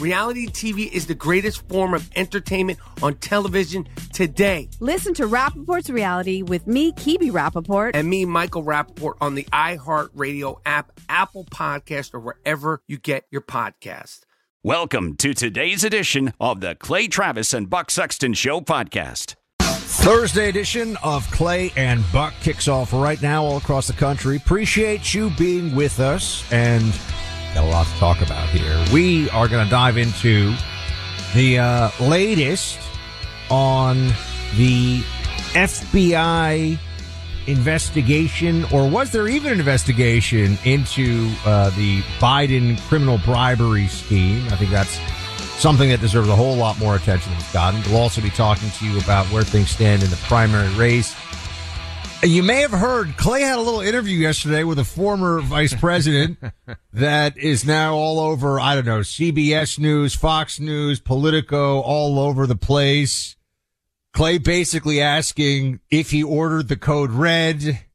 Reality 0.00 0.46
TV 0.46 0.90
is 0.90 1.06
the 1.06 1.14
greatest 1.14 1.68
form 1.68 1.92
of 1.92 2.10
entertainment 2.16 2.78
on 3.02 3.16
television 3.16 3.86
today. 4.14 4.70
Listen 4.80 5.12
to 5.12 5.26
Rapaport's 5.26 5.90
Reality 5.90 6.40
with 6.40 6.66
me, 6.66 6.92
Kibi 6.92 7.30
Rapaport. 7.30 7.90
And 7.92 8.08
me, 8.08 8.24
Michael 8.24 8.64
Rapaport, 8.64 9.16
on 9.20 9.34
the 9.34 9.44
iHeartRadio 9.52 10.58
app, 10.64 10.98
Apple 11.10 11.44
Podcast, 11.44 12.14
or 12.14 12.20
wherever 12.20 12.82
you 12.88 12.96
get 12.96 13.26
your 13.30 13.42
podcast. 13.42 14.20
Welcome 14.62 15.16
to 15.16 15.34
today's 15.34 15.84
edition 15.84 16.32
of 16.40 16.62
the 16.62 16.76
Clay 16.76 17.06
Travis 17.06 17.52
and 17.52 17.68
Buck 17.68 17.90
Sexton 17.90 18.32
Show 18.32 18.62
podcast. 18.62 19.34
Thursday 19.60 20.48
edition 20.48 20.96
of 21.02 21.30
Clay 21.30 21.72
and 21.76 22.02
Buck 22.10 22.32
kicks 22.40 22.68
off 22.68 22.94
right 22.94 23.20
now 23.20 23.44
all 23.44 23.58
across 23.58 23.86
the 23.86 23.92
country. 23.92 24.36
Appreciate 24.36 25.12
you 25.12 25.28
being 25.36 25.74
with 25.74 26.00
us 26.00 26.50
and 26.50 26.94
got 27.54 27.64
a 27.64 27.68
lot 27.68 27.86
to 27.86 27.92
talk 27.94 28.20
about 28.22 28.48
here. 28.50 28.84
We 28.92 29.28
are 29.30 29.48
going 29.48 29.64
to 29.64 29.70
dive 29.70 29.96
into 29.96 30.54
the 31.34 31.58
uh, 31.58 31.90
latest 32.00 32.78
on 33.50 34.08
the 34.56 35.00
FBI 35.52 36.78
investigation, 37.46 38.64
or 38.72 38.88
was 38.88 39.10
there 39.10 39.28
even 39.28 39.52
an 39.52 39.58
investigation 39.58 40.58
into 40.64 41.32
uh, 41.44 41.70
the 41.70 42.00
Biden 42.18 42.80
criminal 42.82 43.18
bribery 43.18 43.88
scheme? 43.88 44.46
I 44.50 44.56
think 44.56 44.70
that's 44.70 44.98
something 45.60 45.90
that 45.90 46.00
deserves 46.00 46.28
a 46.28 46.36
whole 46.36 46.56
lot 46.56 46.78
more 46.78 46.96
attention 46.96 47.32
than 47.32 47.40
it's 47.40 47.52
gotten. 47.52 47.82
We'll 47.90 48.00
also 48.00 48.20
be 48.20 48.30
talking 48.30 48.70
to 48.70 48.86
you 48.86 48.98
about 48.98 49.26
where 49.26 49.42
things 49.42 49.70
stand 49.70 50.02
in 50.02 50.10
the 50.10 50.16
primary 50.16 50.72
race 50.74 51.14
you 52.22 52.42
may 52.42 52.60
have 52.60 52.70
heard 52.70 53.16
Clay 53.16 53.42
had 53.42 53.58
a 53.58 53.62
little 53.62 53.80
interview 53.80 54.18
yesterday 54.18 54.62
with 54.62 54.78
a 54.78 54.84
former 54.84 55.40
vice 55.40 55.74
president 55.74 56.38
that 56.92 57.36
is 57.38 57.64
now 57.64 57.94
all 57.94 58.18
over, 58.18 58.60
I 58.60 58.74
don't 58.74 58.84
know, 58.84 59.00
CBS 59.00 59.78
News, 59.78 60.14
Fox 60.14 60.60
News, 60.60 61.00
Politico, 61.00 61.80
all 61.80 62.18
over 62.18 62.46
the 62.46 62.56
place. 62.56 63.36
Clay 64.12 64.38
basically 64.38 65.00
asking 65.00 65.80
if 65.90 66.10
he 66.10 66.22
ordered 66.22 66.68
the 66.68 66.76
code 66.76 67.10
red, 67.10 67.86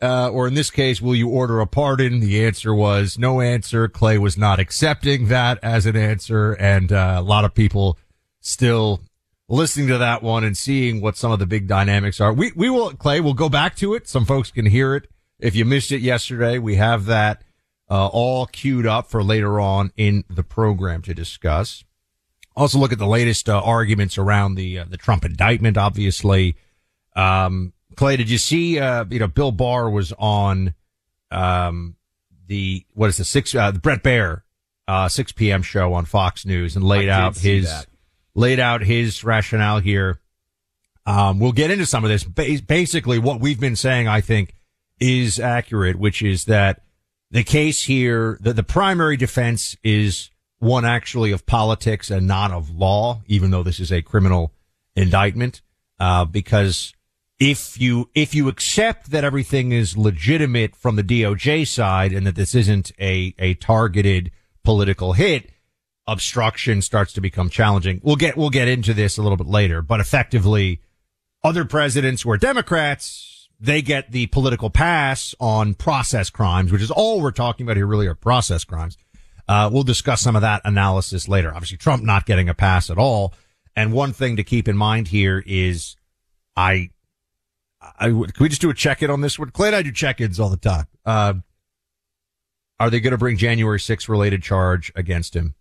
uh, 0.00 0.28
or 0.28 0.46
in 0.46 0.54
this 0.54 0.70
case, 0.70 1.00
will 1.00 1.16
you 1.16 1.28
order 1.28 1.60
a 1.60 1.66
pardon? 1.66 2.20
The 2.20 2.44
answer 2.44 2.72
was 2.72 3.18
no 3.18 3.40
answer. 3.40 3.88
Clay 3.88 4.18
was 4.18 4.36
not 4.36 4.60
accepting 4.60 5.26
that 5.28 5.58
as 5.62 5.86
an 5.86 5.96
answer, 5.96 6.52
and 6.52 6.92
uh, 6.92 7.16
a 7.18 7.22
lot 7.22 7.44
of 7.44 7.54
people 7.54 7.98
still 8.40 9.00
listening 9.48 9.88
to 9.88 9.98
that 9.98 10.22
one 10.22 10.44
and 10.44 10.56
seeing 10.56 11.00
what 11.00 11.16
some 11.16 11.30
of 11.30 11.38
the 11.38 11.46
big 11.46 11.66
dynamics 11.66 12.20
are. 12.20 12.32
We, 12.32 12.52
we 12.56 12.70
will, 12.70 12.92
Clay, 12.92 13.20
we'll 13.20 13.34
go 13.34 13.48
back 13.48 13.76
to 13.76 13.94
it. 13.94 14.08
Some 14.08 14.24
folks 14.24 14.50
can 14.50 14.66
hear 14.66 14.94
it. 14.94 15.08
If 15.38 15.54
you 15.54 15.64
missed 15.64 15.92
it 15.92 16.00
yesterday, 16.00 16.58
we 16.58 16.76
have 16.76 17.06
that, 17.06 17.42
uh, 17.90 18.06
all 18.06 18.46
queued 18.46 18.86
up 18.86 19.10
for 19.10 19.22
later 19.22 19.60
on 19.60 19.92
in 19.96 20.24
the 20.30 20.42
program 20.42 21.02
to 21.02 21.14
discuss. 21.14 21.84
Also 22.56 22.78
look 22.78 22.92
at 22.92 22.98
the 22.98 23.06
latest, 23.06 23.48
uh, 23.48 23.60
arguments 23.60 24.16
around 24.16 24.54
the, 24.54 24.78
uh, 24.78 24.84
the 24.88 24.96
Trump 24.96 25.24
indictment, 25.24 25.76
obviously. 25.76 26.56
Um, 27.14 27.72
Clay, 27.96 28.16
did 28.16 28.30
you 28.30 28.38
see, 28.38 28.78
uh, 28.78 29.04
you 29.10 29.18
know, 29.18 29.26
Bill 29.26 29.52
Barr 29.52 29.90
was 29.90 30.12
on, 30.18 30.74
um, 31.30 31.96
the, 32.46 32.86
what 32.94 33.10
is 33.10 33.18
the 33.18 33.24
six, 33.24 33.54
uh, 33.54 33.70
the 33.72 33.80
Bret 33.80 34.02
Baier, 34.02 34.42
uh, 34.88 35.08
6 35.08 35.32
p.m. 35.32 35.62
show 35.62 35.92
on 35.92 36.04
Fox 36.04 36.46
News 36.46 36.76
and 36.76 36.84
laid 36.84 37.08
out 37.08 37.36
his, 37.36 37.64
laid 38.34 38.60
out 38.60 38.82
his 38.82 39.24
rationale 39.24 39.80
here. 39.80 40.20
Um, 41.06 41.38
we'll 41.38 41.52
get 41.52 41.70
into 41.70 41.86
some 41.86 42.04
of 42.04 42.10
this. 42.10 42.24
basically, 42.24 43.18
what 43.18 43.40
we've 43.40 43.60
been 43.60 43.76
saying, 43.76 44.08
I 44.08 44.20
think, 44.20 44.54
is 44.98 45.38
accurate, 45.38 45.96
which 45.96 46.22
is 46.22 46.46
that 46.46 46.82
the 47.30 47.44
case 47.44 47.82
here, 47.84 48.38
the, 48.40 48.52
the 48.52 48.62
primary 48.62 49.16
defense 49.16 49.76
is 49.82 50.30
one 50.58 50.84
actually 50.84 51.30
of 51.32 51.44
politics 51.46 52.10
and 52.10 52.26
not 52.26 52.50
of 52.52 52.70
law, 52.70 53.22
even 53.26 53.50
though 53.50 53.62
this 53.62 53.80
is 53.80 53.92
a 53.92 54.02
criminal 54.02 54.52
indictment. 54.96 55.60
Uh, 56.00 56.24
because 56.24 56.94
if 57.38 57.78
you, 57.78 58.08
if 58.14 58.34
you 58.34 58.48
accept 58.48 59.10
that 59.10 59.24
everything 59.24 59.72
is 59.72 59.96
legitimate 59.96 60.74
from 60.74 60.96
the 60.96 61.02
DOJ 61.02 61.66
side 61.66 62.12
and 62.12 62.26
that 62.26 62.36
this 62.36 62.54
isn't 62.54 62.92
a, 62.98 63.34
a 63.38 63.54
targeted 63.54 64.30
political 64.62 65.12
hit, 65.12 65.50
obstruction 66.06 66.82
starts 66.82 67.12
to 67.14 67.20
become 67.20 67.48
challenging. 67.48 68.00
We'll 68.02 68.16
get, 68.16 68.36
we'll 68.36 68.50
get 68.50 68.68
into 68.68 68.94
this 68.94 69.16
a 69.16 69.22
little 69.22 69.36
bit 69.36 69.46
later, 69.46 69.82
but 69.82 70.00
effectively 70.00 70.80
other 71.42 71.64
presidents 71.64 72.24
were 72.24 72.36
Democrats. 72.36 73.48
They 73.60 73.82
get 73.82 74.10
the 74.10 74.26
political 74.26 74.70
pass 74.70 75.34
on 75.40 75.74
process 75.74 76.30
crimes, 76.30 76.72
which 76.72 76.82
is 76.82 76.90
all 76.90 77.20
we're 77.20 77.30
talking 77.30 77.64
about 77.64 77.76
here 77.76 77.86
really 77.86 78.06
are 78.06 78.14
process 78.14 78.64
crimes. 78.64 78.98
Uh, 79.46 79.70
we'll 79.72 79.82
discuss 79.82 80.20
some 80.20 80.36
of 80.36 80.42
that 80.42 80.62
analysis 80.64 81.28
later. 81.28 81.52
Obviously 81.54 81.76
Trump 81.76 82.02
not 82.02 82.26
getting 82.26 82.48
a 82.48 82.54
pass 82.54 82.90
at 82.90 82.98
all. 82.98 83.32
And 83.76 83.92
one 83.92 84.12
thing 84.12 84.36
to 84.36 84.44
keep 84.44 84.68
in 84.68 84.76
mind 84.76 85.08
here 85.08 85.42
is 85.46 85.96
I, 86.56 86.90
I 87.80 88.06
can 88.06 88.32
we 88.40 88.48
just 88.48 88.60
do 88.60 88.70
a 88.70 88.74
check 88.74 89.02
in 89.02 89.10
on 89.10 89.20
this 89.20 89.38
one? 89.38 89.50
Clay 89.50 89.68
and 89.68 89.76
I 89.76 89.82
do 89.82 89.92
check 89.92 90.20
ins 90.20 90.40
all 90.40 90.48
the 90.48 90.56
time. 90.56 90.86
Uh, 91.04 91.34
are 92.80 92.90
they 92.90 93.00
going 93.00 93.12
to 93.12 93.18
bring 93.18 93.36
January 93.36 93.80
6 93.80 94.08
related 94.08 94.42
charge 94.42 94.92
against 94.94 95.34
him? 95.34 95.54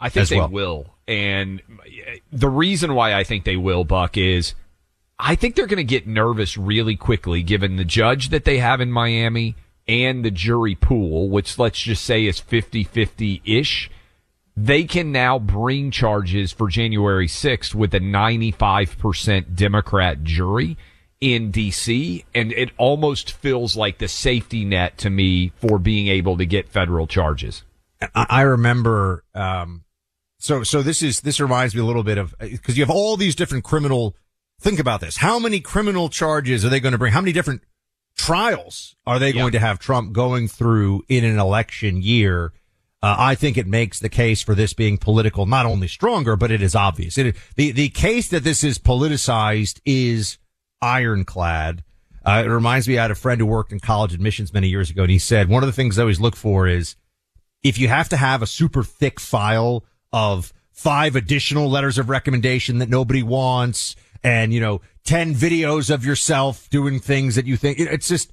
I 0.00 0.08
think 0.08 0.28
they 0.28 0.38
well. 0.38 0.48
will. 0.48 0.86
And 1.06 1.60
the 2.32 2.48
reason 2.48 2.94
why 2.94 3.14
I 3.14 3.24
think 3.24 3.44
they 3.44 3.56
will, 3.56 3.84
Buck, 3.84 4.16
is 4.16 4.54
I 5.18 5.34
think 5.34 5.54
they're 5.54 5.66
going 5.66 5.76
to 5.76 5.84
get 5.84 6.06
nervous 6.06 6.56
really 6.56 6.96
quickly 6.96 7.42
given 7.42 7.76
the 7.76 7.84
judge 7.84 8.30
that 8.30 8.44
they 8.44 8.58
have 8.58 8.80
in 8.80 8.90
Miami 8.90 9.56
and 9.86 10.24
the 10.24 10.30
jury 10.30 10.74
pool, 10.74 11.28
which 11.28 11.58
let's 11.58 11.80
just 11.80 12.04
say 12.04 12.26
is 12.26 12.40
50-50 12.40 13.42
ish. 13.44 13.90
They 14.56 14.84
can 14.84 15.12
now 15.12 15.38
bring 15.38 15.90
charges 15.90 16.52
for 16.52 16.68
January 16.68 17.26
6th 17.26 17.74
with 17.74 17.94
a 17.94 18.00
95% 18.00 19.54
Democrat 19.54 20.22
jury 20.22 20.78
in 21.20 21.52
DC. 21.52 22.24
And 22.34 22.52
it 22.52 22.70
almost 22.76 23.32
feels 23.32 23.76
like 23.76 23.98
the 23.98 24.08
safety 24.08 24.64
net 24.64 24.96
to 24.98 25.10
me 25.10 25.52
for 25.56 25.78
being 25.78 26.08
able 26.08 26.38
to 26.38 26.46
get 26.46 26.68
federal 26.68 27.06
charges. 27.06 27.64
I 28.14 28.42
remember, 28.42 29.24
um, 29.34 29.84
so, 30.40 30.62
so 30.62 30.82
this 30.82 31.02
is, 31.02 31.20
this 31.20 31.38
reminds 31.38 31.74
me 31.74 31.80
a 31.80 31.84
little 31.84 32.02
bit 32.02 32.18
of, 32.18 32.34
cause 32.62 32.76
you 32.76 32.82
have 32.82 32.90
all 32.90 33.16
these 33.16 33.36
different 33.36 33.62
criminal, 33.62 34.16
think 34.60 34.80
about 34.80 35.00
this. 35.00 35.18
How 35.18 35.38
many 35.38 35.60
criminal 35.60 36.08
charges 36.08 36.64
are 36.64 36.68
they 36.68 36.80
going 36.80 36.92
to 36.92 36.98
bring? 36.98 37.12
How 37.12 37.20
many 37.20 37.32
different 37.32 37.62
trials 38.16 38.96
are 39.06 39.18
they 39.18 39.32
going 39.32 39.52
to 39.52 39.60
have 39.60 39.78
Trump 39.78 40.12
going 40.12 40.48
through 40.48 41.04
in 41.08 41.24
an 41.24 41.38
election 41.38 42.02
year? 42.02 42.52
Uh, 43.02 43.16
I 43.18 43.34
think 43.34 43.56
it 43.56 43.66
makes 43.66 44.00
the 44.00 44.08
case 44.08 44.42
for 44.42 44.54
this 44.54 44.72
being 44.72 44.98
political 44.98 45.46
not 45.46 45.66
only 45.66 45.88
stronger, 45.88 46.36
but 46.36 46.50
it 46.50 46.62
is 46.62 46.74
obvious. 46.74 47.16
It, 47.16 47.36
the, 47.56 47.70
the 47.72 47.88
case 47.88 48.28
that 48.28 48.44
this 48.44 48.64
is 48.64 48.78
politicized 48.78 49.80
is 49.84 50.38
ironclad. 50.82 51.84
Uh, 52.24 52.42
it 52.44 52.48
reminds 52.48 52.86
me, 52.86 52.98
I 52.98 53.02
had 53.02 53.10
a 53.10 53.14
friend 53.14 53.40
who 53.40 53.46
worked 53.46 53.72
in 53.72 53.80
college 53.80 54.12
admissions 54.12 54.52
many 54.52 54.68
years 54.68 54.90
ago, 54.90 55.02
and 55.02 55.10
he 55.10 55.18
said 55.18 55.48
one 55.48 55.62
of 55.62 55.66
the 55.66 55.72
things 55.72 55.98
I 55.98 56.02
always 56.02 56.20
look 56.20 56.36
for 56.36 56.66
is 56.66 56.96
if 57.62 57.78
you 57.78 57.88
have 57.88 58.10
to 58.10 58.16
have 58.16 58.42
a 58.42 58.46
super 58.46 58.82
thick 58.82 59.18
file 59.18 59.84
of 60.12 60.52
five 60.72 61.14
additional 61.16 61.68
letters 61.68 61.98
of 61.98 62.08
recommendation 62.08 62.78
that 62.78 62.88
nobody 62.88 63.22
wants 63.22 63.96
and, 64.22 64.52
you 64.52 64.60
know, 64.60 64.80
10 65.04 65.34
videos 65.34 65.92
of 65.92 66.04
yourself 66.04 66.68
doing 66.70 66.98
things 66.98 67.34
that 67.34 67.46
you 67.46 67.56
think 67.56 67.78
it's 67.78 68.08
just, 68.08 68.32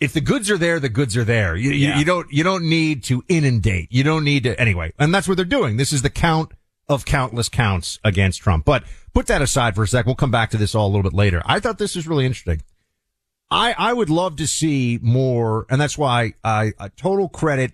if 0.00 0.12
the 0.12 0.20
goods 0.20 0.50
are 0.50 0.58
there, 0.58 0.78
the 0.80 0.88
goods 0.88 1.16
are 1.16 1.24
there. 1.24 1.56
You, 1.56 1.70
Yeah. 1.70 1.94
you, 1.94 1.98
you 2.00 2.04
don't, 2.04 2.30
you 2.32 2.44
don't 2.44 2.68
need 2.68 3.02
to 3.04 3.22
inundate. 3.28 3.88
You 3.90 4.02
don't 4.02 4.24
need 4.24 4.44
to, 4.44 4.58
anyway. 4.60 4.92
And 4.98 5.14
that's 5.14 5.26
what 5.28 5.36
they're 5.36 5.44
doing. 5.46 5.76
This 5.76 5.92
is 5.92 6.02
the 6.02 6.10
count 6.10 6.52
of 6.88 7.04
countless 7.04 7.48
counts 7.48 7.98
against 8.04 8.40
Trump. 8.42 8.64
But 8.64 8.84
put 9.14 9.26
that 9.26 9.42
aside 9.42 9.74
for 9.74 9.82
a 9.82 9.88
sec. 9.88 10.06
We'll 10.06 10.14
come 10.14 10.30
back 10.30 10.50
to 10.50 10.56
this 10.56 10.74
all 10.74 10.86
a 10.86 10.92
little 10.94 11.02
bit 11.02 11.14
later. 11.14 11.42
I 11.44 11.60
thought 11.60 11.78
this 11.78 11.96
was 11.96 12.06
really 12.06 12.26
interesting. 12.26 12.62
I, 13.50 13.74
I 13.76 13.92
would 13.92 14.10
love 14.10 14.36
to 14.36 14.46
see 14.46 14.98
more, 15.02 15.66
and 15.70 15.80
that's 15.80 15.96
why 15.96 16.34
I, 16.44 16.72
I 16.78 16.88
total 16.88 17.28
credit, 17.28 17.72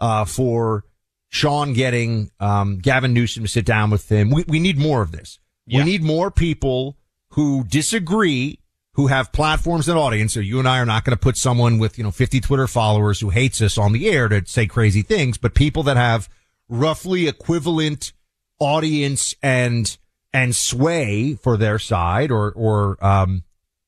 uh, 0.00 0.24
for 0.24 0.84
Sean 1.30 1.72
getting, 1.72 2.30
um, 2.40 2.78
Gavin 2.78 3.14
Newsom 3.14 3.44
to 3.44 3.48
sit 3.48 3.64
down 3.64 3.90
with 3.90 4.10
him. 4.10 4.30
We, 4.30 4.44
we 4.46 4.58
need 4.58 4.78
more 4.78 5.00
of 5.00 5.12
this. 5.12 5.38
We 5.66 5.84
need 5.84 6.02
more 6.02 6.32
people 6.32 6.96
who 7.30 7.62
disagree, 7.64 8.58
who 8.94 9.06
have 9.06 9.30
platforms 9.30 9.88
and 9.88 9.96
audience. 9.96 10.34
So 10.34 10.40
you 10.40 10.58
and 10.58 10.68
I 10.68 10.80
are 10.80 10.86
not 10.86 11.04
going 11.04 11.16
to 11.16 11.20
put 11.20 11.36
someone 11.36 11.78
with, 11.78 11.96
you 11.96 12.02
know, 12.02 12.10
50 12.10 12.40
Twitter 12.40 12.66
followers 12.66 13.20
who 13.20 13.30
hates 13.30 13.62
us 13.62 13.78
on 13.78 13.92
the 13.92 14.10
air 14.10 14.28
to 14.28 14.42
say 14.46 14.66
crazy 14.66 15.02
things, 15.02 15.38
but 15.38 15.54
people 15.54 15.84
that 15.84 15.96
have 15.96 16.28
roughly 16.68 17.28
equivalent 17.28 18.12
audience 18.58 19.34
and, 19.42 19.96
and 20.32 20.56
sway 20.56 21.34
for 21.34 21.56
their 21.56 21.78
side 21.78 22.32
or, 22.32 22.50
or, 22.52 23.04
um, 23.04 23.44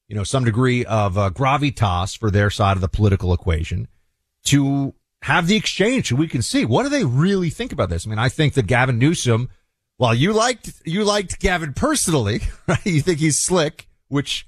you 0.06 0.14
know, 0.14 0.24
some 0.24 0.44
degree 0.44 0.84
of 0.84 1.18
uh, 1.18 1.30
gravitas 1.30 2.16
for 2.16 2.30
their 2.30 2.50
side 2.50 2.76
of 2.76 2.80
the 2.80 2.88
political 2.88 3.32
equation 3.34 3.88
to 4.44 4.94
have 5.22 5.46
the 5.46 5.56
exchange 5.56 6.08
so 6.08 6.16
we 6.16 6.28
can 6.28 6.42
see 6.42 6.64
what 6.64 6.82
do 6.84 6.88
they 6.88 7.04
really 7.04 7.50
think 7.50 7.72
about 7.72 7.88
this. 7.88 8.06
I 8.06 8.10
mean, 8.10 8.18
I 8.18 8.28
think 8.28 8.54
that 8.54 8.66
Gavin 8.66 8.98
Newsom, 8.98 9.48
while 9.96 10.14
you 10.14 10.32
liked, 10.32 10.72
you 10.84 11.04
liked 11.04 11.38
Gavin 11.40 11.72
personally, 11.74 12.42
right? 12.66 12.84
You 12.84 13.00
think 13.00 13.18
he's 13.20 13.40
slick, 13.40 13.86
which, 14.08 14.46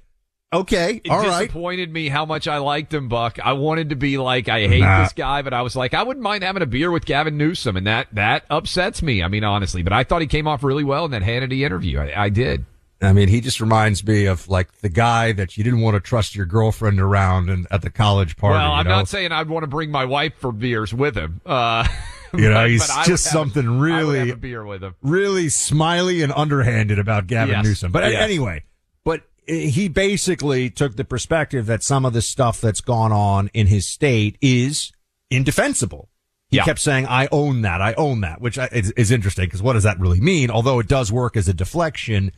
okay, 0.53 1.01
It 1.05 1.11
all 1.11 1.19
right. 1.23 1.43
disappointed 1.43 1.93
me 1.93 2.09
how 2.09 2.25
much 2.25 2.49
I 2.49 2.59
liked 2.59 2.93
him, 2.93 3.09
Buck. 3.09 3.39
I 3.43 3.53
wanted 3.55 3.91
to 3.91 3.97
be 3.97 4.19
like, 4.19 4.49
I 4.49 4.67
hate 4.67 4.81
Nah. 4.81 5.03
this 5.05 5.13
guy, 5.13 5.43
but 5.43 5.53
I 5.55 5.63
was 5.63 5.77
like, 5.77 5.95
I 5.95 6.03
wouldn't 6.03 6.23
mind 6.25 6.43
having 6.45 6.63
a 6.63 6.67
beer 6.67 6.91
with 6.91 7.05
Gavin 7.07 7.37
Newsom, 7.37 7.77
and 7.77 7.87
that 7.87 8.09
that 8.13 8.45
upsets 8.51 9.01
me. 9.03 9.23
I 9.23 9.29
mean, 9.29 9.45
honestly, 9.45 9.83
but 9.83 9.93
I 9.93 10.03
thought 10.05 10.23
he 10.23 10.27
came 10.27 10.47
off 10.49 10.63
really 10.65 10.85
well 10.85 11.05
in 11.05 11.11
that 11.13 11.23
Hannity 11.23 11.61
interview. 11.65 11.99
I, 12.01 12.25
I 12.25 12.29
did. 12.31 12.65
I 13.07 13.13
mean, 13.13 13.29
he 13.29 13.41
just 13.41 13.61
reminds 13.61 14.05
me 14.07 14.27
of 14.27 14.49
like 14.49 14.73
the 14.79 14.89
guy 14.89 15.33
that 15.33 15.57
you 15.57 15.65
didn't 15.65 15.81
want 15.81 15.95
to 15.95 16.01
trust 16.01 16.35
your 16.37 16.47
girlfriend 16.47 17.01
around 17.01 17.51
and 17.51 17.67
at 17.71 17.83
the 17.83 17.91
college 17.91 18.37
party. 18.37 18.59
well, 18.59 18.73
I'm 18.73 18.85
know? 18.87 18.97
not 18.97 19.09
saying 19.09 19.33
I'd 19.33 19.49
want 19.49 19.63
to 19.65 19.69
bring 19.69 19.91
my 19.91 20.05
wife 20.05 20.35
for 20.39 20.53
beers 20.53 20.93
with 20.95 21.17
him. 21.17 21.41
Uh, 21.45 21.87
You 22.37 22.49
know, 22.49 22.55
but- 22.65 22.71
he's 22.71 22.89
but 22.89 23.07
just 23.07 23.25
something 23.31 23.79
really- 23.79 24.33
beer 24.35 24.65
with 24.67 24.83
him. 24.83 24.97
really 25.03 25.49
smiley 25.49 26.21
and 26.23 26.33
underhanded 26.33 26.99
about 26.99 27.29
Gavin 27.29 27.55
Yes. 27.55 27.65
Newsom. 27.65 27.93
But 27.93 28.03
uh, 28.03 28.09
Yes. 28.09 28.23
anyway, 28.25 28.65
but 29.05 29.21
uh, 29.49 29.53
he 29.55 29.87
basically 29.89 30.69
took 30.69 30.97
the 30.97 31.05
perspective 31.05 31.67
that 31.67 31.85
some 31.85 32.05
of 32.05 32.13
the 32.13 32.21
stuff 32.23 32.61
that's 32.61 32.81
gone 32.81 33.13
on 33.13 33.51
in 33.55 33.69
his 33.69 33.87
state 33.87 34.37
is 34.41 34.91
indefensible. 35.31 36.09
He 36.51 36.57
Yeah. 36.57 36.65
kept 36.65 36.81
saying, 36.81 37.07
I 37.07 37.29
own 37.33 37.63
that. 37.63 37.81
I 37.81 37.95
own 37.95 38.21
that, 38.23 38.41
which 38.41 38.59
uh, 38.59 38.69
is, 38.73 38.91
is 38.93 39.11
interesting 39.13 39.47
because 39.47 39.63
what 39.63 39.75
does 39.75 39.83
that 39.85 39.99
really 40.01 40.21
mean? 40.21 40.51
Although 40.51 40.79
it 40.81 40.89
does 40.89 41.13
work 41.13 41.37
as 41.37 41.49
a 41.49 41.55
deflection, 41.55 42.33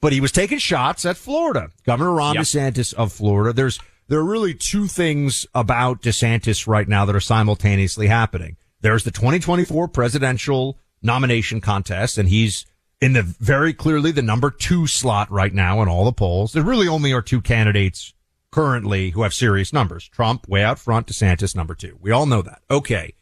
but 0.00 0.12
he 0.12 0.20
was 0.20 0.32
taking 0.32 0.58
shots 0.58 1.04
at 1.04 1.16
Florida. 1.16 1.70
Governor 1.84 2.12
Ron 2.12 2.34
Yep. 2.36 2.44
DeSantis 2.44 2.94
of 2.94 3.12
Florida. 3.12 3.52
There's, 3.52 3.78
there 4.08 4.18
are 4.18 4.24
really 4.24 4.54
two 4.54 4.86
things 4.86 5.46
about 5.54 6.02
DeSantis 6.02 6.66
right 6.66 6.88
now 6.88 7.04
that 7.04 7.14
are 7.14 7.20
simultaneously 7.20 8.06
happening. 8.06 8.56
There's 8.80 9.04
the 9.04 9.10
2024 9.10 9.88
presidential 9.88 10.78
nomination 11.02 11.60
contest, 11.60 12.18
and 12.18 12.28
he's 12.28 12.66
in 13.00 13.12
the 13.14 13.22
very 13.22 13.72
clearly 13.72 14.10
the 14.10 14.22
number 14.22 14.50
two 14.50 14.86
slot 14.86 15.30
right 15.30 15.52
now 15.54 15.80
in 15.82 15.88
all 15.88 16.04
the 16.04 16.12
polls. 16.12 16.52
There 16.52 16.62
really 16.62 16.88
only 16.88 17.12
are 17.12 17.22
two 17.22 17.40
candidates 17.40 18.12
currently 18.50 19.10
who 19.10 19.22
have 19.22 19.32
serious 19.34 19.72
numbers. 19.72 20.08
Trump 20.08 20.48
way 20.48 20.62
out 20.64 20.78
front, 20.78 21.06
DeSantis 21.06 21.54
number 21.54 21.74
two. 21.74 21.96
We 22.00 22.10
all 22.10 22.26
know 22.26 22.42
that. 22.42 22.62
Okay. 22.70 23.14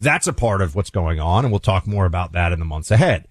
That's 0.00 0.26
a 0.26 0.32
part 0.32 0.60
of 0.60 0.74
what's 0.74 0.90
going 0.90 1.20
on, 1.20 1.44
and 1.44 1.52
we'll 1.52 1.60
talk 1.60 1.86
more 1.86 2.06
about 2.06 2.32
that 2.32 2.52
in 2.52 2.58
the 2.58 2.64
months 2.64 2.90
ahead. 2.90 3.28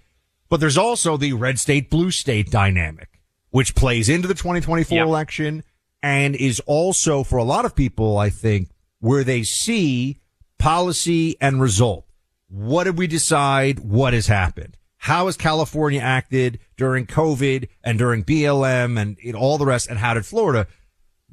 But 0.51 0.59
there's 0.59 0.77
also 0.77 1.15
the 1.15 1.31
red 1.31 1.59
state, 1.59 1.89
blue 1.89 2.11
state 2.11 2.51
dynamic, 2.51 3.07
which 3.51 3.73
plays 3.73 4.09
into 4.09 4.27
the 4.27 4.33
2024 4.33 4.97
Yeah. 4.97 5.03
election 5.05 5.63
and 6.03 6.35
is 6.35 6.59
also 6.65 7.23
for 7.23 7.37
a 7.37 7.43
lot 7.45 7.63
of 7.63 7.73
people, 7.73 8.17
I 8.17 8.29
think, 8.29 8.67
where 8.99 9.23
they 9.23 9.43
see 9.43 10.17
policy 10.59 11.37
and 11.39 11.61
result. 11.61 12.05
What 12.49 12.83
did 12.83 12.97
we 12.97 13.07
decide? 13.07 13.79
What 13.79 14.13
has 14.13 14.27
happened? 14.27 14.75
How 14.97 15.27
has 15.27 15.37
California 15.37 16.01
acted 16.01 16.59
during 16.75 17.05
COVID 17.07 17.69
and 17.81 17.97
during 17.97 18.21
BLM 18.25 18.99
and 18.99 19.15
you 19.23 19.31
know, 19.31 19.39
all 19.39 19.57
the 19.57 19.65
rest? 19.65 19.87
And 19.89 19.99
how 19.99 20.13
did 20.15 20.25
Florida? 20.25 20.67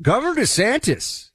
Governor 0.00 0.40
DeSantis 0.40 1.30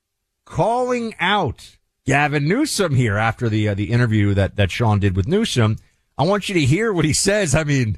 calling 0.45 1.15
out 1.19 1.77
Gavin 2.06 2.47
Newsom 2.47 2.95
here 2.95 3.18
after 3.18 3.50
the 3.50 3.68
uh, 3.68 3.74
the 3.74 3.91
interview 3.91 4.33
that 4.36 4.56
that 4.56 4.71
Sean 4.71 5.00
did 5.00 5.18
with 5.18 5.27
Newsom. 5.27 5.77
I 6.18 6.24
want 6.24 6.48
you 6.48 6.56
to 6.56 6.65
hear 6.65 6.94
what 6.94 7.06
he 7.06 7.13
says. 7.13 7.56
I 7.56 7.63
mean, 7.63 7.98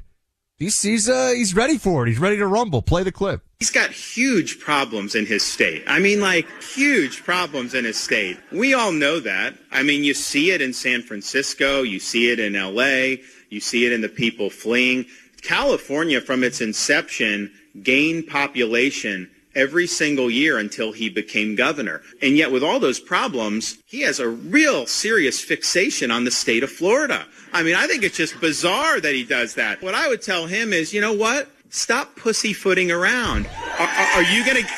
he's 0.56 0.80
he's 0.80 1.08
uh, 1.08 1.32
he's 1.34 1.54
ready 1.54 1.78
for 1.78 2.06
it. 2.06 2.08
He's 2.08 2.18
ready 2.18 2.36
to 2.38 2.46
rumble. 2.46 2.82
Play 2.82 3.02
the 3.02 3.12
clip. 3.12 3.42
He's 3.58 3.70
got 3.70 3.90
huge 3.90 4.60
problems 4.60 5.14
in 5.14 5.24
his 5.24 5.42
state. 5.42 5.82
I 5.86 5.98
mean, 5.98 6.20
like, 6.20 6.46
huge 6.62 7.24
problems 7.24 7.72
in 7.72 7.86
his 7.86 7.98
state. 7.98 8.36
We 8.52 8.74
all 8.74 8.92
know 8.92 9.18
that. 9.20 9.54
I 9.72 9.82
mean, 9.82 10.04
you 10.04 10.12
see 10.12 10.50
it 10.50 10.60
in 10.60 10.74
San 10.74 11.00
Francisco, 11.00 11.82
you 11.82 11.98
see 11.98 12.30
it 12.30 12.38
in 12.38 12.52
LA, 12.52 13.22
you 13.48 13.60
see 13.60 13.86
it 13.86 13.92
in 13.92 14.02
the 14.02 14.10
people 14.10 14.50
fleeing. 14.50 15.06
California, 15.40 16.20
from 16.20 16.44
its 16.44 16.60
inception, 16.60 17.50
gained 17.82 18.26
population 18.26 19.30
every 19.54 19.86
single 19.86 20.30
year 20.30 20.58
until 20.58 20.92
he 20.92 21.08
became 21.08 21.56
governor. 21.56 22.02
And 22.20 22.36
yet, 22.36 22.52
with 22.52 22.62
all 22.62 22.78
those 22.78 23.00
problems, 23.00 23.78
he 23.86 24.02
has 24.02 24.20
a 24.20 24.28
real 24.28 24.86
serious 24.86 25.40
fixation 25.40 26.10
on 26.10 26.24
the 26.24 26.30
state 26.30 26.62
of 26.62 26.70
Florida. 26.70 27.26
I 27.56 27.62
mean, 27.62 27.74
I 27.74 27.86
think 27.86 28.02
it's 28.02 28.18
just 28.18 28.38
bizarre 28.38 29.00
that 29.00 29.14
he 29.14 29.24
does 29.24 29.54
that. 29.54 29.80
What 29.80 29.94
I 29.94 30.08
would 30.08 30.20
tell 30.20 30.46
him 30.46 30.74
is, 30.74 30.92
you 30.92 31.00
know 31.00 31.14
what? 31.14 31.48
Stop 31.70 32.14
pussyfooting 32.14 32.90
around. 32.90 33.46
Are, 33.78 33.88
are, 33.88 34.06
are 34.16 34.22
you 34.24 34.44
going 34.44 34.62
to 34.62 34.70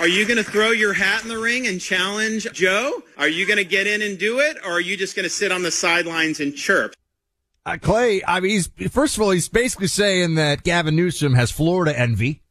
are 0.00 0.08
you 0.08 0.26
going 0.26 0.38
to 0.38 0.42
throw 0.44 0.72
your 0.72 0.92
hat 0.92 1.22
in 1.22 1.28
the 1.28 1.38
ring 1.38 1.68
and 1.68 1.80
challenge 1.80 2.50
Joe? 2.52 3.00
Are 3.16 3.28
you 3.28 3.46
going 3.46 3.58
to 3.58 3.64
get 3.64 3.86
in 3.86 4.02
and 4.02 4.18
do 4.18 4.40
it, 4.40 4.56
or 4.64 4.72
are 4.72 4.80
you 4.80 4.96
just 4.96 5.14
going 5.14 5.22
to 5.22 5.30
sit 5.30 5.52
on 5.52 5.62
the 5.62 5.70
sidelines 5.70 6.40
and 6.40 6.52
chirp? 6.52 6.94
Uh, 7.64 7.76
Clay, 7.80 8.22
I 8.26 8.40
mean, 8.40 8.50
he's 8.50 8.68
first 8.90 9.16
of 9.16 9.22
all, 9.22 9.30
he's 9.30 9.48
basically 9.48 9.86
saying 9.86 10.34
that 10.34 10.64
Gavin 10.64 10.96
Newsom 10.96 11.34
has 11.34 11.52
Florida 11.52 11.96
envy. 11.96 12.42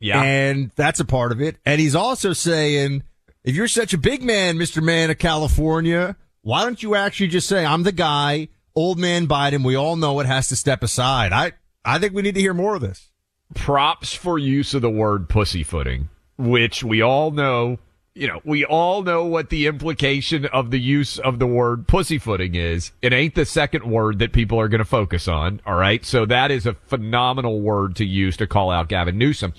Yeah. 0.00 0.20
And 0.20 0.72
that's 0.74 0.98
a 0.98 1.04
part 1.04 1.30
of 1.30 1.40
it. 1.40 1.58
And 1.64 1.80
he's 1.80 1.94
also 1.94 2.32
saying, 2.32 3.04
if 3.44 3.54
you're 3.54 3.68
such 3.68 3.94
a 3.94 3.98
big 3.98 4.24
man, 4.24 4.58
Mr. 4.58 4.82
Man 4.82 5.10
of 5.10 5.18
California, 5.18 6.16
why 6.42 6.64
don't 6.64 6.82
you 6.82 6.96
actually 6.96 7.28
just 7.28 7.48
say, 7.48 7.64
I'm 7.64 7.84
the 7.84 7.92
guy, 7.92 8.48
old 8.76 8.98
man 8.98 9.26
Biden, 9.26 9.64
we 9.64 9.76
all 9.76 9.96
know 9.96 10.20
it 10.20 10.26
has 10.26 10.48
to 10.48 10.56
step 10.56 10.82
aside. 10.82 11.32
I, 11.32 11.52
I 11.84 11.98
think 11.98 12.14
we 12.14 12.22
need 12.22 12.34
to 12.34 12.40
hear 12.40 12.54
more 12.54 12.74
of 12.74 12.80
this. 12.80 13.10
props 13.54 14.14
for 14.14 14.38
use 14.38 14.74
of 14.74 14.82
the 14.82 14.90
word 14.90 15.28
pussyfooting, 15.28 16.08
which 16.38 16.82
we 16.82 17.00
all 17.02 17.30
know, 17.30 17.78
you 18.14 18.26
know, 18.26 18.40
we 18.44 18.64
all 18.64 19.02
know 19.02 19.24
what 19.24 19.50
the 19.50 19.66
implication 19.66 20.46
of 20.46 20.70
the 20.70 20.80
use 20.80 21.18
of 21.18 21.38
the 21.38 21.46
word 21.46 21.86
pussyfooting 21.86 22.54
is. 22.54 22.92
It 23.02 23.12
ain't 23.12 23.34
the 23.34 23.44
second 23.44 23.84
word 23.84 24.18
that 24.20 24.32
people 24.32 24.58
are 24.60 24.68
going 24.68 24.80
to 24.80 24.84
focus 24.84 25.28
on. 25.28 25.60
All 25.66 25.74
right. 25.74 26.04
So 26.04 26.24
that 26.26 26.50
is 26.50 26.66
a 26.66 26.74
phenomenal 26.74 27.60
word 27.60 27.96
to 27.96 28.04
use 28.04 28.36
to 28.38 28.46
call 28.46 28.70
out 28.70 28.88
Gavin 28.88 29.18
Newsom. 29.18 29.52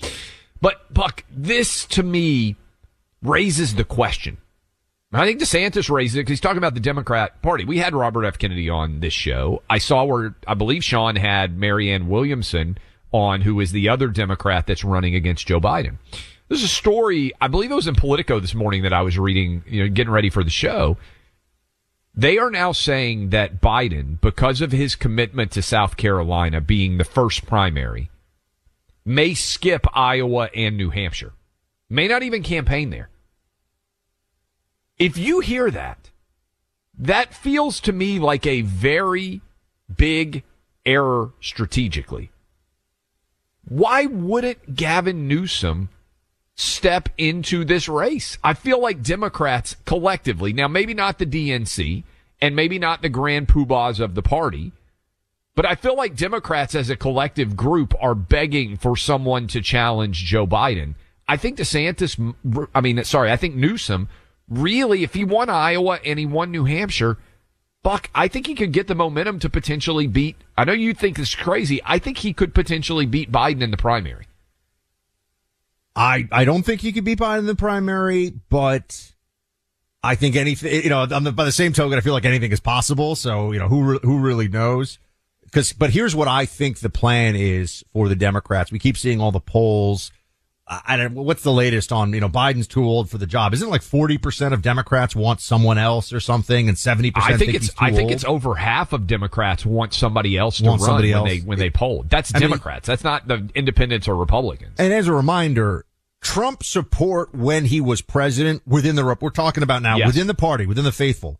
But 0.60 0.92
Buck, 0.92 1.24
this 1.30 1.84
to 1.86 2.02
me 2.02 2.56
raises 3.22 3.74
the 3.74 3.84
question. 3.84 4.38
I 5.12 5.24
think 5.24 5.40
DeSantis 5.40 5.88
raised 5.88 6.16
it 6.16 6.20
because 6.20 6.30
he's 6.30 6.40
talking 6.40 6.58
about 6.58 6.74
the 6.74 6.80
Democrat 6.80 7.40
Party. 7.40 7.64
We 7.64 7.78
had 7.78 7.94
Robert 7.94 8.24
F. 8.24 8.38
Kennedy 8.38 8.68
on 8.68 9.00
this 9.00 9.12
show. 9.12 9.62
I 9.70 9.78
saw 9.78 10.04
where 10.04 10.34
I 10.46 10.54
believe 10.54 10.82
Sean 10.82 11.16
had 11.16 11.56
Marianne 11.56 12.08
Williamson 12.08 12.76
on, 13.12 13.42
who 13.42 13.60
is 13.60 13.70
the 13.72 13.88
other 13.88 14.08
Democrat 14.08 14.66
that's 14.66 14.84
running 14.84 15.14
against 15.14 15.46
Joe 15.46 15.60
Biden. 15.60 15.98
There's 16.48 16.64
a 16.64 16.68
story, 16.68 17.32
I 17.40 17.48
believe 17.48 17.70
it 17.70 17.74
was 17.76 17.86
in 17.86 17.94
Politico 17.94 18.40
this 18.40 18.54
morning 18.54 18.82
that 18.82 18.92
I 18.92 19.02
was 19.02 19.18
reading, 19.18 19.62
you 19.66 19.82
know, 19.82 19.88
getting 19.88 20.12
ready 20.12 20.30
for 20.30 20.44
the 20.44 20.50
show. 20.50 20.96
They 22.14 22.38
are 22.38 22.50
now 22.50 22.72
saying 22.72 23.30
that 23.30 23.60
Biden, 23.60 24.20
because 24.20 24.60
of 24.60 24.72
his 24.72 24.96
commitment 24.96 25.52
to 25.52 25.62
South 25.62 25.96
Carolina 25.96 26.60
being 26.60 26.98
the 26.98 27.04
first 27.04 27.46
primary, 27.46 28.10
may 29.04 29.34
skip 29.34 29.86
Iowa 29.92 30.48
and 30.54 30.76
New 30.76 30.90
Hampshire. 30.90 31.32
May 31.88 32.08
not 32.08 32.22
even 32.22 32.42
campaign 32.42 32.90
there. 32.90 33.08
If 34.98 35.18
you 35.18 35.40
hear 35.40 35.70
that, 35.70 36.10
that 36.98 37.34
feels 37.34 37.80
to 37.80 37.92
me 37.92 38.18
like 38.18 38.46
a 38.46 38.62
very 38.62 39.42
big 39.94 40.42
error 40.84 41.32
strategically. 41.40 42.30
Why 43.68 44.06
wouldn't 44.06 44.74
Gavin 44.74 45.28
Newsom 45.28 45.90
step 46.54 47.08
into 47.18 47.64
this 47.64 47.88
race? 47.88 48.38
I 48.42 48.54
feel 48.54 48.80
like 48.80 49.02
Democrats 49.02 49.76
collectively, 49.84 50.52
now 50.52 50.68
maybe 50.68 50.94
not 50.94 51.18
the 51.18 51.26
DNC, 51.26 52.04
and 52.40 52.56
maybe 52.56 52.78
not 52.78 53.02
the 53.02 53.08
grand 53.08 53.48
poobahs 53.48 54.00
of 54.00 54.14
the 54.14 54.22
party. 54.22 54.72
But 55.54 55.66
I 55.66 55.74
feel 55.74 55.96
like 55.96 56.16
Democrats 56.16 56.74
as 56.74 56.90
a 56.90 56.96
collective 56.96 57.56
group 57.56 57.94
are 58.00 58.14
begging 58.14 58.76
for 58.76 58.96
someone 58.96 59.46
to 59.48 59.60
challenge 59.60 60.24
Joe 60.24 60.46
Biden. 60.46 60.94
I 61.26 61.36
think 61.36 61.58
DeSantis, 61.58 62.68
I 62.74 62.80
mean, 62.80 63.02
sorry, 63.04 63.32
I 63.32 63.36
think 63.36 63.56
Newsom 63.56 64.08
really, 64.48 65.02
if 65.02 65.14
he 65.14 65.24
won 65.24 65.50
Iowa 65.50 65.98
and 66.04 66.18
he 66.18 66.26
won 66.26 66.50
New 66.50 66.64
Hampshire, 66.64 67.18
Buck, 67.82 68.10
I 68.14 68.26
think 68.28 68.46
he 68.46 68.54
could 68.54 68.72
get 68.72 68.88
the 68.88 68.94
momentum 68.94 69.38
to 69.40 69.48
potentially 69.48 70.06
beat. 70.08 70.36
I 70.58 70.64
know 70.64 70.72
you 70.72 70.92
think 70.92 71.16
this 71.16 71.28
is 71.28 71.34
crazy. 71.36 71.80
I 71.84 72.00
think 72.00 72.18
he 72.18 72.32
could 72.32 72.52
potentially 72.54 73.06
beat 73.06 73.30
Biden 73.30 73.62
in 73.62 73.70
the 73.70 73.76
primary. 73.76 74.26
I, 75.94 76.28
I 76.32 76.44
don't 76.44 76.64
think 76.64 76.80
he 76.80 76.92
could 76.92 77.04
beat 77.04 77.20
Biden 77.20 77.40
in 77.40 77.46
the 77.46 77.54
primary, 77.54 78.30
but 78.30 79.12
I 80.02 80.14
think 80.14 80.36
anything, 80.36 80.82
you 80.82 80.90
know, 80.90 81.06
the, 81.06 81.32
by 81.32 81.44
the 81.44 81.52
same 81.52 81.72
token, 81.72 81.96
I 81.96 82.00
feel 82.00 82.12
like 82.12 82.24
anything 82.24 82.50
is 82.52 82.60
possible. 82.60 83.14
So, 83.14 83.52
you 83.52 83.58
know, 83.58 83.68
who, 83.68 83.98
who 83.98 84.18
really 84.18 84.48
knows? 84.48 84.98
Cause, 85.52 85.72
but 85.72 85.90
here's 85.90 86.14
what 86.14 86.28
I 86.28 86.44
think 86.44 86.80
the 86.80 86.90
plan 86.90 87.36
is 87.36 87.84
for 87.92 88.08
the 88.08 88.16
Democrats. 88.16 88.72
We 88.72 88.78
keep 88.78 88.98
seeing 88.98 89.20
all 89.20 89.30
the 89.30 89.40
polls. 89.40 90.10
I 90.68 90.96
don't, 90.96 91.14
what's 91.14 91.44
the 91.44 91.52
latest 91.52 91.92
on, 91.92 92.12
you 92.12 92.20
know, 92.20 92.28
Biden's 92.28 92.66
too 92.66 92.84
old 92.84 93.08
for 93.08 93.18
the 93.18 93.26
job. 93.26 93.54
Isn't 93.54 93.68
it 93.68 93.70
like 93.70 93.82
40% 93.82 94.52
of 94.52 94.62
Democrats 94.62 95.14
want 95.14 95.40
someone 95.40 95.78
else 95.78 96.12
or 96.12 96.18
something 96.18 96.68
and 96.68 96.76
70% 96.76 97.12
I 97.14 97.28
think, 97.36 97.38
think 97.38 97.54
it's, 97.54 97.70
I 97.78 97.90
think 97.90 98.02
old? 98.04 98.10
it's 98.10 98.24
over 98.24 98.56
half 98.56 98.92
of 98.92 99.06
Democrats 99.06 99.64
want 99.64 99.94
somebody 99.94 100.36
else 100.36 100.58
to 100.58 100.64
Want 100.64 100.82
run 100.82 101.02
when 101.02 101.12
else. 101.12 101.28
they, 101.28 101.38
when 101.38 101.58
they 101.60 101.70
poll. 101.70 102.04
That's 102.08 102.34
I 102.34 102.38
mean- 102.40 102.48
Democrats. 102.48 102.86
That's 102.88 103.04
not 103.04 103.28
the 103.28 103.48
independents 103.54 104.08
or 104.08 104.16
Republicans. 104.16 104.74
And 104.78 104.92
as 104.92 105.06
a 105.06 105.12
reminder, 105.12 105.86
Trump 106.20 106.64
support 106.64 107.32
when 107.32 107.66
he 107.66 107.80
was 107.80 108.02
president 108.02 108.62
within 108.66 108.96
the, 108.96 109.04
we're 109.20 109.30
talking 109.30 109.62
about 109.62 109.82
now, 109.82 109.98
Yes. 109.98 110.08
within 110.08 110.26
the 110.26 110.34
party, 110.34 110.66
within 110.66 110.82
the 110.84 110.90
faithful. 110.90 111.38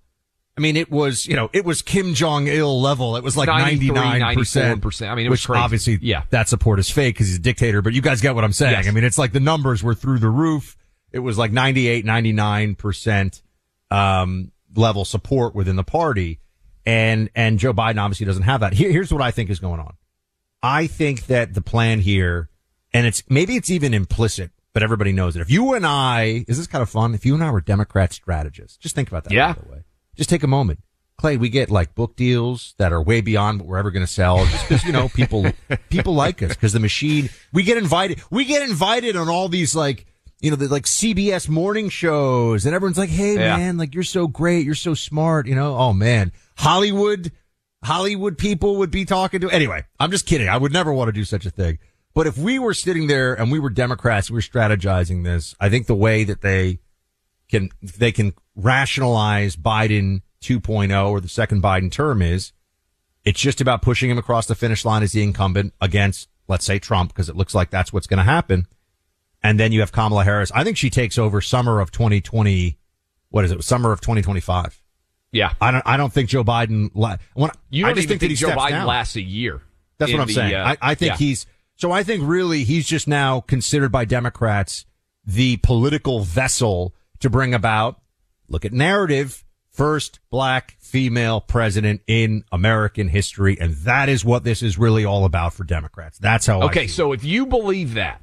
I 0.56 0.62
mean, 0.62 0.76
it 0.76 0.90
was, 0.90 1.26
you 1.26 1.36
know, 1.36 1.50
it 1.52 1.64
was 1.66 1.82
Kim 1.82 2.14
Jong-il 2.14 2.80
level. 2.80 3.16
It 3.16 3.22
was 3.24 3.36
like 3.36 3.48
99%. 3.48 4.80
94%. 4.80 5.08
I 5.10 5.14
mean, 5.14 5.26
it 5.26 5.28
was 5.28 5.40
which 5.40 5.46
crazy. 5.48 5.60
obviously, 5.62 5.98
Yeah. 6.00 6.22
that 6.30 6.48
support 6.48 6.78
is 6.78 6.88
fake 6.90 7.14
because 7.16 7.26
he's 7.26 7.36
a 7.36 7.40
dictator, 7.40 7.82
but 7.82 7.92
you 7.92 8.00
guys 8.00 8.20
get 8.22 8.34
what 8.34 8.42
I'm 8.44 8.52
saying. 8.52 8.72
Yes. 8.72 8.88
I 8.88 8.90
mean, 8.90 9.04
it's 9.04 9.18
like 9.18 9.32
the 9.32 9.40
numbers 9.40 9.82
were 9.82 9.94
through 9.94 10.18
the 10.18 10.30
roof. 10.30 10.76
It 11.12 11.18
was 11.18 11.36
like 11.36 11.52
98, 11.52 12.04
99%, 12.06 13.42
um, 13.90 14.50
level 14.74 15.04
support 15.04 15.54
within 15.54 15.76
the 15.76 15.84
party. 15.84 16.40
And, 16.84 17.30
and 17.34 17.58
Joe 17.58 17.72
Biden 17.72 17.98
obviously 18.02 18.26
doesn't 18.26 18.44
have 18.44 18.60
that. 18.60 18.72
Here, 18.72 18.90
here's 18.90 19.12
what 19.12 19.22
I 19.22 19.30
think 19.32 19.50
is 19.50 19.58
going 19.58 19.80
on. 19.80 19.94
I 20.62 20.86
think 20.86 21.26
that 21.26 21.52
the 21.54 21.60
plan 21.60 22.00
here, 22.00 22.48
and 22.92 23.06
it's 23.06 23.22
maybe 23.28 23.56
it's 23.56 23.70
even 23.70 23.92
implicit, 23.92 24.52
but 24.72 24.82
everybody 24.82 25.12
knows 25.12 25.36
it. 25.36 25.40
If 25.40 25.50
you 25.50 25.74
and 25.74 25.86
I, 25.86 26.44
is 26.48 26.56
this 26.58 26.66
kind 26.66 26.82
of 26.82 26.88
fun? 26.90 27.14
If 27.14 27.26
you 27.26 27.34
and 27.34 27.42
I 27.44 27.50
were 27.50 27.60
Democrat 27.60 28.12
strategists, 28.12 28.76
just 28.78 28.94
think 28.94 29.08
about 29.08 29.24
that. 29.24 29.32
Yeah. 29.32 29.52
By 29.52 29.60
the 29.62 29.72
way, 29.72 29.78
just 30.16 30.30
take 30.30 30.42
a 30.42 30.46
moment. 30.48 30.80
Clay, 31.18 31.36
we 31.38 31.48
get 31.48 31.70
like 31.70 31.94
book 31.94 32.14
deals 32.16 32.74
that 32.76 32.92
are 32.92 33.00
way 33.00 33.22
beyond 33.22 33.60
what 33.60 33.68
we're 33.68 33.78
ever 33.78 33.90
going 33.90 34.04
to 34.04 34.12
sell, 34.12 34.44
just 34.46 34.68
because 34.68 34.84
you 34.84 34.92
know 34.92 35.08
people 35.08 35.46
people 35.88 36.14
like 36.14 36.42
us 36.42 36.50
because 36.50 36.72
the 36.72 36.80
machine. 36.80 37.30
We 37.52 37.62
get 37.62 37.78
invited. 37.78 38.20
We 38.30 38.44
get 38.44 38.62
invited 38.68 39.16
on 39.16 39.28
all 39.28 39.48
these 39.48 39.74
like 39.74 40.04
you 40.40 40.50
know 40.50 40.56
the 40.56 40.68
like 40.68 40.84
CBS 40.84 41.48
morning 41.48 41.88
shows, 41.88 42.66
and 42.66 42.74
everyone's 42.74 42.98
like, 42.98 43.08
"Hey 43.08 43.34
Yeah. 43.34 43.56
man, 43.56 43.78
like 43.78 43.94
you're 43.94 44.04
so 44.04 44.26
great, 44.26 44.66
you're 44.66 44.74
so 44.74 44.92
smart." 44.92 45.46
You 45.46 45.54
know, 45.54 45.76
oh 45.76 45.92
man, 45.92 46.32
Hollywood. 46.56 47.32
Hollywood 47.84 48.36
people 48.36 48.76
would 48.78 48.90
be 48.90 49.04
talking 49.04 49.40
to. 49.42 49.50
Anyway, 49.50 49.84
I'm 50.00 50.10
just 50.10 50.26
kidding. 50.26 50.48
I 50.48 50.56
would 50.56 50.72
never 50.72 50.92
want 50.92 51.08
to 51.08 51.12
do 51.12 51.24
such 51.24 51.46
a 51.46 51.50
thing. 51.50 51.78
But 52.14 52.26
if 52.26 52.36
we 52.36 52.58
were 52.58 52.74
sitting 52.74 53.06
there 53.06 53.34
and 53.34 53.52
we 53.52 53.60
were 53.60 53.70
Democrats, 53.70 54.28
we 54.28 54.34
were 54.34 54.40
strategizing 54.40 55.22
this, 55.22 55.54
I 55.60 55.68
think 55.68 55.86
the 55.86 55.94
way 55.94 56.24
that 56.24 56.40
they 56.40 56.80
can, 57.48 57.68
they 57.82 58.10
can 58.10 58.32
rationalize 58.56 59.54
Biden 59.54 60.22
2.0 60.42 61.10
or 61.10 61.20
the 61.20 61.28
second 61.28 61.62
Biden 61.62 61.90
term 61.92 62.22
is 62.22 62.52
it's 63.24 63.40
just 63.40 63.60
about 63.60 63.82
pushing 63.82 64.10
him 64.10 64.18
across 64.18 64.46
the 64.46 64.54
finish 64.54 64.84
line 64.84 65.02
as 65.02 65.12
the 65.12 65.22
incumbent 65.22 65.74
against, 65.80 66.28
let's 66.48 66.64
say 66.64 66.78
Trump, 66.78 67.10
because 67.12 67.28
it 67.28 67.36
looks 67.36 67.54
like 67.54 67.70
that's 67.70 67.92
what's 67.92 68.06
going 68.06 68.18
to 68.18 68.24
happen. 68.24 68.66
And 69.42 69.60
then 69.60 69.72
you 69.72 69.80
have 69.80 69.92
Kamala 69.92 70.24
Harris. 70.24 70.50
I 70.54 70.64
think 70.64 70.76
she 70.76 70.90
takes 70.90 71.18
over 71.18 71.40
summer 71.40 71.80
of 71.80 71.90
2020. 71.92 72.78
What 73.30 73.44
is 73.44 73.52
it? 73.52 73.62
Summer 73.62 73.92
of 73.92 74.00
2025. 74.00 74.80
Yeah. 75.32 75.52
I 75.60 75.70
don't. 75.70 75.82
I 75.84 75.96
don't 75.96 76.12
think 76.12 76.30
Joe 76.30 76.42
Biden. 76.42 76.90
La- 76.94 77.16
when, 77.34 77.50
You 77.68 77.84
I 77.84 77.88
don't 77.88 77.96
just 77.96 78.06
even 78.06 78.18
think, 78.18 78.30
think 78.30 78.38
Joe 78.38 78.56
Biden 78.56 78.70
down. 78.70 78.86
lasts 78.86 79.16
a 79.16 79.20
year. 79.22 79.60
That's 79.98 80.12
what 80.12 80.20
I'm 80.20 80.26
the, 80.28 80.32
saying. 80.34 80.54
uh, 80.54 80.76
I, 80.80 80.90
I 80.90 80.94
think 80.94 81.12
yeah. 81.12 81.16
he's. 81.16 81.46
So 81.76 81.92
I 81.92 82.02
think 82.02 82.22
really 82.26 82.64
he's 82.64 82.86
just 82.86 83.06
now 83.06 83.40
considered 83.40 83.92
by 83.92 84.04
Democrats 84.04 84.86
the 85.24 85.58
political 85.58 86.20
vessel 86.20 86.94
to 87.20 87.28
bring 87.28 87.52
about. 87.54 88.00
Look 88.48 88.64
at 88.64 88.72
narrative. 88.72 89.44
First 89.70 90.20
black 90.30 90.76
female 90.80 91.42
president 91.42 92.00
in 92.06 92.44
American 92.50 93.08
history, 93.08 93.58
and 93.60 93.74
that 93.74 94.08
is 94.08 94.24
what 94.24 94.42
this 94.42 94.62
is 94.62 94.78
really 94.78 95.04
all 95.04 95.26
about 95.26 95.52
for 95.52 95.64
Democrats. 95.64 96.16
That's 96.18 96.46
how. 96.46 96.62
Okay, 96.62 96.86
so 96.86 97.12
if 97.12 97.24
you 97.24 97.44
believe 97.44 97.92
that, 97.92 98.22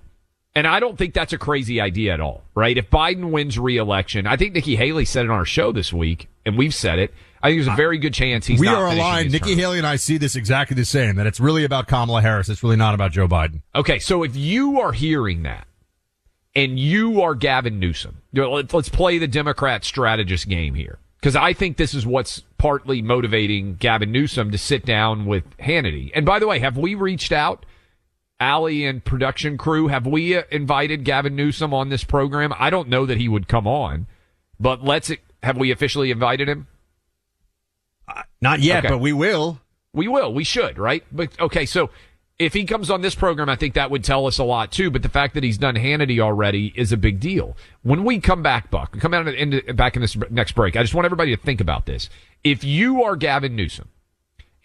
and 0.56 0.65
I 0.65 0.80
don't 0.80 0.98
think 0.98 1.13
that's 1.13 1.32
a 1.32 1.38
crazy 1.38 1.80
idea 1.80 2.13
at 2.13 2.20
all, 2.20 2.44
right? 2.56 2.75
If 2.75 2.89
Biden 2.89 3.30
wins 3.30 3.60
re-election, 3.60 4.25
I 4.25 4.36
think 4.36 4.56
Nikki 4.56 4.75
Haley 4.75 5.06
said 5.06 5.25
it 5.25 5.30
on 5.30 5.38
our 5.38 5.46
show 5.46 5.72
this 5.72 5.94
week, 5.94 6.27
and 6.44 6.58
we've 6.58 6.74
said 6.74 6.98
it. 6.98 7.13
I 7.44 7.50
think 7.50 7.60
there's 7.60 7.74
a 7.74 7.77
very 7.77 8.00
good 8.00 8.15
chance 8.15 8.48
he's 8.48 8.60
we 8.60 8.68
are 8.68 8.88
aligned. 8.88 9.32
Nikki 9.32 9.51
term. 9.51 9.60
Haley 9.60 9.77
and 9.77 9.86
I 9.86 9.98
see 9.98 10.18
this 10.18 10.36
exactly 10.36 10.75
the 10.75 10.86
same. 10.86 11.18
That 11.18 11.27
it's 11.27 11.39
really 11.39 11.65
about 11.65 11.88
Kamala 11.88 12.22
Harris. 12.22 12.50
It's 12.50 12.63
really 12.63 12.77
not 12.77 12.96
about 12.96 13.12
Joe 13.12 13.27
Biden. 13.27 13.62
Okay, 13.75 14.00
so 14.00 14.24
if 14.24 14.36
you 14.36 14.80
are 14.80 14.92
hearing 14.92 15.44
that, 15.44 15.68
and 16.55 16.79
you 16.79 17.22
are 17.22 17.36
Gavin 17.36 17.79
Newsom, 17.79 18.22
let's, 18.33 18.89
play 18.89 19.17
the 19.17 19.27
Democrat 19.27 19.83
strategist 19.83 20.48
game 20.48 20.75
here. 20.75 21.00
Because 21.19 21.36
I 21.36 21.53
think 21.53 21.77
this 21.77 21.93
is 21.93 22.05
what's 22.05 22.43
partly 22.57 23.01
motivating 23.01 23.75
Gavin 23.75 24.12
Newsom 24.12 24.51
to 24.51 24.57
sit 24.57 24.86
down 24.86 25.25
with 25.25 25.45
Hannity. 25.57 26.12
And 26.13 26.25
by 26.25 26.39
the 26.39 26.48
way, 26.48 26.60
have 26.60 26.77
we 26.77 26.95
reached 26.95 27.31
out, 27.31 27.65
Allie 28.39 28.86
and 28.86 29.03
production 29.03 29.57
crew, 29.57 29.88
have 29.88 30.05
we 30.05 30.36
uh, 30.36 30.43
invited 30.51 31.05
Gavin 31.05 31.36
Newsom 31.36 31.74
on 31.74 31.88
this 31.89 32.03
program? 32.03 32.53
I 32.60 32.69
don't 32.69 32.89
know 32.89 33.05
that 33.05 33.17
he 33.17 33.29
would 33.29 33.48
come 33.48 33.65
on, 33.65 34.05
but 34.60 34.83
let's, 34.83 35.12
have 35.41 35.57
we 35.57 35.72
officially 35.72 36.12
invited 36.12 36.50
him? 36.50 36.67
Not 38.41 38.60
yet, 38.60 38.79
Okay. 38.83 38.93
but 38.93 39.00
we 39.00 39.13
will. 39.13 39.62
We 39.93 40.10
will. 40.10 40.33
We 40.33 40.43
should, 40.43 40.77
right? 40.77 41.03
But 41.12 41.39
okay, 41.39 41.65
so 41.65 41.89
if 42.43 42.53
he 42.53 42.65
comes 42.65 42.89
on 42.89 43.01
this 43.01 43.15
program, 43.15 43.50
I 43.50 43.55
think 43.55 43.73
that 43.73 43.91
would 43.91 44.03
tell 44.03 44.27
us 44.27 44.38
a 44.38 44.43
lot 44.43 44.71
too. 44.71 44.89
But 44.89 45.03
the 45.03 45.09
fact 45.09 45.33
that 45.33 45.43
he's 45.43 45.57
done 45.57 45.75
Hannity 45.75 46.19
already 46.19 46.73
is 46.75 46.91
a 46.91 46.97
big 46.97 47.19
deal. 47.19 47.55
When 47.81 48.03
we 48.03 48.19
come 48.19 48.43
back, 48.43 48.69
Buck, 48.69 48.97
come 49.00 49.13
out 49.13 49.27
in, 49.27 49.75
back 49.75 49.95
in 49.95 50.01
this 50.01 50.17
next 50.29 50.53
break. 50.53 50.75
I 50.75 50.81
just 50.81 50.93
want 50.93 51.05
everybody 51.05 51.35
to 51.35 51.41
think 51.41 51.62
about 51.62 51.85
this. 51.85 52.09
If 52.43 52.63
you 52.63 53.03
are 53.03 53.15
Gavin 53.15 53.55
Newsom 53.55 53.89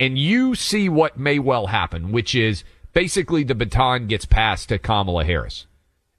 and 0.01 0.19
you 0.19 0.55
see 0.55 0.89
what 0.89 1.19
may 1.19 1.39
well 1.39 1.67
happen, 1.67 2.13
which 2.13 2.35
is 2.35 2.65
basically 2.93 3.45
the 3.45 3.55
baton 3.55 4.07
gets 4.07 4.25
passed 4.25 4.69
to 4.69 4.79
Kamala 4.79 5.25
Harris. 5.25 5.67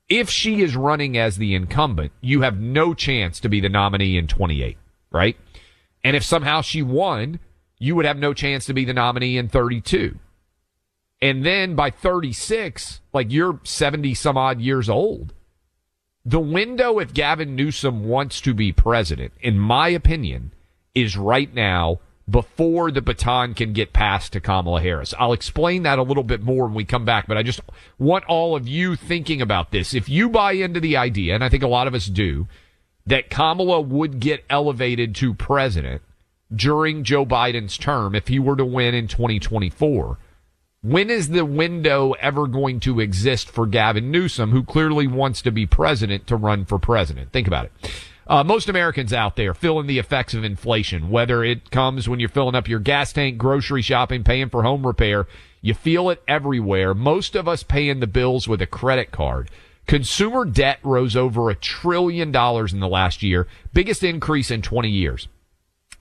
If 0.07 0.29
she 0.29 0.61
is 0.61 0.75
running 0.75 1.17
as 1.17 1.37
the 1.37 1.53
incumbent, 1.53 2.11
you 2.21 2.41
have 2.41 2.59
no 2.59 2.93
chance 2.93 3.39
to 3.41 3.49
be 3.49 3.59
the 3.59 3.69
nominee 3.69 4.17
in 4.17 4.27
28, 4.27 4.77
right? 5.11 5.37
And 6.03 6.15
if 6.15 6.23
somehow 6.23 6.61
she 6.61 6.81
won, 6.81 7.39
you 7.77 7.95
would 7.95 8.05
have 8.05 8.17
no 8.17 8.33
chance 8.33 8.65
to 8.65 8.73
be 8.73 8.85
the 8.85 8.93
nominee 8.93 9.37
in 9.37 9.49
32. 9.49 10.17
And 11.21 11.45
then 11.45 11.75
by 11.75 11.89
36, 11.89 13.01
like 13.13 13.31
you're 13.31 13.59
70 13.63 14.13
some 14.13 14.38
odd 14.38 14.61
years 14.61 14.89
old. 14.89 15.33
The 16.25 16.39
window, 16.39 16.99
if 16.99 17.13
Gavin 17.13 17.55
Newsom 17.55 18.05
wants 18.05 18.39
to 18.41 18.53
be 18.53 18.71
president, 18.71 19.33
in 19.41 19.57
my 19.57 19.89
opinion, 19.89 20.53
is 20.93 21.17
right 21.17 21.53
now 21.53 21.99
before 22.29 22.91
the 22.91 23.01
baton 23.01 23.53
can 23.53 23.73
get 23.73 23.93
passed 23.93 24.33
to 24.33 24.39
Kamala 24.39 24.81
Harris. 24.81 25.13
I'll 25.17 25.33
explain 25.33 25.83
that 25.83 25.99
a 25.99 26.03
little 26.03 26.23
bit 26.23 26.41
more 26.41 26.65
when 26.65 26.75
we 26.75 26.85
come 26.85 27.05
back, 27.05 27.27
but 27.27 27.38
I 27.38 27.43
just 27.43 27.61
want 27.97 28.25
all 28.25 28.55
of 28.55 28.67
you 28.67 28.95
thinking 28.95 29.41
about 29.41 29.71
this. 29.71 29.93
If 29.93 30.07
you 30.07 30.29
buy 30.29 30.53
into 30.53 30.79
the 30.79 30.97
idea, 30.97 31.33
and 31.33 31.43
I 31.43 31.49
think 31.49 31.63
a 31.63 31.67
lot 31.67 31.88
of 31.88 31.95
us 31.95 32.05
do, 32.05 32.47
that 33.05 33.29
Kamala 33.29 33.81
would 33.81 34.19
get 34.19 34.45
elevated 34.49 35.15
to 35.15 35.33
president 35.33 36.01
during 36.53 37.03
Joe 37.03 37.25
Biden's 37.25 37.77
term 37.77 38.13
if 38.13 38.27
he 38.27 38.39
were 38.39 38.55
to 38.55 38.65
win 38.65 38.93
in 38.93 39.07
2024. 39.07 40.17
When 40.81 41.09
is 41.09 41.27
the 41.27 41.43
window 41.43 42.13
ever 42.21 42.48
going 42.48 42.79
to 42.81 43.01
exist 43.01 43.50
for 43.50 43.67
Gavin 43.67 44.12
Newsom, 44.12 44.51
who 44.51 44.63
clearly 44.63 45.07
wants 45.07 45.41
to 45.41 45.51
be 45.51 45.65
president, 45.65 46.25
to 46.27 46.38
run 46.38 46.63
for 46.63 46.79
president? 46.79 47.33
Think 47.33 47.48
about 47.48 47.65
it. 47.65 47.91
Uh, 48.25 48.45
most 48.45 48.69
Americans 48.69 49.12
out 49.12 49.36
there 49.36 49.53
feeling 49.53 49.88
the 49.88 50.00
effects 50.00 50.33
of 50.33 50.45
inflation, 50.45 51.09
whether 51.09 51.43
it 51.43 51.69
comes 51.69 52.07
when 52.07 52.21
you're 52.21 52.29
filling 52.29 52.55
up 52.55 52.69
your 52.69 52.79
gas 52.79 53.12
tank, 53.12 53.38
grocery 53.38 53.81
shopping, 53.81 54.24
paying 54.24 54.48
for 54.48 54.63
home 54.63 54.88
repair. 54.88 55.27
You 55.62 55.74
feel 55.74 56.09
it 56.09 56.24
everywhere. 56.29 56.93
Most 56.93 57.36
of 57.36 57.45
us 57.45 57.62
paying 57.62 58.00
the 58.00 58.07
bills 58.07 58.48
with 58.48 58.62
a 58.62 58.65
credit 58.65 59.12
card. 59.12 59.51
Consumer 59.86 60.45
debt 60.45 60.79
rose 60.81 61.17
over 61.17 61.50
a 61.50 61.55
trillion 61.55 62.31
dollars 62.31 62.71
in 62.71 62.79
the 62.79 62.88
last 62.88 63.21
year, 63.21 63.48
biggest 63.74 64.01
increase 64.01 64.50
in 64.50 64.62
20 64.62 64.88
years. 64.89 65.27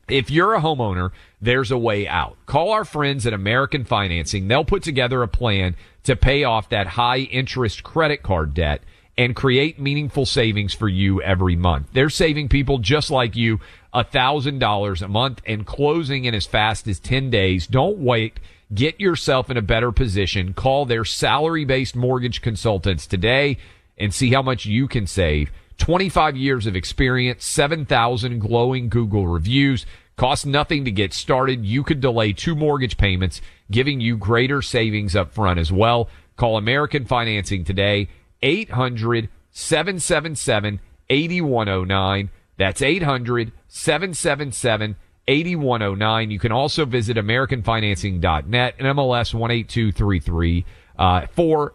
If 0.08 0.30
you're 0.30 0.54
a 0.54 0.60
homeowner, 0.60 1.10
there's 1.40 1.70
a 1.70 1.78
way 1.78 2.08
out. 2.08 2.36
Call 2.46 2.72
our 2.72 2.84
friends 2.84 3.26
at 3.26 3.32
American 3.32 3.84
Financing. 3.84 4.48
They'll 4.48 4.64
put 4.64 4.82
together 4.82 5.22
a 5.22 5.28
plan 5.28 5.76
to 6.04 6.16
pay 6.16 6.44
off 6.44 6.70
that 6.70 6.86
high 6.86 7.18
interest 7.18 7.82
credit 7.82 8.22
card 8.22 8.54
debt 8.54 8.82
and 9.18 9.34
create 9.34 9.80
meaningful 9.80 10.24
savings 10.24 10.72
for 10.72 10.88
you 10.88 11.20
every 11.22 11.56
month. 11.56 11.88
They're 11.92 12.08
saving 12.08 12.48
people 12.48 12.78
just 12.78 13.10
like 13.10 13.34
you 13.36 13.58
$1,000 13.92 15.02
a 15.02 15.08
month 15.08 15.42
and 15.44 15.66
closing 15.66 16.24
in 16.24 16.34
as 16.34 16.46
fast 16.46 16.86
as 16.86 17.00
10 17.00 17.28
days. 17.28 17.66
Don't 17.66 17.98
wait. 17.98 18.38
Get 18.72 19.00
yourself 19.00 19.50
in 19.50 19.56
a 19.56 19.62
better 19.62 19.90
position. 19.90 20.54
Call 20.54 20.86
their 20.86 21.04
salary 21.04 21.64
based 21.64 21.96
mortgage 21.96 22.42
consultants 22.42 23.06
today 23.06 23.58
and 23.96 24.14
see 24.14 24.30
how 24.30 24.42
much 24.42 24.66
you 24.66 24.86
can 24.86 25.06
save. 25.06 25.50
25 25.78 26.37
years 26.37 26.66
of 26.66 26.76
experience, 26.76 27.44
7,000 27.44 28.40
glowing 28.40 28.88
Google 28.88 29.26
reviews. 29.26 29.87
Costs 30.16 30.44
nothing 30.44 30.85
to 30.85 30.90
get 30.90 31.14
started. 31.14 31.64
You 31.64 31.85
could 31.85 32.00
delay 32.00 32.32
two 32.32 32.56
mortgage 32.56 32.97
payments, 32.97 33.40
giving 33.70 34.00
you 34.00 34.16
greater 34.16 34.61
savings 34.61 35.14
up 35.14 35.32
front 35.32 35.61
as 35.61 35.73
well. 35.73 36.08
Call 36.37 36.56
American 36.56 37.04
Financing 37.04 37.64
today, 37.64 38.08
800 38.42 39.28
777 39.52 40.80
8109. 41.08 42.30
That's 42.56 42.82
800 42.82 43.52
777 43.68 44.97
8109. 45.28 46.30
You 46.30 46.38
can 46.38 46.52
also 46.52 46.85
visit 46.85 47.16
AmericanFinancing.net 47.16 48.78
MLS 48.78 49.35
18233 49.35 50.64
uh, 50.99 51.26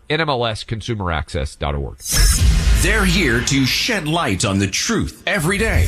NMLSConsumerAccess.org. 0.09 2.52
They're 2.83 3.05
here 3.05 3.39
to 3.39 3.65
shed 3.65 4.09
light 4.09 4.43
on 4.43 4.59
the 4.59 4.67
truth 4.67 5.23
every 5.25 5.57
day. 5.57 5.87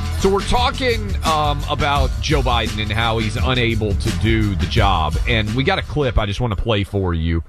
So 0.21 0.29
we're 0.29 0.41
talking 0.41 1.15
um, 1.25 1.63
about 1.67 2.11
Joe 2.21 2.43
Biden 2.43 2.79
and 2.79 2.91
how 2.91 3.17
he's 3.17 3.37
unable 3.37 3.95
to 3.95 4.19
do 4.19 4.53
the 4.53 4.67
job, 4.67 5.17
and 5.27 5.51
we 5.55 5.63
got 5.63 5.79
a 5.79 5.81
clip 5.81 6.19
I 6.19 6.27
just 6.27 6.39
want 6.39 6.55
to 6.55 6.61
play 6.61 6.83
for 6.83 7.15
you. 7.15 7.43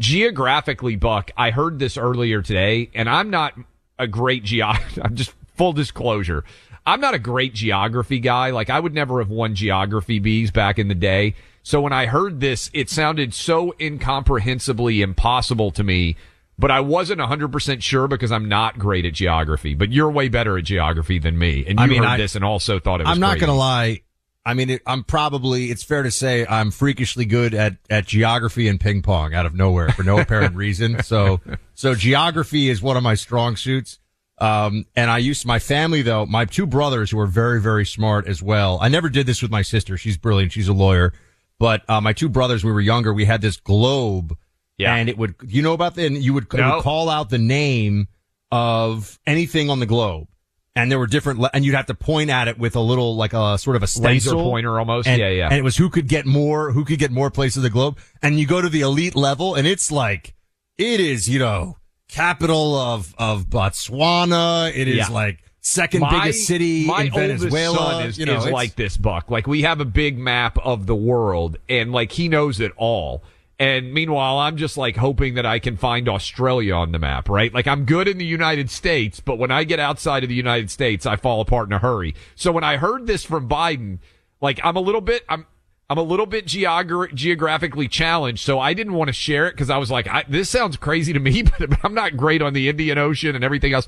Geographically, 0.00 0.96
Buck, 0.96 1.30
I 1.36 1.50
heard 1.50 1.78
this 1.78 1.98
earlier 1.98 2.40
today, 2.40 2.88
and 2.94 3.10
I'm 3.10 3.28
not 3.28 3.52
a 3.98 4.06
great 4.06 4.42
geog. 4.42 4.80
I'm 5.04 5.16
just 5.16 5.34
full 5.58 5.74
disclosure. 5.74 6.44
I'm 6.86 7.02
not 7.02 7.12
a 7.12 7.18
great 7.18 7.52
geography 7.52 8.20
guy. 8.20 8.52
Like 8.52 8.70
I 8.70 8.80
would 8.80 8.94
never 8.94 9.18
have 9.18 9.28
won 9.28 9.54
geography 9.54 10.18
bees 10.18 10.50
back 10.50 10.78
in 10.78 10.88
the 10.88 10.94
day. 10.94 11.34
So 11.62 11.82
when 11.82 11.92
I 11.92 12.06
heard 12.06 12.40
this, 12.40 12.70
it 12.72 12.88
sounded 12.88 13.34
so 13.34 13.74
incomprehensibly 13.78 15.02
impossible 15.02 15.72
to 15.72 15.84
me, 15.84 16.16
but 16.58 16.72
I 16.72 16.80
wasn't 16.80 17.20
100% 17.20 17.82
sure 17.82 18.08
because 18.08 18.32
I'm 18.32 18.48
not 18.48 18.78
great 18.78 19.04
at 19.04 19.12
geography, 19.12 19.74
but 19.74 19.92
you're 19.92 20.10
way 20.10 20.28
better 20.28 20.58
at 20.58 20.64
geography 20.64 21.18
than 21.18 21.38
me. 21.38 21.64
And 21.66 21.78
you 21.78 21.84
I 21.84 21.86
mean, 21.86 22.02
heard 22.02 22.08
I, 22.08 22.16
this 22.16 22.34
and 22.34 22.44
also 22.44 22.80
thought 22.80 23.00
it 23.00 23.06
was 23.06 23.14
I'm 23.14 23.20
not 23.20 23.38
going 23.38 23.50
to 23.50 23.56
lie. 23.56 24.02
I 24.44 24.54
mean, 24.54 24.70
it, 24.70 24.82
I'm 24.86 25.04
probably, 25.04 25.66
it's 25.66 25.84
fair 25.84 26.02
to 26.02 26.10
say 26.10 26.46
I'm 26.46 26.70
freakishly 26.70 27.26
good 27.26 27.54
at, 27.54 27.76
at 27.88 28.06
geography 28.06 28.66
and 28.66 28.80
ping 28.80 29.02
pong 29.02 29.34
out 29.34 29.46
of 29.46 29.54
nowhere 29.54 29.90
for 29.90 30.02
no 30.02 30.18
apparent 30.18 30.56
reason. 30.56 31.02
So, 31.02 31.40
so 31.74 31.94
geography 31.94 32.70
is 32.70 32.82
one 32.82 32.96
of 32.96 33.02
my 33.02 33.14
strong 33.14 33.56
suits. 33.56 33.98
Um, 34.38 34.86
and 34.96 35.10
I 35.10 35.18
used 35.18 35.46
my 35.46 35.58
family 35.58 36.02
though, 36.02 36.26
my 36.26 36.44
two 36.44 36.66
brothers 36.66 37.10
who 37.10 37.20
are 37.20 37.26
very, 37.26 37.60
very 37.60 37.84
smart 37.84 38.26
as 38.26 38.42
well. 38.42 38.78
I 38.80 38.88
never 38.88 39.08
did 39.08 39.26
this 39.26 39.42
with 39.42 39.50
my 39.50 39.62
sister. 39.62 39.96
She's 39.96 40.16
brilliant. 40.16 40.52
She's 40.52 40.68
a 40.68 40.72
lawyer. 40.72 41.12
But, 41.60 41.82
uh, 41.88 42.00
my 42.00 42.12
two 42.12 42.28
brothers, 42.28 42.64
we 42.64 42.72
were 42.72 42.80
younger. 42.80 43.12
We 43.12 43.26
had 43.26 43.42
this 43.42 43.56
globe. 43.58 44.36
Yeah. 44.78 44.94
And 44.94 45.08
it 45.08 45.18
would, 45.18 45.34
you 45.46 45.60
know 45.60 45.74
about 45.74 45.96
that? 45.96 46.06
And 46.06 46.16
you 46.16 46.32
would, 46.32 46.52
no. 46.54 46.76
would 46.76 46.82
call 46.82 47.10
out 47.10 47.28
the 47.28 47.38
name 47.38 48.08
of 48.50 49.18
anything 49.26 49.68
on 49.68 49.80
the 49.80 49.86
globe. 49.86 50.28
And 50.74 50.90
there 50.90 50.98
were 50.98 51.08
different, 51.08 51.44
and 51.52 51.64
you'd 51.64 51.74
have 51.74 51.86
to 51.86 51.94
point 51.94 52.30
at 52.30 52.48
it 52.48 52.58
with 52.58 52.76
a 52.76 52.80
little, 52.80 53.16
like 53.16 53.32
a 53.32 53.58
sort 53.58 53.76
of 53.76 53.82
a 53.82 53.86
stencil. 53.86 54.38
Laser 54.38 54.48
pointer 54.50 54.78
almost. 54.78 55.08
And, 55.08 55.20
yeah, 55.20 55.28
yeah. 55.28 55.48
And 55.48 55.58
it 55.58 55.64
was 55.64 55.76
who 55.76 55.90
could 55.90 56.08
get 56.08 56.24
more, 56.24 56.70
who 56.70 56.84
could 56.84 56.98
get 56.98 57.10
more 57.10 57.30
places 57.30 57.58
of 57.58 57.62
the 57.64 57.70
globe. 57.70 57.98
And 58.22 58.38
you 58.38 58.46
go 58.46 58.62
to 58.62 58.68
the 58.68 58.80
elite 58.82 59.16
level 59.16 59.56
and 59.56 59.66
it's 59.66 59.90
like, 59.90 60.34
it 60.78 61.00
is, 61.00 61.28
you 61.28 61.40
know, 61.40 61.76
capital 62.08 62.76
of 62.76 63.14
of 63.18 63.46
Botswana. 63.46 64.72
It 64.74 64.88
is 64.88 64.96
yeah. 64.96 65.08
like 65.08 65.40
second 65.60 66.00
my, 66.00 66.20
biggest 66.20 66.46
city 66.46 66.86
my 66.86 67.02
in 67.02 67.12
Venezuela. 67.12 67.76
Son 67.76 68.06
is, 68.06 68.18
you 68.18 68.26
know, 68.26 68.36
is 68.36 68.46
like 68.46 68.76
this, 68.76 68.96
Buck. 68.96 69.30
Like 69.30 69.46
we 69.46 69.62
have 69.62 69.80
a 69.80 69.84
big 69.84 70.16
map 70.16 70.56
of 70.64 70.86
the 70.86 70.94
world, 70.94 71.58
and 71.68 71.92
like 71.92 72.12
he 72.12 72.28
knows 72.28 72.60
it 72.60 72.72
all. 72.76 73.24
And 73.58 73.92
meanwhile, 73.92 74.38
I'm 74.38 74.56
just 74.56 74.76
like 74.76 74.96
hoping 74.96 75.34
that 75.34 75.44
I 75.44 75.58
can 75.58 75.76
find 75.76 76.08
Australia 76.08 76.74
on 76.74 76.92
the 76.92 76.98
map, 76.98 77.28
right? 77.28 77.52
Like 77.52 77.66
I'm 77.66 77.84
good 77.84 78.06
in 78.06 78.18
the 78.18 78.24
United 78.24 78.70
States, 78.70 79.18
but 79.18 79.36
when 79.36 79.50
I 79.50 79.64
get 79.64 79.80
outside 79.80 80.22
of 80.22 80.28
the 80.28 80.36
United 80.36 80.70
States, 80.70 81.06
I 81.06 81.16
fall 81.16 81.40
apart 81.40 81.68
in 81.68 81.72
a 81.72 81.78
hurry. 81.78 82.14
So 82.36 82.52
when 82.52 82.62
I 82.62 82.76
heard 82.76 83.08
this 83.08 83.24
from 83.24 83.48
Biden, 83.48 83.98
like 84.40 84.60
I'm 84.62 84.76
a 84.76 84.80
little 84.80 85.00
bit, 85.00 85.24
I'm, 85.28 85.46
I'm 85.90 85.96
a 85.96 86.02
little 86.02 86.26
bit 86.26 86.44
geogra- 86.44 87.14
geographically 87.14 87.88
challenged, 87.88 88.44
so 88.44 88.60
I 88.60 88.74
didn't 88.74 88.92
want 88.92 89.08
to 89.08 89.14
share 89.14 89.46
it 89.46 89.52
because 89.52 89.70
I 89.70 89.78
was 89.78 89.90
like, 89.90 90.06
I, 90.06 90.24
this 90.28 90.50
sounds 90.50 90.76
crazy 90.76 91.14
to 91.14 91.18
me, 91.18 91.42
but 91.58 91.82
I'm 91.82 91.94
not 91.94 92.16
great 92.16 92.42
on 92.42 92.52
the 92.52 92.68
Indian 92.68 92.98
Ocean 92.98 93.34
and 93.34 93.42
everything 93.42 93.72
else. 93.72 93.86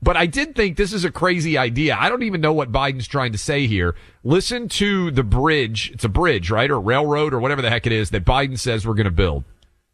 But 0.00 0.16
I 0.16 0.26
did 0.26 0.54
think 0.54 0.76
this 0.76 0.92
is 0.92 1.04
a 1.04 1.10
crazy 1.10 1.58
idea. 1.58 1.96
I 1.98 2.08
don't 2.08 2.22
even 2.22 2.40
know 2.40 2.52
what 2.52 2.70
Biden's 2.70 3.08
trying 3.08 3.32
to 3.32 3.38
say 3.38 3.66
here. 3.66 3.96
Listen 4.22 4.68
to 4.68 5.10
the 5.10 5.24
bridge. 5.24 5.90
It's 5.92 6.04
a 6.04 6.08
bridge, 6.08 6.48
right? 6.48 6.70
Or 6.70 6.78
railroad 6.78 7.34
or 7.34 7.40
whatever 7.40 7.60
the 7.60 7.70
heck 7.70 7.86
it 7.86 7.92
is 7.92 8.10
that 8.10 8.24
Biden 8.24 8.56
says 8.56 8.86
we're 8.86 8.94
going 8.94 9.06
to 9.06 9.10
build. 9.10 9.42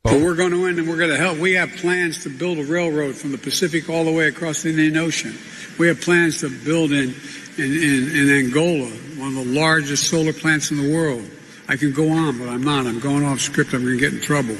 But 0.02 0.14
we're 0.14 0.34
going 0.34 0.50
to 0.50 0.66
end 0.66 0.78
and 0.78 0.88
we're 0.88 0.98
going 0.98 1.10
to 1.10 1.16
help. 1.16 1.38
We 1.38 1.52
have 1.52 1.70
plans 1.76 2.24
to 2.24 2.28
build 2.28 2.58
a 2.58 2.64
railroad 2.64 3.14
from 3.14 3.30
the 3.30 3.38
Pacific 3.38 3.88
all 3.88 4.04
the 4.04 4.12
way 4.12 4.26
across 4.26 4.62
the 4.62 4.70
Indian 4.70 4.96
Ocean. 4.96 5.34
We 5.78 5.86
have 5.86 6.00
plans 6.00 6.40
to 6.40 6.50
build 6.50 6.90
in, 6.90 7.14
in, 7.58 7.64
in, 7.64 8.16
in 8.16 8.30
Angola, 8.30 8.88
one 9.18 9.28
of 9.28 9.34
the 9.34 9.44
largest 9.44 10.08
solar 10.08 10.32
plants 10.32 10.70
in 10.70 10.76
the 10.78 10.92
world. 10.92 11.24
I 11.68 11.76
can 11.76 11.92
go 11.92 12.08
on, 12.10 12.38
but 12.38 12.48
I'm 12.48 12.62
not. 12.62 12.86
I'm 12.86 12.98
going 12.98 13.24
off 13.24 13.40
script. 13.40 13.72
I'm 13.72 13.82
going 13.82 13.96
to 13.96 14.00
get 14.00 14.12
in 14.12 14.20
trouble. 14.20 14.56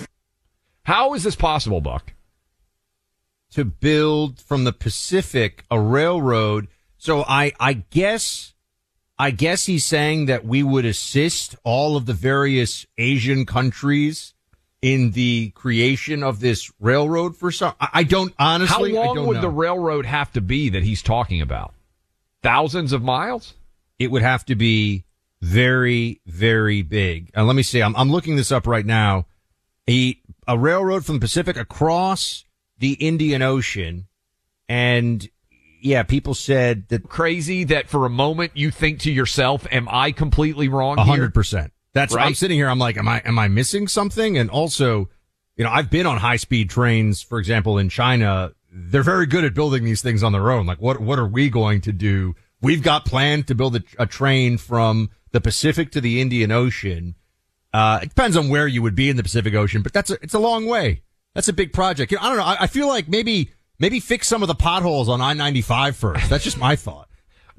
How 0.85 1.15
is 1.15 1.23
this 1.23 1.37
possible, 1.37 1.81
Buck? 1.81 2.13
To 3.53 3.65
build 3.65 4.41
from 4.41 4.65
the 4.65 4.73
Pacific 4.73 5.65
a 5.71 5.79
railroad. 5.81 6.69
So 6.97 7.25
I, 7.27 7.53
I 7.61 7.75
guess, 7.75 8.55
I 9.19 9.31
guess 9.31 9.67
he's 9.67 9.85
saying 9.85 10.27
that 10.27 10.45
we 10.45 10.63
would 10.63 10.85
assist 10.85 11.57
all 11.65 11.97
of 11.97 12.07
the 12.07 12.15
various 12.15 12.87
Asian 12.97 13.47
countries 13.47 14.35
in 14.81 15.13
the 15.13 15.51
creation 15.51 16.23
of 16.23 16.41
this 16.41 16.71
railroad 16.81 17.37
for 17.37 17.53
some. 17.53 17.75
I, 17.81 18.03
don't 18.05 18.35
honestly. 18.39 18.95
How 18.95 19.05
long 19.05 19.17
don't 19.17 19.27
would 19.29 19.35
know. 19.35 19.43
the 19.43 19.51
railroad 19.51 20.07
have 20.07 20.33
to 20.33 20.41
be 20.41 20.71
that 20.71 20.83
he's 20.83 21.03
talking 21.03 21.41
about? 21.41 21.75
Thousands 22.43 22.93
of 22.93 23.03
miles? 23.03 23.55
it 24.03 24.11
would 24.11 24.23
have 24.23 24.45
to 24.47 24.57
be 24.57 25.05
very, 25.41 26.21
very 26.27 26.83
big. 26.83 27.31
And 27.35 27.47
let 27.47 27.55
me 27.55 27.63
see. 27.63 27.81
I'm, 27.81 27.95
I'm 27.97 28.11
looking 28.11 28.37
this 28.37 28.51
up 28.51 28.67
right 28.67 28.85
now. 28.85 29.27
A, 29.89 30.19
a 30.49 30.59
railroad 30.59 31.05
from 31.05 31.17
the 31.17 31.21
Pacific 31.21 31.57
across 31.57 32.45
the 32.79 32.95
Indian 32.95 33.43
Ocean. 33.43 34.09
And 34.69 35.29
yeah, 35.81 36.03
people 36.03 36.35
said 36.35 36.89
that 36.89 37.09
crazy 37.09 37.65
that 37.65 37.89
for 37.89 38.07
a 38.07 38.11
moment 38.11 38.53
you 38.55 38.71
think 38.71 39.01
to 39.01 39.13
yourself, 39.13 39.67
am 39.71 39.89
I 39.91 40.13
completely 40.13 40.69
wrong 40.69 40.99
A 40.99 41.05
hundred 41.05 41.35
percent. 41.35 41.73
That's 41.93 42.15
right? 42.15 42.27
I'm 42.27 42.35
sitting 42.35 42.57
here. 42.57 42.69
I'm 42.69 42.79
like, 42.79 42.97
am 42.97 43.07
I 43.07 43.21
am 43.25 43.39
I 43.39 43.49
missing 43.49 43.87
something? 43.87 44.39
And 44.39 44.49
also, 44.51 45.11
you 45.57 45.65
know, 45.65 45.71
I've 45.71 45.91
been 45.91 46.07
on 46.07 46.19
high 46.19 46.37
speed 46.37 46.71
trains, 46.71 47.21
for 47.21 47.39
example, 47.39 47.79
in 47.79 47.89
China. 47.89 48.53
They're 48.75 49.03
very 49.03 49.27
good 49.27 49.45
at 49.45 49.55
building 49.55 49.85
these 49.85 50.01
things 50.01 50.23
on 50.23 50.33
their 50.33 50.51
own. 50.51 50.65
Like, 50.67 50.81
what 50.81 51.01
what 51.01 51.19
are 51.19 51.27
we 51.27 51.51
going 51.51 51.83
to 51.83 51.93
do? 51.93 52.35
We've 52.63 52.83
got 52.83 53.05
planned 53.05 53.47
to 53.49 53.55
build 53.55 53.77
a, 53.77 53.83
a 53.99 54.07
train 54.07 54.57
from 54.57 55.11
the 55.33 55.41
Pacific 55.41 55.91
to 55.93 56.01
the 56.01 56.21
Indian 56.21 56.51
Ocean. 56.51 57.17
Uh, 57.73 58.01
it 58.03 58.11
depends 58.11 58.37
on 58.37 58.49
where 58.49 58.67
you 58.67 58.83
would 58.83 58.95
be 58.95 59.11
in 59.11 59.17
the 59.17 59.23
Pacific 59.23 59.55
Ocean, 59.55 59.83
but 59.83 59.93
that's 59.93 60.11
a, 60.11 60.15
it's 60.23 60.35
a 60.35 60.39
long 60.39 60.67
way. 60.67 61.03
That's 61.35 61.49
a 61.49 61.53
big 61.53 61.73
project. 61.73 62.13
You 62.13 62.19
know, 62.19 62.25
I 62.25 62.29
don't 62.29 62.37
know. 62.37 62.45
I, 62.45 62.57
I 62.61 62.67
feel 62.67 62.89
like 62.89 63.09
maybe 63.09 63.51
maybe 63.79 64.01
fix 64.01 64.29
some 64.29 64.43
of 64.43 64.49
the 64.49 64.55
potholes 64.55 65.09
on 65.09 65.21
I-95 65.21 65.95
first. 65.95 66.31
That's 66.31 66.45
just 66.45 66.59
my 66.59 66.77
thought. 66.77 67.09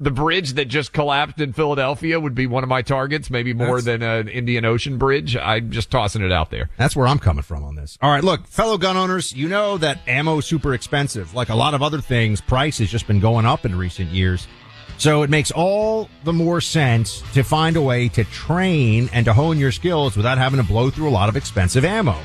The 0.00 0.10
bridge 0.10 0.54
that 0.54 0.66
just 0.66 0.92
collapsed 0.92 1.40
in 1.40 1.52
Philadelphia 1.52 2.18
would 2.18 2.34
be 2.34 2.46
one 2.46 2.64
of 2.64 2.68
my 2.68 2.82
targets, 2.82 3.30
maybe 3.30 3.52
more 3.52 3.80
than 3.80 4.02
an 4.02 4.28
Indian 4.28 4.64
Ocean 4.64 4.98
bridge. 4.98 5.36
I'm 5.36 5.70
just 5.70 5.90
tossing 5.90 6.22
it 6.22 6.32
out 6.32 6.50
there. 6.50 6.68
That's 6.76 6.96
where 6.96 7.06
I'm 7.06 7.20
coming 7.20 7.42
from 7.42 7.62
on 7.62 7.76
this. 7.76 7.96
All 8.02 8.10
right, 8.10 8.24
look, 8.24 8.46
fellow 8.48 8.76
gun 8.76 8.96
owners, 8.96 9.32
you 9.32 9.48
know 9.48 9.78
that 9.78 10.00
ammo 10.08 10.38
is 10.38 10.46
super 10.46 10.74
expensive. 10.74 11.34
Like 11.34 11.48
a 11.48 11.54
lot 11.54 11.74
of 11.74 11.82
other 11.82 12.00
things, 12.00 12.40
price 12.40 12.78
has 12.78 12.90
just 12.90 13.06
been 13.06 13.20
going 13.20 13.46
up 13.46 13.64
in 13.64 13.76
recent 13.78 14.10
years. 14.10 14.48
So 14.98 15.22
it 15.22 15.30
makes 15.30 15.50
all 15.50 16.08
the 16.24 16.32
more 16.32 16.60
sense 16.60 17.22
to 17.34 17.42
find 17.42 17.76
a 17.76 17.82
way 17.82 18.08
to 18.10 18.24
train 18.24 19.10
and 19.12 19.24
to 19.26 19.32
hone 19.32 19.58
your 19.58 19.72
skills 19.72 20.16
without 20.16 20.38
having 20.38 20.60
to 20.60 20.66
blow 20.66 20.90
through 20.90 21.08
a 21.08 21.10
lot 21.10 21.28
of 21.28 21.36
expensive 21.36 21.84
ammo. 21.84 22.16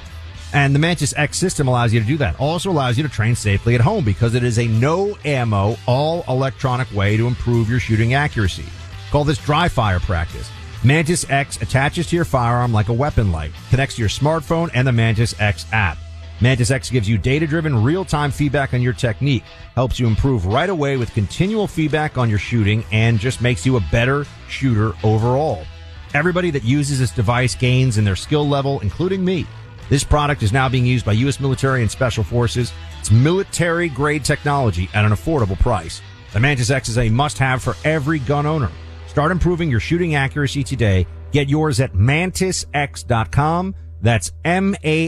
And 0.54 0.74
the 0.74 0.80
Mantis 0.80 1.14
X 1.16 1.38
system 1.38 1.68
allows 1.68 1.94
you 1.94 2.00
to 2.00 2.06
do 2.06 2.18
that. 2.18 2.40
Also 2.40 2.72
allows 2.72 2.98
you 2.98 3.04
to 3.04 3.10
train 3.10 3.36
safely 3.36 3.76
at 3.76 3.82
home 3.82 4.04
because 4.04 4.34
it 4.34 4.44
is 4.44 4.58
a 4.58 4.68
no 4.68 5.16
ammo, 5.24 5.78
all 5.86 6.24
electronic 6.28 6.92
way 6.92 7.18
to 7.18 7.28
improve 7.28 7.70
your 7.70 7.80
shooting 7.80 8.16
accuracy. 8.16 8.66
Call 9.12 9.24
this 9.24 9.38
dry 9.38 9.70
fire 9.70 10.00
practice. 10.00 10.50
Mantis 10.84 11.30
X 11.30 11.62
attaches 11.62 12.08
to 12.08 12.16
your 12.16 12.26
firearm 12.26 12.72
like 12.72 12.90
a 12.90 12.94
weapon 12.94 13.32
light, 13.32 13.52
connects 13.70 13.96
to 13.96 14.02
your 14.02 14.10
smartphone 14.10 14.72
and 14.74 14.88
the 14.88 14.92
Mantis 14.92 15.40
X 15.40 15.66
app. 15.72 15.98
Mantis 16.42 16.72
X 16.72 16.90
gives 16.90 17.08
you 17.08 17.18
data 17.18 17.46
driven 17.46 17.84
real 17.84 18.06
time 18.06 18.32
feedback 18.32 18.74
on 18.74 18.82
your 18.82 18.94
technique, 18.94 19.44
helps 19.76 20.00
you 20.00 20.08
improve 20.08 20.46
right 20.46 20.70
away 20.70 20.96
with 20.96 21.14
continual 21.14 21.68
feedback 21.68 22.18
on 22.18 22.30
your 22.30 22.40
shooting, 22.40 22.86
and 22.92 23.20
just 23.20 23.42
makes 23.42 23.66
you 23.66 23.76
a 23.76 23.82
better 23.92 24.26
shooter 24.48 24.94
overall. 25.04 25.66
Everybody 26.14 26.50
that 26.52 26.64
uses 26.64 27.00
this 27.00 27.12
device 27.12 27.56
gains 27.56 27.98
in 27.98 28.06
their 28.06 28.16
skill 28.16 28.48
level, 28.48 28.80
including 28.80 29.24
me. 29.24 29.46
This 29.90 30.04
product 30.04 30.44
is 30.44 30.54
now 30.54 30.70
being 30.70 30.86
used 30.86 31.06
by 31.06 31.14
U.S. 31.14 31.40
military 31.40 31.82
and 31.82 31.90
special 31.90 32.24
forces. 32.24 32.72
It's 33.00 33.12
military 33.12 33.90
grade 33.90 34.24
technology 34.24 34.88
at 34.94 35.04
an 35.04 35.12
affordable 35.12 35.60
price. 35.60 36.02
The 36.34 36.40
Mantis 36.40 36.70
X 36.70 36.90
is 36.90 36.98
a 36.98 37.10
must 37.10 37.40
have 37.40 37.64
for 37.64 37.76
every 37.84 38.20
gun 38.20 38.46
owner. 38.46 38.70
Start 39.08 39.32
improving 39.32 39.72
your 39.72 39.80
shooting 39.80 40.14
accuracy 40.16 40.64
today. 40.64 41.08
Get 41.32 41.50
yours 41.50 41.80
at 41.80 41.94
mantisx.com. 41.94 43.76
That's 44.02 44.32
M-A-N-T-I-S-X 44.46 45.08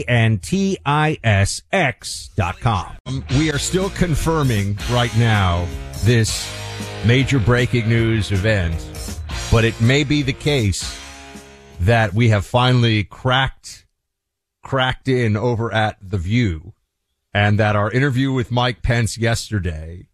dot 2.36 2.60
com. 2.60 2.96
Um, 3.06 3.24
we 3.38 3.50
are 3.50 3.58
still 3.58 3.88
confirming 3.90 4.76
right 4.90 5.16
now 5.16 5.66
this 6.00 6.46
major 7.06 7.38
breaking 7.38 7.88
news 7.88 8.32
event, 8.32 8.74
but 9.50 9.64
it 9.64 9.80
may 9.80 10.04
be 10.04 10.20
the 10.22 10.34
case 10.34 10.98
that 11.80 12.12
we 12.12 12.28
have 12.28 12.44
finally 12.44 13.04
cracked, 13.04 13.86
cracked 14.62 15.08
in 15.08 15.36
over 15.36 15.72
at 15.72 15.98
The 16.00 16.18
View 16.18 16.72
and 17.34 17.58
that 17.58 17.76
our 17.76 17.90
interview 17.90 18.32
with 18.32 18.50
Mike 18.50 18.82
Pence 18.82 19.16
yesterday, 19.16 20.08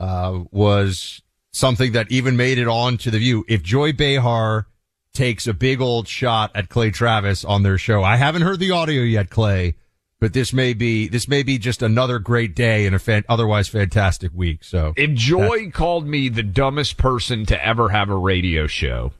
uh, 0.00 0.40
was 0.50 1.22
something 1.52 1.92
that 1.92 2.10
even 2.10 2.36
made 2.36 2.58
it 2.58 2.68
on 2.68 2.98
to 2.98 3.10
The 3.10 3.18
View. 3.18 3.44
If 3.48 3.62
Joy 3.62 3.92
Behar 3.92 4.66
takes 5.12 5.48
a 5.48 5.54
big 5.54 5.80
old 5.80 6.06
shot 6.06 6.50
at 6.54 6.68
Clay 6.68 6.90
Travis 6.92 7.44
on 7.44 7.64
their 7.64 7.76
show. 7.76 8.04
I 8.04 8.16
haven't 8.16 8.42
heard 8.42 8.60
the 8.60 8.70
audio 8.70 9.02
yet, 9.02 9.30
Clay, 9.30 9.74
but 10.20 10.32
this 10.32 10.52
may 10.52 10.74
be, 10.74 11.08
this 11.08 11.26
may 11.26 11.42
be 11.42 11.58
just 11.58 11.82
another 11.82 12.20
great 12.20 12.54
day 12.54 12.86
in 12.86 12.94
a 12.94 13.00
fan, 13.00 13.24
otherwise 13.28 13.66
fantastic 13.66 14.30
week. 14.32 14.62
So 14.62 14.92
If 14.96 15.14
Joy 15.14 15.70
called 15.72 16.06
me 16.06 16.28
the 16.28 16.44
dumbest 16.44 16.98
person 16.98 17.46
to 17.46 17.66
ever 17.66 17.88
have 17.88 18.10
a 18.10 18.16
radio 18.16 18.68
show, 18.68 19.12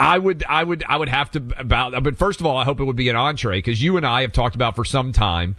I 0.00 0.16
would, 0.18 0.42
I 0.48 0.64
would, 0.64 0.82
I 0.88 0.96
would 0.96 1.10
have 1.10 1.30
to 1.32 1.42
about, 1.58 2.02
but 2.02 2.16
first 2.16 2.40
of 2.40 2.46
all, 2.46 2.56
I 2.56 2.64
hope 2.64 2.80
it 2.80 2.84
would 2.84 2.96
be 2.96 3.10
an 3.10 3.16
entree 3.16 3.58
because 3.58 3.82
you 3.82 3.98
and 3.98 4.06
I 4.06 4.22
have 4.22 4.32
talked 4.32 4.54
about 4.54 4.74
for 4.74 4.84
some 4.84 5.12
time 5.12 5.56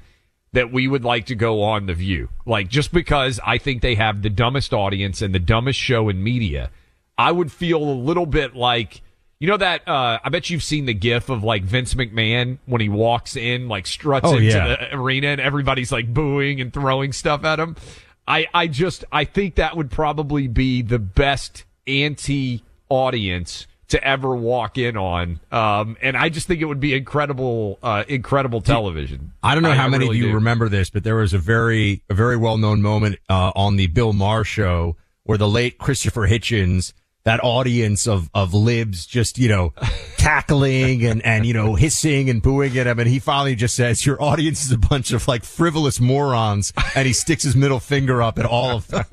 that 0.54 0.72
we 0.72 0.88
would 0.88 1.06
like 1.06 1.28
to 1.28 1.36
go 1.36 1.62
on 1.62 1.86
The 1.86 1.94
View. 1.94 2.28
Like, 2.46 2.68
just 2.68 2.92
because 2.92 3.40
I 3.46 3.60
think 3.60 3.84
they 3.84 3.94
have 3.96 4.24
the 4.24 4.32
dumbest 4.32 4.74
audience 4.74 5.22
and 5.22 5.34
the 5.34 5.40
dumbest 5.40 5.80
show 5.80 6.10
in 6.10 6.24
media, 6.24 6.72
I 7.20 7.32
would 7.32 7.52
feel 7.52 7.78
a 7.84 7.94
little 7.94 8.26
bit 8.26 8.56
like, 8.56 9.02
you 9.40 9.48
know 9.48 9.58
that, 9.58 9.88
uh, 9.88 10.18
I 10.24 10.30
bet 10.30 10.50
you've 10.50 10.64
seen 10.64 10.88
the 10.88 10.94
gif 10.96 11.30
of 11.30 11.44
like 11.44 11.64
Vince 11.64 11.94
McMahon 11.94 12.58
when 12.66 12.82
he 12.82 12.90
walks 12.90 13.36
in, 13.36 13.68
like 13.68 13.86
struts 13.86 14.28
Oh, 14.28 14.34
into 14.34 14.46
yeah. 14.46 14.68
the 14.76 14.96
arena 14.96 15.28
and 15.28 15.40
everybody's 15.40 15.92
like 15.92 16.12
booing 16.12 16.60
and 16.60 16.74
throwing 16.74 17.14
stuff 17.14 17.44
at 17.44 17.60
him. 17.60 17.76
I, 18.28 18.48
I 18.54 18.68
just, 18.68 19.06
I 19.12 19.24
think 19.26 19.56
that 19.56 19.78
would 19.78 19.92
probably 19.92 20.48
be 20.48 20.82
the 20.82 21.00
best 21.00 21.64
anti 21.88 22.64
audience 22.90 23.68
to 23.92 24.02
ever 24.04 24.34
walk 24.34 24.78
in 24.78 24.96
on. 24.96 25.40
Um, 25.52 25.98
and 26.02 26.16
I 26.16 26.30
just 26.30 26.48
think 26.48 26.62
it 26.62 26.66
would 26.66 26.80
be 26.80 26.96
incredible, 26.96 27.78
uh, 27.84 28.06
incredible 28.08 28.62
television. 28.62 29.34
I 29.44 29.54
don't 29.54 29.64
know 29.64 29.74
how 29.74 29.90
many 29.90 30.06
really 30.06 30.20
of 30.20 30.24
you 30.24 30.30
do. 30.30 30.36
remember 30.36 30.70
this, 30.70 30.90
but 30.90 31.04
there 31.04 31.16
was 31.16 31.34
a 31.34 31.38
very, 31.38 32.02
a 32.10 32.14
very 32.14 32.38
well 32.38 32.58
known 32.58 32.82
moment, 32.82 33.20
uh, 33.30 33.52
on 33.54 33.76
the 33.76 33.88
Bill 33.88 34.14
Maher 34.14 34.46
show 34.46 34.96
where 35.24 35.38
the 35.38 35.48
late 35.48 35.78
Christopher 35.78 36.28
Hitchens, 36.28 36.94
that 37.24 37.44
audience 37.44 38.08
of, 38.08 38.30
of 38.34 38.54
libs 38.54 39.06
just, 39.06 39.38
you 39.38 39.50
know, 39.50 39.74
cackling 40.18 41.06
and, 41.06 41.24
and, 41.26 41.46
you 41.46 41.54
know, 41.54 41.76
hissing 41.76 42.30
and 42.30 42.42
booing 42.42 42.78
at 42.78 42.88
him. 42.88 42.98
And 42.98 43.10
he 43.10 43.20
finally 43.20 43.56
just 43.56 43.76
says, 43.76 44.06
your 44.06 44.22
audience 44.24 44.64
is 44.64 44.72
a 44.72 44.78
bunch 44.78 45.12
of 45.12 45.28
like 45.28 45.44
frivolous 45.44 46.00
morons. 46.00 46.72
And 46.96 47.06
he 47.06 47.14
sticks 47.14 47.44
his 47.44 47.56
middle 47.58 47.80
finger 47.80 48.22
up 48.22 48.40
at 48.40 48.46
all 48.46 48.78
of 48.78 48.88
them. 48.88 49.06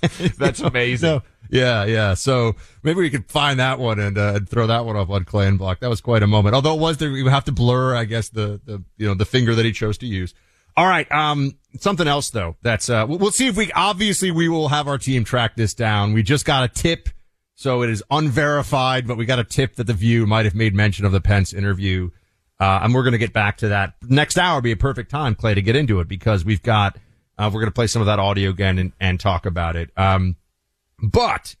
That's 0.38 0.60
amazing. 0.60 0.98
So, 0.98 1.22
yeah, 1.50 1.84
yeah. 1.84 2.14
So 2.14 2.56
maybe 2.82 3.00
we 3.00 3.10
could 3.10 3.30
find 3.30 3.58
that 3.60 3.78
one 3.78 3.98
and, 3.98 4.18
uh, 4.18 4.40
throw 4.40 4.66
that 4.66 4.84
one 4.84 4.96
up 4.96 5.10
on 5.10 5.24
Clay 5.24 5.46
and 5.46 5.58
Buck. 5.58 5.80
That 5.80 5.90
was 5.90 6.00
quite 6.00 6.22
a 6.22 6.26
moment. 6.26 6.54
Although 6.54 6.74
it 6.74 6.80
was 6.80 6.96
there, 6.98 7.10
we 7.10 7.24
have 7.28 7.44
to 7.44 7.52
blur, 7.52 7.94
I 7.94 8.04
guess, 8.04 8.28
the, 8.28 8.60
the, 8.64 8.82
you 8.96 9.06
know, 9.06 9.14
the 9.14 9.24
finger 9.24 9.54
that 9.54 9.64
he 9.64 9.72
chose 9.72 9.98
to 9.98 10.06
use. 10.06 10.34
All 10.76 10.86
right. 10.86 11.10
Um, 11.10 11.56
something 11.80 12.06
else 12.06 12.30
though. 12.30 12.56
That's, 12.62 12.88
uh, 12.88 13.04
we'll, 13.08 13.32
see 13.32 13.48
if 13.48 13.56
we, 13.56 13.72
obviously 13.72 14.30
we 14.30 14.48
will 14.48 14.68
have 14.68 14.86
our 14.86 14.98
team 14.98 15.24
track 15.24 15.56
this 15.56 15.74
down. 15.74 16.12
We 16.12 16.22
just 16.22 16.44
got 16.44 16.64
a 16.64 16.68
tip. 16.68 17.08
So 17.56 17.82
it 17.82 17.90
is 17.90 18.04
unverified, 18.10 19.08
but 19.08 19.16
we 19.16 19.26
got 19.26 19.40
a 19.40 19.44
tip 19.44 19.74
that 19.76 19.88
the 19.88 19.92
view 19.92 20.26
might 20.26 20.44
have 20.44 20.54
made 20.54 20.74
mention 20.74 21.04
of 21.04 21.10
the 21.10 21.20
Pence 21.20 21.52
interview. 21.52 22.10
Uh, 22.60 22.80
and 22.82 22.94
we're 22.94 23.02
going 23.02 23.12
to 23.12 23.18
get 23.18 23.32
back 23.32 23.56
to 23.58 23.68
that 23.68 23.94
next 24.02 24.38
hour. 24.38 24.60
Be 24.60 24.70
a 24.70 24.76
perfect 24.76 25.10
time, 25.10 25.34
Clay, 25.34 25.54
to 25.54 25.62
get 25.62 25.74
into 25.74 25.98
it 25.98 26.06
because 26.06 26.44
we've 26.44 26.62
got, 26.62 26.96
uh, 27.36 27.50
we're 27.52 27.60
going 27.60 27.66
to 27.66 27.74
play 27.74 27.88
some 27.88 28.00
of 28.02 28.06
that 28.06 28.20
audio 28.20 28.50
again 28.50 28.78
and, 28.78 28.92
and 29.00 29.18
talk 29.18 29.46
about 29.46 29.74
it. 29.74 29.90
Um, 29.96 30.36
but 31.02 31.56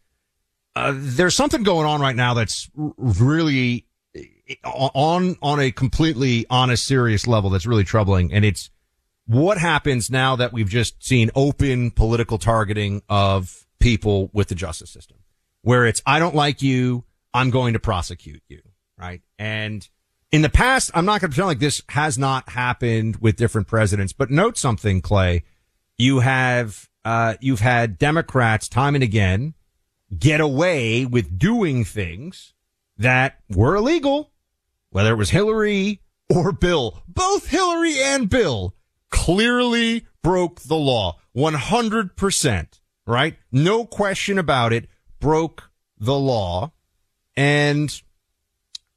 uh, 0.76 0.92
there's 0.94 1.34
something 1.34 1.62
going 1.62 1.86
on 1.86 2.00
right 2.00 2.16
now 2.16 2.34
that's 2.34 2.70
really 2.76 3.86
on 4.64 5.36
on 5.42 5.60
a 5.60 5.70
completely 5.70 6.46
honest, 6.50 6.86
serious 6.86 7.26
level 7.26 7.50
that's 7.50 7.66
really 7.66 7.84
troubling, 7.84 8.32
and 8.32 8.44
it's 8.44 8.70
what 9.26 9.58
happens 9.58 10.10
now 10.10 10.36
that 10.36 10.52
we've 10.52 10.70
just 10.70 11.04
seen 11.04 11.30
open 11.34 11.90
political 11.90 12.38
targeting 12.38 13.02
of 13.08 13.66
people 13.78 14.30
with 14.32 14.48
the 14.48 14.54
justice 14.54 14.90
system, 14.90 15.18
where 15.62 15.86
it's 15.86 16.02
I 16.06 16.18
don't 16.18 16.34
like 16.34 16.62
you, 16.62 17.04
I'm 17.34 17.50
going 17.50 17.74
to 17.74 17.78
prosecute 17.78 18.42
you, 18.48 18.62
right? 18.96 19.20
And 19.38 19.86
in 20.32 20.42
the 20.42 20.48
past, 20.48 20.90
I'm 20.94 21.04
not 21.04 21.20
going 21.20 21.30
to 21.30 21.34
pretend 21.34 21.48
like 21.48 21.58
this 21.58 21.82
has 21.90 22.18
not 22.18 22.48
happened 22.50 23.16
with 23.16 23.36
different 23.36 23.66
presidents, 23.66 24.12
but 24.12 24.30
note 24.30 24.56
something, 24.56 25.00
Clay. 25.00 25.44
You 25.96 26.20
have 26.20 26.87
uh, 27.04 27.34
you've 27.40 27.60
had 27.60 27.98
Democrats 27.98 28.68
time 28.68 28.94
and 28.94 29.04
again 29.04 29.54
get 30.16 30.40
away 30.40 31.04
with 31.04 31.38
doing 31.38 31.84
things 31.84 32.54
that 32.96 33.38
were 33.50 33.76
illegal, 33.76 34.32
whether 34.90 35.12
it 35.12 35.16
was 35.16 35.30
Hillary 35.30 36.00
or 36.28 36.52
Bill. 36.52 37.02
Both 37.06 37.48
Hillary 37.48 38.00
and 38.00 38.28
Bill 38.28 38.74
clearly 39.10 40.06
broke 40.22 40.60
the 40.60 40.76
law. 40.76 41.18
100%, 41.36 42.80
right? 43.06 43.36
No 43.52 43.84
question 43.84 44.38
about 44.38 44.72
it. 44.72 44.88
Broke 45.20 45.70
the 45.98 46.18
law. 46.18 46.72
And, 47.36 48.02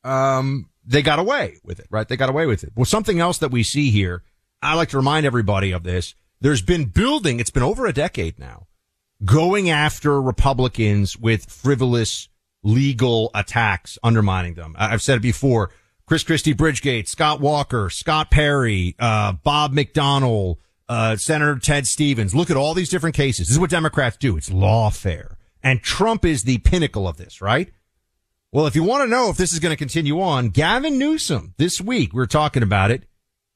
um, 0.04 0.70
they 0.84 1.04
got 1.04 1.20
away 1.20 1.58
with 1.64 1.80
it, 1.80 1.88
right? 1.92 2.08
They 2.08 2.18
got 2.18 2.30
away 2.30 2.48
with 2.48 2.64
it. 2.64 2.72
Well, 2.76 2.86
something 2.86 3.20
else 3.20 3.38
that 3.38 3.52
we 3.52 3.62
see 3.62 3.92
here, 3.92 4.24
I 4.62 4.74
like 4.74 4.90
to 4.90 4.98
remind 4.98 5.26
everybody 5.26 5.72
of 5.72 5.84
this. 5.84 6.16
There's 6.41 6.63
been 6.63 6.86
building, 6.86 7.39
it's 7.39 7.51
been 7.51 7.63
over 7.63 7.86
a 7.86 7.93
decade 7.93 8.39
now, 8.39 8.67
going 9.23 9.69
after 9.69 10.19
Republicans 10.19 11.15
with 11.15 11.49
frivolous 11.49 12.30
legal 12.63 13.30
attacks, 13.36 13.99
undermining 14.04 14.56
them. 14.56 14.75
I've 14.77 15.01
said 15.01 15.17
it 15.17 15.21
before. 15.21 15.71
Chris 16.08 16.23
Christie 16.23 16.56
Bridgegate, 16.56 17.08
Scott 17.08 17.39
Walker, 17.39 17.89
Scott 17.89 18.32
Perry, 18.32 18.95
uh, 18.99 19.34
Bob 19.34 19.73
McDonnell, 19.73 20.58
uh, 20.89 21.15
Senator 21.15 21.58
Ted 21.58 21.88
Stevens. 21.88 22.36
Look 22.36 22.49
at 22.49 22.58
all 22.58 22.73
these 22.73 22.89
different 22.89 23.15
cases. 23.15 23.47
This 23.47 23.56
is 23.56 23.60
what 23.60 23.69
Democrats 23.69 24.17
do. 24.17 24.36
It's 24.36 24.49
lawfare. 24.49 25.36
And 25.63 25.82
Trump 25.82 26.25
is 26.25 26.43
the 26.43 26.58
pinnacle 26.58 27.08
of 27.08 27.17
this, 27.17 27.39
right? 27.39 27.71
Well, 28.51 28.67
if 28.67 28.75
you 28.75 28.84
want 28.84 29.04
to 29.04 29.10
know 29.10 29.30
if 29.30 29.38
this 29.38 29.54
is 29.54 29.60
going 29.60 29.71
to 29.71 29.77
continue 29.77 30.19
on, 30.19 30.49
Gavin 30.49 30.97
Newsom 30.97 31.54
this 31.58 31.80
week, 31.80 32.13
we 32.13 32.21
are 32.21 32.27
talking 32.27 32.63
about 32.63 32.91
it. 32.91 33.04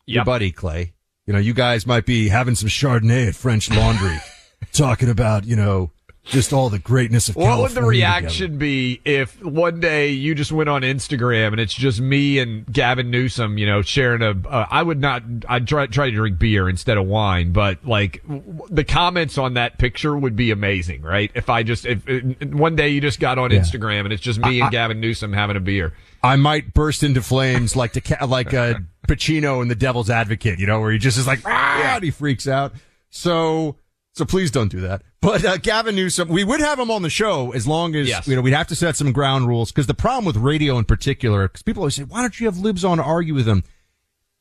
Your 0.06 0.24
buddy 0.24 0.52
Clay. 0.52 0.94
You 1.26 1.34
know, 1.34 1.40
you 1.40 1.54
guys 1.56 1.88
might 1.88 2.06
be 2.06 2.30
having 2.30 2.54
some 2.54 2.70
Chardonnay 2.70 3.30
at 3.30 3.36
French 3.36 3.72
Laundry, 3.72 4.18
talking 4.74 5.10
about, 5.10 5.44
you 5.46 5.56
know, 5.56 5.90
just 6.26 6.52
all 6.54 6.70
the 6.70 6.80
greatness 6.80 7.30
of 7.30 7.36
what 7.36 7.46
California. 7.46 7.64
would 7.76 7.84
the 7.84 7.88
reaction 7.88 8.58
be 8.58 9.00
if 9.06 9.42
one 9.44 9.80
day 9.80 10.10
you 10.10 10.34
just 10.36 10.52
went 10.52 10.68
on 10.70 10.82
Instagram 10.82 11.50
and 11.50 11.60
it's 11.60 11.74
just 11.74 12.02
me 12.02 12.40
and 12.40 12.66
Gavin 12.72 13.12
Newsom, 13.12 13.58
you 13.58 13.66
know, 13.66 13.82
sharing 13.82 14.22
a? 14.22 14.32
Uh, 14.48 14.66
I 14.70 14.82
would 14.84 15.00
not. 15.00 15.24
I'd 15.48 15.68
try 15.68 15.86
try 15.88 16.10
to 16.10 16.16
drink 16.16 16.40
beer 16.40 16.68
instead 16.68 16.98
of 16.98 17.06
wine, 17.06 17.52
but 17.52 17.86
like 17.86 18.22
w- 18.28 18.68
the 18.70 18.84
comments 18.84 19.38
on 19.38 19.54
that 19.54 19.78
picture 19.78 20.18
would 20.18 20.36
be 20.36 20.52
amazing, 20.52 21.02
right? 21.04 21.30
If 21.36 21.50
I 21.50 21.64
just 21.64 21.86
if, 21.86 22.08
if 22.08 22.50
one 22.54 22.76
day 22.76 22.90
you 22.90 23.02
just 23.02 23.20
got 23.20 23.38
on 23.38 23.52
Yeah. 23.52 23.60
Instagram 23.60 24.02
and 24.02 24.12
it's 24.14 24.22
just 24.24 24.40
me 24.40 24.62
I- 24.62 24.66
and 24.66 24.72
Gavin 24.72 25.00
Newsom 25.00 25.32
having 25.34 25.56
a 25.56 25.62
beer. 25.62 25.94
I 26.24 26.38
might 26.38 26.74
burst 26.74 27.04
into 27.04 27.22
flames 27.22 27.76
like 27.76 27.94
the 27.94 28.18
like 28.28 28.52
uh, 28.52 28.76
Pacino 29.08 29.62
in 29.62 29.68
The 29.68 29.76
Devil's 29.76 30.10
Advocate, 30.10 30.58
you 30.58 30.66
know, 30.66 30.80
where 30.82 30.92
he 30.92 30.98
just 30.98 31.20
is 31.20 31.28
like, 31.28 31.42
ah, 31.46 31.96
and 31.96 32.04
he 32.04 32.10
freaks 32.10 32.48
out. 32.48 32.74
So, 33.12 33.76
so 34.16 34.26
please 34.26 34.50
don't 34.52 34.70
do 34.72 34.82
that. 34.82 35.04
But 35.22 35.44
uh, 35.46 35.58
Gavin 35.58 35.96
Newsom, 35.96 36.30
we 36.30 36.44
would 36.44 36.60
have 36.60 36.80
him 36.80 36.90
on 36.92 37.02
the 37.02 37.10
show 37.10 37.52
as 37.52 37.68
long 37.68 37.96
as 37.96 38.08
Yes. 38.08 38.28
you 38.28 38.36
know 38.36 38.42
we'd 38.42 38.54
have 38.54 38.68
to 38.68 38.76
set 38.76 38.96
some 38.96 39.12
ground 39.12 39.48
rules 39.48 39.72
because 39.72 39.88
the 39.88 39.94
problem 39.94 40.26
with 40.26 40.38
radio 40.38 40.78
in 40.78 40.86
particular, 40.86 41.48
because 41.48 41.62
people 41.64 41.82
always 41.84 41.96
say, 41.96 42.04
why 42.04 42.22
don't 42.22 42.40
you 42.40 42.46
have 42.48 42.58
libs 42.58 42.84
on 42.86 42.98
to 42.98 43.04
argue 43.04 43.34
with 43.34 43.46
them? 43.46 43.64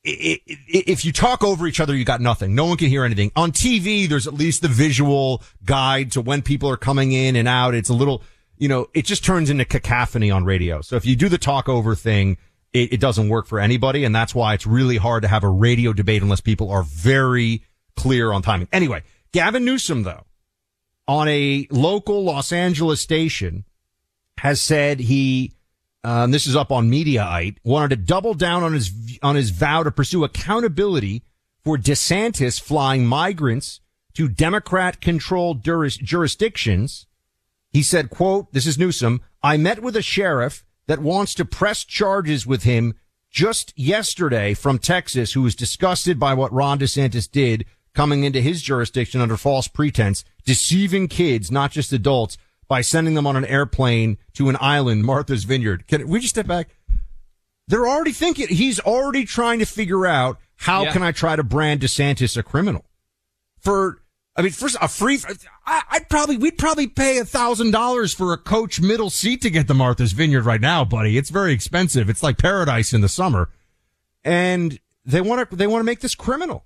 If 0.07 1.03
you 1.03 1.11
talk 1.11 1.43
over 1.43 1.65
each 1.65 1.79
other, 1.79 1.95
you 1.95 2.05
got 2.05 2.21
nothing. 2.21 2.53
No 2.53 2.65
one 2.65 2.77
can 2.77 2.89
hear 2.89 3.03
anything. 3.03 3.31
On 3.35 3.51
TV, 3.51 4.07
there's 4.07 4.27
at 4.27 4.35
least 4.35 4.61
the 4.61 4.67
visual 4.67 5.41
guide 5.63 6.11
to 6.11 6.21
when 6.21 6.43
people 6.43 6.69
are 6.69 6.77
coming 6.77 7.11
in 7.11 7.35
and 7.35 7.47
out. 7.47 7.73
It's 7.73 7.89
a 7.89 7.93
little, 7.93 8.21
you 8.57 8.67
know, 8.67 8.87
it 8.93 9.05
just 9.05 9.25
turns 9.25 9.49
into 9.49 9.65
cacophony 9.65 10.29
on 10.29 10.45
radio. 10.45 10.81
So 10.81 10.95
if 10.95 11.07
you 11.07 11.15
do 11.15 11.27
the 11.27 11.39
talk 11.39 11.67
over 11.67 11.95
thing, 11.95 12.37
it, 12.71 12.93
it 12.93 12.99
doesn't 12.99 13.29
work 13.29 13.47
for 13.47 13.59
anybody. 13.59 14.03
And 14.03 14.13
that's 14.13 14.35
why 14.35 14.53
it's 14.53 14.67
really 14.67 14.97
hard 14.97 15.23
to 15.23 15.27
have 15.27 15.43
a 15.43 15.49
radio 15.49 15.91
debate 15.91 16.21
unless 16.21 16.41
people 16.41 16.69
are 16.69 16.83
very 16.83 17.63
clear 17.95 18.31
on 18.31 18.43
timing. 18.43 18.67
Anyway, 18.71 19.01
Gavin 19.35 19.65
Newsom, 19.65 20.03
though, 20.03 20.23
on 21.09 21.27
a 21.27 21.67
local 21.69 22.23
Los 22.23 22.53
Angeles 22.53 23.01
station 23.01 23.65
has 24.37 24.61
said 24.61 25.01
he, 25.01 25.51
um, 26.05 26.31
this 26.31 26.47
is 26.47 26.55
up 26.55 26.71
on 26.71 26.89
Mediaite, 26.89 27.57
wanted 27.65 27.89
to 27.89 27.97
double 27.97 28.33
down 28.33 28.63
on 28.63 28.71
his, 28.71 29.19
on 29.21 29.35
his 29.35 29.49
vow 29.49 29.83
to 29.83 29.91
pursue 29.91 30.23
accountability 30.23 31.21
for 31.65 31.77
DeSantis 31.77 32.61
flying 32.61 33.05
migrants 33.05 33.81
to 34.13 34.29
Democrat 34.29 35.01
controlled 35.01 35.65
juris, 35.65 35.97
jurisdictions. 35.97 37.05
He 37.73 37.83
said, 37.83 38.09
quote, 38.09 38.53
this 38.53 38.65
is 38.65 38.77
Newsom. 38.77 39.19
I 39.43 39.57
met 39.57 39.81
with 39.81 39.97
a 39.97 40.01
sheriff 40.01 40.63
that 40.87 40.99
wants 40.99 41.35
to 41.35 41.43
press 41.43 41.83
charges 41.83 42.47
with 42.47 42.63
him 42.63 42.93
just 43.29 43.77
yesterday 43.77 44.53
from 44.53 44.79
Texas 44.79 45.33
who 45.33 45.41
was 45.41 45.55
disgusted 45.55 46.17
by 46.17 46.33
what 46.33 46.53
Ron 46.53 46.79
DeSantis 46.79 47.29
did 47.29 47.65
coming 47.95 48.23
into 48.23 48.41
his 48.41 48.61
jurisdiction 48.61 49.21
under 49.21 49.37
false 49.37 49.67
pretense, 49.67 50.23
deceiving 50.45 51.07
kids, 51.07 51.49
not 51.49 51.71
just 51.71 51.91
adults, 51.93 52.37
by 52.67 52.81
sending 52.81 53.13
them 53.13 53.25
on 53.27 53.35
an 53.35 53.45
airplane 53.45 54.17
to 54.33 54.49
an 54.49 54.57
island, 54.59 55.03
Martha's 55.03 55.43
Vineyard. 55.43 55.87
Can 55.87 56.07
we 56.07 56.19
just 56.19 56.33
step 56.35 56.47
back? 56.47 56.69
They're 57.67 57.87
already 57.87 58.11
thinking, 58.11 58.47
he's 58.47 58.79
already 58.79 59.25
trying 59.25 59.59
to 59.59 59.65
figure 59.65 60.05
out 60.05 60.37
how 60.57 60.83
Yeah. 60.83 60.93
can 60.93 61.03
I 61.03 61.11
try 61.11 61.35
to 61.35 61.43
brand 61.43 61.81
DeSantis 61.81 62.37
a 62.37 62.43
criminal? 62.43 62.85
For, 63.59 64.01
I 64.35 64.41
mean, 64.43 64.51
first, 64.51 64.77
a 64.81 64.87
free, 64.87 65.19
I, 65.65 65.81
I'd 65.91 66.09
probably, 66.09 66.37
we'd 66.37 66.57
probably 66.57 66.87
pay 66.87 67.17
a 67.19 67.25
thousand 67.25 67.71
dollars 67.71 68.13
for 68.13 68.33
a 68.33 68.37
coach 68.37 68.79
middle 68.81 69.09
seat 69.09 69.41
to 69.41 69.49
get 69.49 69.67
to 69.67 69.73
Martha's 69.73 70.11
Vineyard 70.11 70.45
right 70.45 70.61
now, 70.61 70.85
buddy. 70.85 71.17
It's 71.17 71.29
very 71.29 71.53
expensive. 71.53 72.09
It's 72.09 72.21
like 72.21 72.37
paradise 72.37 72.93
in 72.93 73.01
the 73.01 73.09
summer. 73.09 73.49
And 74.23 74.79
they 75.05 75.21
want 75.21 75.49
to, 75.49 75.55
they 75.55 75.67
want 75.67 75.81
to 75.81 75.85
make 75.85 75.99
this 76.01 76.15
criminal. 76.15 76.65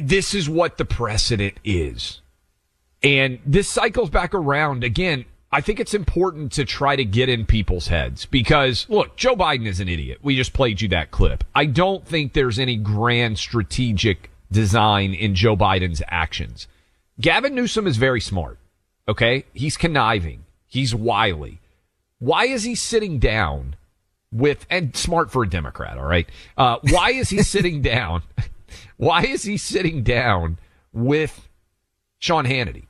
This 0.00 0.34
is 0.34 0.48
what 0.48 0.78
the 0.78 0.84
precedent 0.84 1.54
is. 1.64 2.20
And 3.02 3.38
this 3.46 3.68
cycles 3.68 4.10
back 4.10 4.34
around 4.34 4.84
again. 4.84 5.24
I 5.52 5.60
think 5.60 5.80
it's 5.80 5.94
important 5.94 6.52
to 6.52 6.64
try 6.64 6.94
to 6.94 7.04
get 7.04 7.28
in 7.28 7.44
people's 7.44 7.88
heads 7.88 8.24
because 8.26 8.88
look, 8.88 9.16
Joe 9.16 9.34
Biden 9.34 9.66
is 9.66 9.80
an 9.80 9.88
idiot. 9.88 10.18
We 10.22 10.36
just 10.36 10.52
played 10.52 10.80
you 10.80 10.88
that 10.88 11.10
clip. 11.10 11.42
I 11.54 11.66
don't 11.66 12.06
think 12.06 12.32
there's 12.32 12.58
any 12.58 12.76
grand 12.76 13.38
strategic 13.38 14.30
design 14.52 15.12
in 15.12 15.34
Joe 15.34 15.56
Biden's 15.56 16.02
actions. 16.06 16.68
Gavin 17.20 17.54
Newsom 17.54 17.88
is 17.88 17.96
very 17.96 18.20
smart. 18.20 18.58
Okay. 19.08 19.44
He's 19.52 19.76
conniving. 19.76 20.44
He's 20.66 20.94
wily. 20.94 21.60
Why 22.20 22.44
is 22.44 22.62
he 22.62 22.76
sitting 22.76 23.18
down 23.18 23.74
with, 24.32 24.66
and 24.70 24.96
smart 24.96 25.30
for 25.30 25.42
a 25.42 25.48
Democrat. 25.48 25.98
All 25.98 26.06
right. 26.06 26.28
Uh, 26.56 26.78
why 26.90 27.10
is 27.10 27.28
he 27.30 27.42
sitting 27.42 27.82
down? 27.82 28.22
Why 28.96 29.24
is 29.24 29.42
he 29.42 29.56
sitting 29.56 30.02
down 30.02 30.58
with 30.92 31.48
Sean 32.18 32.44
Hannity? 32.44 32.86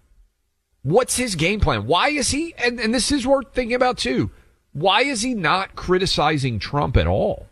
What's 0.82 1.16
his 1.16 1.34
game 1.34 1.60
plan? 1.60 1.86
Why 1.86 2.08
is 2.08 2.30
he, 2.30 2.54
and, 2.56 2.80
and 2.80 2.94
this 2.94 3.12
is 3.12 3.26
worth 3.26 3.52
thinking 3.52 3.74
about 3.74 3.98
too. 3.98 4.30
Why 4.72 5.02
is 5.02 5.22
he 5.22 5.34
not 5.34 5.74
criticizing 5.74 6.58
Trump 6.58 6.96
at 6.96 7.06
all 7.06 7.48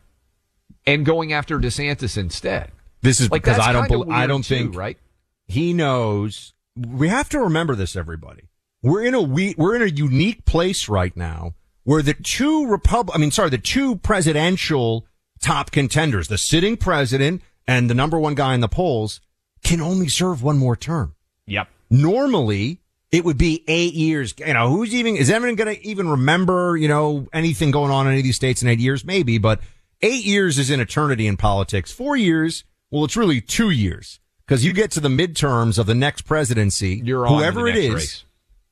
and 0.87 1.05
going 1.05 1.33
after 1.33 1.59
DeSantis 1.59 2.17
instead? 2.17 2.71
This 3.03 3.21
is 3.21 3.31
Like, 3.31 3.43
because 3.43 3.59
I 3.59 3.73
don't, 3.73 3.89
bel 3.89 4.11
I 4.11 4.27
don't 4.27 4.45
too, 4.45 4.55
think, 4.55 4.77
right? 4.77 4.99
He 5.47 5.73
knows. 5.73 6.55
We 6.77 7.09
have 7.09 7.29
to 7.31 7.41
remember 7.41 7.75
this, 7.75 7.97
everybody. 7.97 8.45
We're 8.83 9.05
in 9.05 9.15
a 9.15 9.21
we, 9.21 9.55
we're 9.59 9.75
in 9.75 9.83
a 9.83 9.87
unique 9.87 10.45
place 10.45 10.89
right 10.89 11.17
now 11.17 11.55
where 11.83 12.03
the 12.03 12.15
two 12.15 12.67
Repub, 12.67 13.11
I 13.13 13.19
mean, 13.19 13.31
sorry, 13.31 13.51
the 13.51 13.59
two 13.59 13.97
presidential 13.97 15.07
top 15.41 15.71
contenders, 15.71 16.29
the 16.29 16.39
sitting 16.39 16.77
president 16.77 17.43
and 17.69 17.89
the 17.89 17.95
number 17.95 18.19
one 18.19 18.35
guy 18.35 18.55
in 18.55 18.61
the 18.61 18.69
polls 18.69 19.21
can 19.63 19.81
only 19.81 20.09
serve 20.09 20.43
one 20.43 20.59
more 20.59 20.75
term. 20.75 21.15
Yep. 21.47 21.69
Normally, 21.91 22.81
it 23.13 23.25
would 23.25 23.39
be 23.39 23.63
eight 23.69 23.95
years. 23.95 24.35
You 24.39 24.55
know, 24.55 24.71
who's 24.71 24.95
even, 24.95 25.17
is 25.17 25.31
anyone 25.31 25.55
going 25.55 25.77
to 25.77 25.87
even 25.87 26.09
remember, 26.09 26.77
you 26.77 26.89
know, 26.89 27.29
anything 27.33 27.71
going 27.71 27.91
on 27.93 28.07
in 28.07 28.13
any 28.13 28.21
of 28.21 28.25
these 28.25 28.37
states 28.37 28.63
in 28.63 28.69
eight 28.69 28.81
years? 28.81 29.05
Maybe, 29.05 29.39
but 29.39 29.61
eight 30.01 30.25
years 30.25 30.59
is 30.59 30.71
an 30.71 30.81
eternity 30.81 31.27
in 31.27 31.37
politics. 31.37 31.93
Four 31.93 32.17
years, 32.17 32.65
well, 32.91 33.05
it's 33.05 33.17
really 33.17 33.41
two 33.41 33.71
years 33.71 34.19
because 34.47 34.65
you 34.65 34.73
get 34.73 34.91
to 34.93 35.01
the 35.01 35.09
midterms 35.09 35.79
of 35.79 35.87
the 35.87 35.95
next 35.95 36.23
presidency, 36.23 37.01
You're 37.05 37.27
whoever 37.27 37.69
it 37.69 37.77
is. 37.77 37.95
race. 37.95 38.25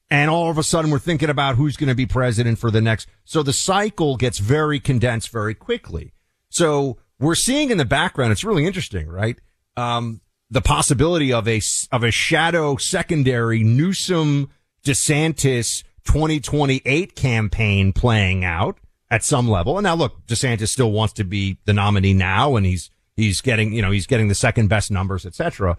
And 0.08 0.30
all 0.30 0.50
of 0.50 0.56
a 0.56 0.62
sudden 0.62 0.90
we're 0.90 1.00
thinking 1.00 1.28
about 1.30 1.56
who's 1.56 1.76
going 1.76 1.88
to 1.88 1.94
be 1.94 2.06
president 2.06 2.58
for 2.58 2.70
the 2.70 2.80
next. 2.80 3.08
So 3.24 3.42
the 3.42 3.52
cycle 3.52 4.16
gets 4.16 4.38
very 4.38 4.78
condensed 4.78 5.30
very 5.30 5.54
quickly. 5.54 6.12
So 6.48 6.98
we're 7.18 7.34
seeing 7.34 7.70
in 7.70 7.78
the 7.78 7.84
background, 7.84 8.32
it's 8.32 8.44
really 8.44 8.66
interesting, 8.66 9.08
right? 9.08 9.38
Um, 9.76 10.20
the 10.50 10.60
possibility 10.60 11.32
of 11.32 11.48
a, 11.48 11.60
of 11.90 12.02
a 12.02 12.10
shadow 12.10 12.76
secondary 12.76 13.62
Newsom 13.64 14.50
DeSantis 14.84 15.82
2028 16.04 17.16
campaign 17.16 17.92
playing 17.92 18.44
out 18.44 18.78
at 19.10 19.24
some 19.24 19.48
level. 19.48 19.76
And 19.78 19.84
now 19.84 19.94
look, 19.94 20.24
DeSantis 20.26 20.68
still 20.68 20.92
wants 20.92 21.14
to 21.14 21.24
be 21.24 21.58
the 21.64 21.72
nominee 21.72 22.14
now 22.14 22.56
and 22.56 22.64
he's, 22.64 22.90
he's 23.16 23.40
getting, 23.40 23.72
you 23.72 23.82
know, 23.82 23.90
he's 23.90 24.06
getting 24.06 24.28
the 24.28 24.34
second 24.34 24.68
best 24.68 24.90
numbers, 24.90 25.26
etc. 25.26 25.76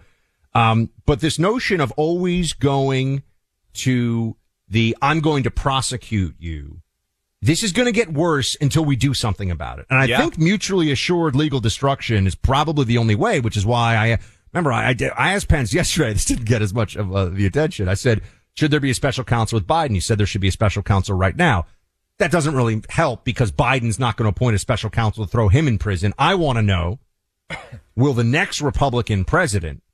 Um, 0.54 0.90
but 1.06 1.20
this 1.20 1.38
notion 1.38 1.80
of 1.80 1.92
always 1.92 2.52
going 2.52 3.22
to 3.74 4.36
the 4.68 4.96
I'm 5.00 5.20
going 5.20 5.44
to 5.44 5.50
prosecute 5.50 6.36
you. 6.38 6.82
This 7.40 7.62
is 7.62 7.72
going 7.72 7.86
to 7.86 7.92
get 7.92 8.12
worse 8.12 8.56
until 8.60 8.84
we 8.84 8.96
do 8.96 9.14
something 9.14 9.50
about 9.50 9.78
it. 9.78 9.86
And 9.90 9.98
I 9.98 10.04
Yeah. 10.06 10.18
think 10.20 10.38
mutually 10.38 10.90
assured 10.90 11.36
legal 11.36 11.60
destruction 11.60 12.26
is 12.26 12.34
probably 12.34 12.84
the 12.84 12.98
only 12.98 13.14
way, 13.14 13.40
which 13.40 13.56
is 13.56 13.64
why 13.64 13.96
I 13.96 14.18
remember 14.52 14.72
I, 14.72 14.88
I, 14.88 14.92
did, 14.92 15.12
I 15.16 15.34
asked 15.34 15.48
Pence 15.48 15.72
yesterday. 15.74 16.12
This 16.12 16.24
didn't 16.24 16.46
get 16.46 16.62
as 16.62 16.74
much 16.74 16.96
of 16.96 17.14
uh, 17.14 17.26
the 17.26 17.46
attention. 17.46 17.88
I 17.88 17.94
said, 17.94 18.22
should 18.54 18.70
there 18.72 18.80
be 18.80 18.90
a 18.90 18.94
special 18.94 19.22
counsel 19.24 19.56
with 19.56 19.66
Biden? 19.68 19.94
You 19.94 20.00
said 20.00 20.18
there 20.18 20.26
should 20.26 20.40
be 20.40 20.48
a 20.48 20.52
special 20.52 20.82
counsel 20.82 21.16
right 21.16 21.36
now. 21.36 21.66
That 22.18 22.32
doesn't 22.32 22.56
really 22.56 22.82
help 22.88 23.24
because 23.24 23.52
Biden's 23.52 24.00
not 24.00 24.16
going 24.16 24.24
to 24.24 24.30
appoint 24.36 24.56
a 24.56 24.58
special 24.58 24.90
counsel 24.90 25.24
to 25.24 25.30
throw 25.30 25.48
him 25.48 25.68
in 25.68 25.78
prison. 25.78 26.12
I 26.18 26.34
want 26.34 26.56
to 26.56 26.62
know, 26.62 26.98
will 27.94 28.14
the 28.14 28.24
next 28.24 28.60
Republican 28.60 29.24
president 29.24 29.84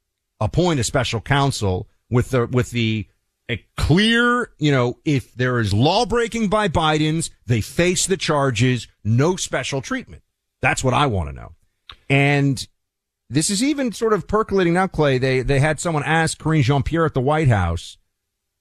appoint 0.40 0.80
a 0.80 0.84
special 0.84 1.20
counsel 1.20 1.86
with 2.08 2.30
the, 2.30 2.46
with 2.46 2.70
the, 2.70 3.06
a 3.50 3.64
clear, 3.76 4.50
you 4.58 4.72
know, 4.72 4.98
if 5.04 5.34
there 5.34 5.58
is 5.60 5.74
law 5.74 6.06
breaking 6.06 6.48
by 6.48 6.68
Biden's, 6.68 7.30
they 7.46 7.60
face 7.60 8.06
the 8.06 8.16
charges, 8.16 8.88
no 9.04 9.36
special 9.36 9.82
treatment. 9.82 10.22
That's 10.62 10.82
what 10.82 10.94
I 10.94 11.06
want 11.06 11.28
to 11.28 11.34
know. 11.34 11.52
And 12.08 12.66
this 13.28 13.50
is 13.50 13.62
even 13.62 13.92
sort 13.92 14.12
of 14.12 14.26
percolating 14.26 14.74
now, 14.74 14.86
Clay. 14.86 15.18
They, 15.18 15.40
they 15.42 15.60
had 15.60 15.78
someone 15.80 16.02
ask 16.04 16.38
Karine 16.38 16.62
Jean-Pierre 16.62 17.04
at 17.04 17.14
the 17.14 17.20
White 17.20 17.48
House. 17.48 17.98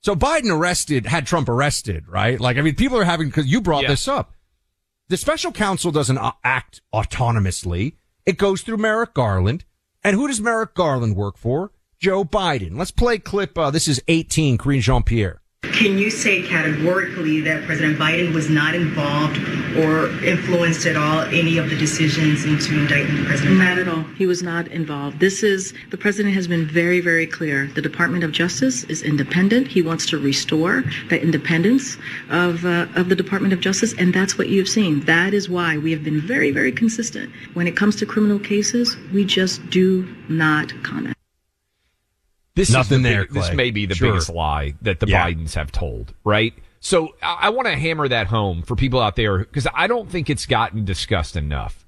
So 0.02 0.16
Biden 0.16 0.50
arrested, 0.52 1.06
had 1.06 1.26
Trump 1.26 1.48
arrested, 1.48 2.08
right? 2.10 2.40
Like, 2.40 2.58
I 2.58 2.62
mean, 2.62 2.76
people 2.76 2.98
are 2.98 3.06
having, 3.06 3.32
cause 3.32 3.46
you 3.46 3.62
brought 3.62 3.84
Yeah. 3.84 3.90
this 3.90 4.08
up. 4.08 4.34
The 5.08 5.16
special 5.18 5.52
counsel 5.54 5.92
doesn't 5.92 6.18
uh, 6.18 6.32
act 6.44 6.82
autonomously. 6.94 7.96
It 8.26 8.38
goes 8.38 8.62
through 8.62 8.78
Merrick 8.78 9.14
Garland. 9.14 9.64
And 10.04 10.16
who 10.18 10.28
does 10.28 10.42
Merrick 10.42 10.74
Garland 10.74 11.16
work 11.16 11.38
for? 11.38 11.72
Joe 12.04 12.26
Biden. 12.26 12.78
Let's 12.78 12.92
play 12.92 13.18
clip. 13.18 13.58
Uh, 13.58 13.72
this 13.72 13.88
is 13.88 14.04
18, 14.10 14.58
Karine 14.58 14.82
Jean-Pierre. 14.82 15.40
Can 15.72 15.98
you 15.98 16.10
say 16.10 16.42
categorically 16.42 17.40
that 17.40 17.64
President 17.64 17.98
Biden 17.98 18.34
was 18.34 18.50
not 18.50 18.76
involved 18.76 19.38
or 19.78 20.10
influenced 20.22 20.86
at 20.86 20.98
all 20.98 21.22
any 21.22 21.58
of 21.58 21.70
the 21.70 21.78
decisions 21.78 22.44
into 22.44 22.78
indicting 22.78 23.16
the 23.16 23.24
President 23.24 23.58
Not 23.58 23.78
Biden? 23.78 23.82
at 23.82 23.88
all. 23.88 24.04
He 24.18 24.26
was 24.26 24.44
not 24.44 24.68
involved. 24.68 25.22
This 25.22 25.44
is, 25.44 25.74
the 25.92 25.98
president 25.98 26.36
has 26.36 26.46
been 26.46 26.68
very, 26.68 27.00
very 27.00 27.26
clear. 27.26 27.68
The 27.68 27.82
Department 27.82 28.26
of 28.26 28.34
Justice 28.34 28.84
is 28.84 29.02
independent. 29.02 29.68
He 29.68 29.82
wants 29.82 30.06
to 30.08 30.18
restore 30.18 30.84
the 31.08 31.22
independence 31.22 31.96
of, 32.30 32.66
uh, 32.66 32.88
of 32.98 33.08
the 33.08 33.16
Department 33.16 33.54
of 33.54 33.62
Justice, 33.62 33.94
and 33.98 34.14
that's 34.14 34.38
what 34.38 34.50
you've 34.50 34.68
seen. 34.68 35.00
That 35.06 35.34
is 35.34 35.50
why 35.50 35.78
we 35.78 35.92
have 35.92 36.04
been 36.04 36.20
very, 36.20 36.52
very 36.52 36.74
consistent. 36.74 37.32
When 37.54 37.66
it 37.66 37.78
comes 37.78 37.96
to 37.96 38.06
criminal 38.06 38.40
cases, 38.40 38.98
we 39.14 39.24
just 39.24 39.70
do 39.70 40.14
not 40.28 40.74
comment. 40.84 41.16
This 42.56 42.70
Nothing 42.72 42.98
is 43.00 43.04
the 43.04 43.10
there, 43.10 43.22
big- 43.26 43.34
this 43.34 43.54
may 43.54 43.72
be 43.72 43.86
the 43.86 43.96
Sure. 43.96 44.12
biggest 44.12 44.30
lie 44.30 44.76
that 44.82 45.00
the 45.00 45.08
Yeah. 45.08 45.28
Bidens 45.28 45.56
have 45.56 45.72
told, 45.72 46.14
right? 46.24 46.54
So 46.80 47.16
I, 47.22 47.38
I 47.44 47.50
want 47.50 47.68
to 47.68 47.76
hammer 47.76 48.08
that 48.08 48.28
home 48.28 48.62
for 48.62 48.76
people 48.76 49.00
out 49.02 49.16
there 49.16 49.40
because 49.40 49.68
I 49.74 49.88
don't 49.88 50.10
think 50.10 50.30
it's 50.30 50.46
gotten 50.46 50.86
discussed 50.86 51.36
enough. 51.36 51.86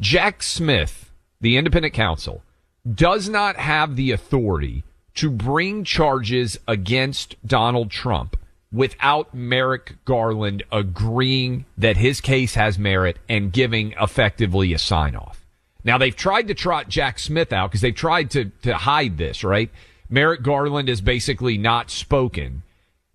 Jack 0.00 0.42
Smith, 0.42 1.10
the 1.40 1.56
independent 1.56 1.92
counsel, 1.92 2.42
does 2.90 3.28
not 3.28 3.56
have 3.56 3.96
the 3.96 4.12
authority 4.12 4.84
to 5.16 5.28
bring 5.30 5.84
charges 5.84 6.56
against 6.68 7.34
Donald 7.46 7.90
Trump 7.90 8.36
without 8.72 9.34
Merrick 9.34 9.96
Garland 10.04 10.62
agreeing 10.70 11.64
that 11.76 11.96
his 11.96 12.20
case 12.20 12.54
has 12.54 12.78
merit 12.78 13.18
and 13.28 13.52
giving 13.52 13.92
effectively 14.00 14.72
a 14.72 14.78
sign 14.78 15.16
off. 15.16 15.44
Now 15.84 15.98
they've 15.98 16.14
tried 16.14 16.48
to 16.48 16.54
trot 16.54 16.88
Jack 16.88 17.18
Smith 17.18 17.52
out 17.52 17.70
because 17.70 17.80
they've 17.80 17.94
tried 17.94 18.30
to, 18.32 18.46
to 18.62 18.76
hide 18.76 19.16
this, 19.18 19.42
right? 19.42 19.70
Merrick 20.08 20.42
Garland 20.42 20.88
is 20.88 21.00
basically 21.00 21.58
not 21.58 21.90
spoken. 21.90 22.62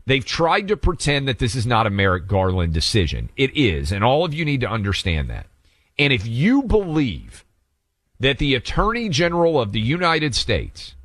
They've 0.05 0.25
tried 0.25 0.67
to 0.67 0.77
pretend 0.77 1.27
that 1.27 1.39
this 1.39 1.55
is 1.55 1.65
not 1.65 1.87
a 1.87 1.89
Merrick 1.89 2.27
Garland 2.27 2.73
decision. 2.73 3.29
It 3.37 3.55
is, 3.55 3.91
and 3.91 4.03
all 4.03 4.25
of 4.25 4.33
you 4.33 4.45
need 4.45 4.61
to 4.61 4.69
understand 4.69 5.29
that. 5.29 5.47
And 5.97 6.11
if 6.11 6.27
you 6.27 6.63
believe 6.63 7.45
that 8.19 8.37
the 8.37 8.55
Attorney 8.55 9.09
General 9.09 9.59
of 9.59 9.71
the 9.71 9.79
United 9.79 10.35
States 10.35 10.95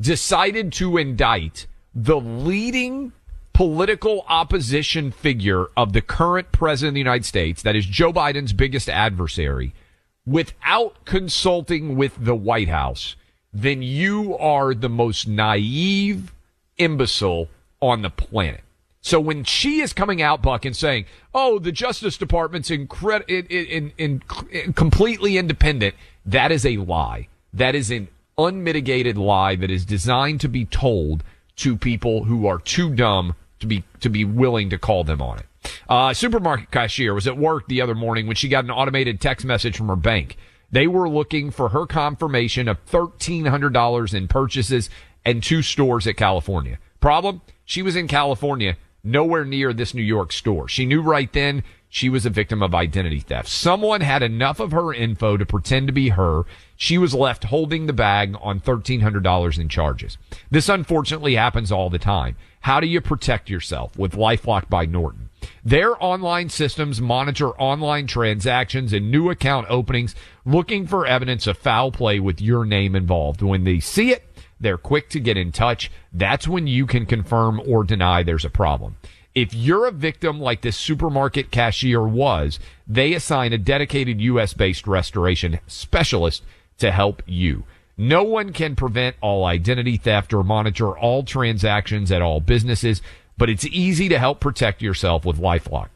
decided 0.00 0.72
to 0.74 0.96
indict 0.96 1.66
the 1.94 2.20
leading 2.20 3.12
political 3.52 4.24
opposition 4.28 5.10
figure 5.10 5.66
of 5.76 5.92
the 5.92 6.00
current 6.00 6.52
president 6.52 6.90
of 6.90 6.94
the 6.94 7.00
United 7.00 7.24
States, 7.24 7.62
that 7.62 7.74
is 7.74 7.84
Joe 7.86 8.12
Biden's 8.12 8.52
biggest 8.52 8.88
adversary, 8.88 9.74
without 10.24 11.04
consulting 11.04 11.96
with 11.96 12.14
the 12.24 12.36
White 12.36 12.68
House, 12.68 13.16
then 13.52 13.82
you 13.82 14.36
are 14.38 14.74
the 14.74 14.88
most 14.88 15.26
naive 15.26 16.32
imbecile 16.76 17.48
on 17.80 18.02
the 18.02 18.10
planet. 18.10 18.62
So 19.00 19.20
when 19.20 19.44
she 19.44 19.80
is 19.80 19.92
coming 19.92 20.20
out, 20.20 20.42
Buck, 20.42 20.64
and 20.64 20.76
saying, 20.76 21.06
"Oh, 21.34 21.58
the 21.58 21.72
Justice 21.72 22.18
Department's 22.18 22.68
incred- 22.68 23.28
in, 23.28 23.46
in, 23.46 23.92
in, 23.96 24.22
in 24.50 24.72
completely 24.72 25.38
independent," 25.38 25.94
that 26.26 26.52
is 26.52 26.66
a 26.66 26.76
lie. 26.78 27.28
That 27.52 27.74
is 27.74 27.90
an 27.90 28.08
unmitigated 28.36 29.16
lie 29.16 29.56
that 29.56 29.70
is 29.70 29.84
designed 29.84 30.40
to 30.42 30.48
be 30.48 30.64
told 30.64 31.22
to 31.56 31.76
people 31.76 32.24
who 32.24 32.46
are 32.46 32.58
too 32.58 32.94
dumb 32.94 33.34
to 33.60 33.66
be 33.66 33.84
to 34.00 34.08
be 34.08 34.24
willing 34.24 34.70
to 34.70 34.78
call 34.78 35.04
them 35.04 35.20
on 35.22 35.38
it. 35.38 35.46
Uh, 35.88 36.14
supermarket 36.14 36.70
cashier 36.70 37.14
was 37.14 37.26
at 37.26 37.36
work 37.36 37.66
the 37.68 37.80
other 37.80 37.94
morning 37.94 38.26
when 38.26 38.36
she 38.36 38.48
got 38.48 38.64
an 38.64 38.70
automated 38.70 39.20
text 39.20 39.44
message 39.44 39.76
from 39.76 39.88
her 39.88 39.96
bank. 39.96 40.36
They 40.70 40.86
were 40.86 41.08
looking 41.08 41.50
for 41.50 41.70
her 41.70 41.86
confirmation 41.86 42.68
of 42.68 42.84
$1,300 42.86 44.14
in 44.14 44.28
purchases 44.28 44.90
and 45.24 45.42
two 45.42 45.62
stores 45.62 46.06
at 46.06 46.16
California. 46.16 46.78
Problem? 47.00 47.40
She 47.64 47.82
was 47.82 47.96
in 47.96 48.08
California, 48.08 48.76
nowhere 49.02 49.44
near 49.44 49.72
this 49.72 49.94
New 49.94 50.02
York 50.02 50.32
store. 50.32 50.68
She 50.68 50.84
knew 50.84 51.00
right 51.00 51.32
then 51.32 51.62
she 51.88 52.10
was 52.10 52.26
a 52.26 52.30
victim 52.30 52.62
of 52.62 52.74
identity 52.74 53.20
theft. 53.20 53.48
Someone 53.48 54.02
had 54.02 54.22
enough 54.22 54.60
of 54.60 54.72
her 54.72 54.92
info 54.92 55.38
to 55.38 55.46
pretend 55.46 55.86
to 55.86 55.92
be 55.92 56.10
her. 56.10 56.42
She 56.76 56.98
was 56.98 57.14
left 57.14 57.44
holding 57.44 57.86
the 57.86 57.94
bag 57.94 58.36
on 58.42 58.60
$1,300 58.60 59.58
in 59.58 59.68
charges. 59.68 60.18
This 60.50 60.68
unfortunately 60.68 61.36
happens 61.36 61.72
all 61.72 61.88
the 61.88 61.98
time. 61.98 62.36
How 62.60 62.80
do 62.80 62.86
you 62.86 63.00
protect 63.00 63.48
yourself 63.48 63.96
with 63.96 64.12
LifeLock 64.12 64.68
by 64.68 64.84
Norton? 64.84 65.27
Their 65.64 66.02
online 66.02 66.48
systems 66.48 67.00
monitor 67.00 67.50
online 67.60 68.06
transactions 68.06 68.92
and 68.92 69.10
new 69.10 69.30
account 69.30 69.66
openings 69.68 70.14
looking 70.44 70.86
for 70.86 71.06
evidence 71.06 71.46
of 71.46 71.58
foul 71.58 71.92
play 71.92 72.20
with 72.20 72.40
your 72.40 72.64
name 72.64 72.96
involved. 72.96 73.42
When 73.42 73.64
they 73.64 73.80
see 73.80 74.12
it, 74.12 74.24
they're 74.60 74.78
quick 74.78 75.08
to 75.10 75.20
get 75.20 75.36
in 75.36 75.52
touch. 75.52 75.90
That's 76.12 76.48
when 76.48 76.66
you 76.66 76.86
can 76.86 77.06
confirm 77.06 77.60
or 77.66 77.84
deny 77.84 78.22
there's 78.22 78.44
a 78.44 78.50
problem. 78.50 78.96
If 79.34 79.54
you're 79.54 79.86
a 79.86 79.92
victim 79.92 80.40
like 80.40 80.62
this 80.62 80.76
supermarket 80.76 81.50
cashier 81.50 82.02
was, 82.02 82.58
they 82.86 83.14
assign 83.14 83.52
a 83.52 83.58
dedicated 83.58 84.20
US 84.20 84.52
based 84.52 84.86
restoration 84.86 85.60
specialist 85.66 86.42
to 86.78 86.90
help 86.90 87.22
you. 87.26 87.64
No 87.96 88.22
one 88.22 88.52
can 88.52 88.76
prevent 88.76 89.16
all 89.20 89.44
identity 89.44 89.96
theft 89.96 90.32
or 90.32 90.44
monitor 90.44 90.96
all 90.96 91.24
transactions 91.24 92.10
at 92.12 92.22
all 92.22 92.40
businesses, 92.40 93.02
but 93.38 93.48
it's 93.48 93.64
easy 93.66 94.08
to 94.08 94.18
help 94.18 94.40
protect 94.40 94.82
yourself 94.82 95.24
with 95.24 95.38
LifeLock. 95.38 95.88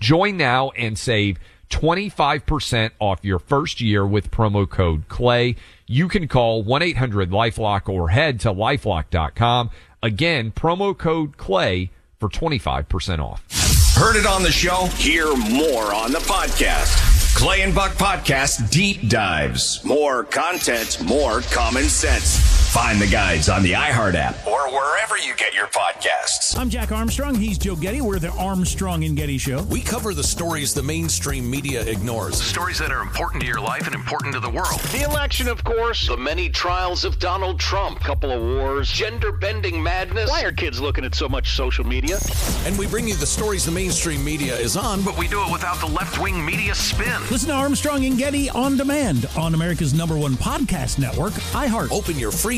Join 0.00 0.36
now 0.36 0.70
and 0.70 0.98
save 0.98 1.38
25% 1.70 2.90
off 2.98 3.24
your 3.24 3.38
first 3.38 3.80
year 3.80 4.06
with 4.06 4.30
promo 4.30 4.68
code 4.68 5.08
CLAY. 5.08 5.56
You 5.86 6.08
can 6.08 6.28
call 6.28 6.64
1-800-LifeLock 6.64 7.88
or 7.88 8.10
head 8.10 8.40
to 8.40 8.52
lifelock.com. 8.52 9.70
Again, 10.02 10.50
promo 10.50 10.96
code 10.96 11.36
CLAY 11.36 11.90
for 12.18 12.28
25% 12.28 13.20
off. 13.20 13.44
Heard 13.94 14.16
it 14.16 14.26
on 14.26 14.42
the 14.42 14.52
show? 14.52 14.86
Hear 14.96 15.26
more 15.36 15.94
on 15.94 16.12
the 16.12 16.20
podcast. 16.20 17.36
Clay 17.36 17.62
and 17.62 17.74
Buck 17.74 17.92
Podcast 17.92 18.70
Deep 18.70 19.08
Dives. 19.08 19.84
More 19.84 20.24
content, 20.24 21.02
more 21.04 21.40
common 21.42 21.84
sense. 21.84 22.57
Find 22.68 23.00
the 23.00 23.06
guides 23.06 23.48
on 23.48 23.62
the 23.62 23.72
iHeart 23.72 24.14
app 24.14 24.46
or 24.46 24.68
wherever 24.68 25.16
you 25.16 25.34
get 25.36 25.54
your 25.54 25.68
podcasts. 25.68 26.56
I'm 26.58 26.68
Jack 26.68 26.92
Armstrong. 26.92 27.34
He's 27.34 27.56
Joe 27.56 27.74
Getty. 27.74 28.02
We're 28.02 28.18
the 28.18 28.28
Armstrong 28.32 29.04
and 29.04 29.16
Getty 29.16 29.38
Show. 29.38 29.62
We 29.64 29.80
cover 29.80 30.12
the 30.12 30.22
stories 30.22 30.74
the 30.74 30.82
mainstream 30.82 31.50
media 31.50 31.82
ignores. 31.82 32.40
Stories 32.40 32.78
that 32.78 32.92
are 32.92 33.00
important 33.00 33.40
to 33.40 33.46
your 33.46 33.60
life 33.60 33.86
and 33.86 33.94
important 33.94 34.34
to 34.34 34.40
the 34.40 34.50
world. 34.50 34.78
The 34.92 35.02
election, 35.02 35.48
of 35.48 35.64
course, 35.64 36.08
the 36.08 36.18
many 36.18 36.50
trials 36.50 37.06
of 37.06 37.18
Donald 37.18 37.58
Trump, 37.58 38.00
couple 38.00 38.30
of 38.30 38.42
wars, 38.42 38.92
gender 38.92 39.32
bending 39.32 39.82
madness. 39.82 40.28
Why 40.28 40.42
are 40.42 40.52
kids 40.52 40.78
looking 40.78 41.06
at 41.06 41.14
so 41.14 41.26
much 41.26 41.56
social 41.56 41.86
media? 41.86 42.18
And 42.66 42.78
we 42.78 42.86
bring 42.86 43.08
you 43.08 43.14
the 43.14 43.26
stories 43.26 43.64
the 43.64 43.72
mainstream 43.72 44.22
media 44.22 44.54
is 44.54 44.76
on, 44.76 45.02
but 45.02 45.16
we 45.16 45.26
do 45.26 45.42
it 45.42 45.50
without 45.50 45.80
the 45.80 45.86
left 45.86 46.20
wing 46.20 46.44
media 46.44 46.74
spin. 46.74 47.22
Listen 47.30 47.48
to 47.48 47.54
Armstrong 47.54 48.04
and 48.04 48.18
Getty 48.18 48.50
on 48.50 48.76
demand 48.76 49.26
on 49.38 49.54
America's 49.54 49.94
number 49.94 50.18
one 50.18 50.34
podcast 50.34 50.98
network, 50.98 51.32
iHeart. 51.54 51.90
Open 51.92 52.18
your 52.18 52.30
free 52.30 52.57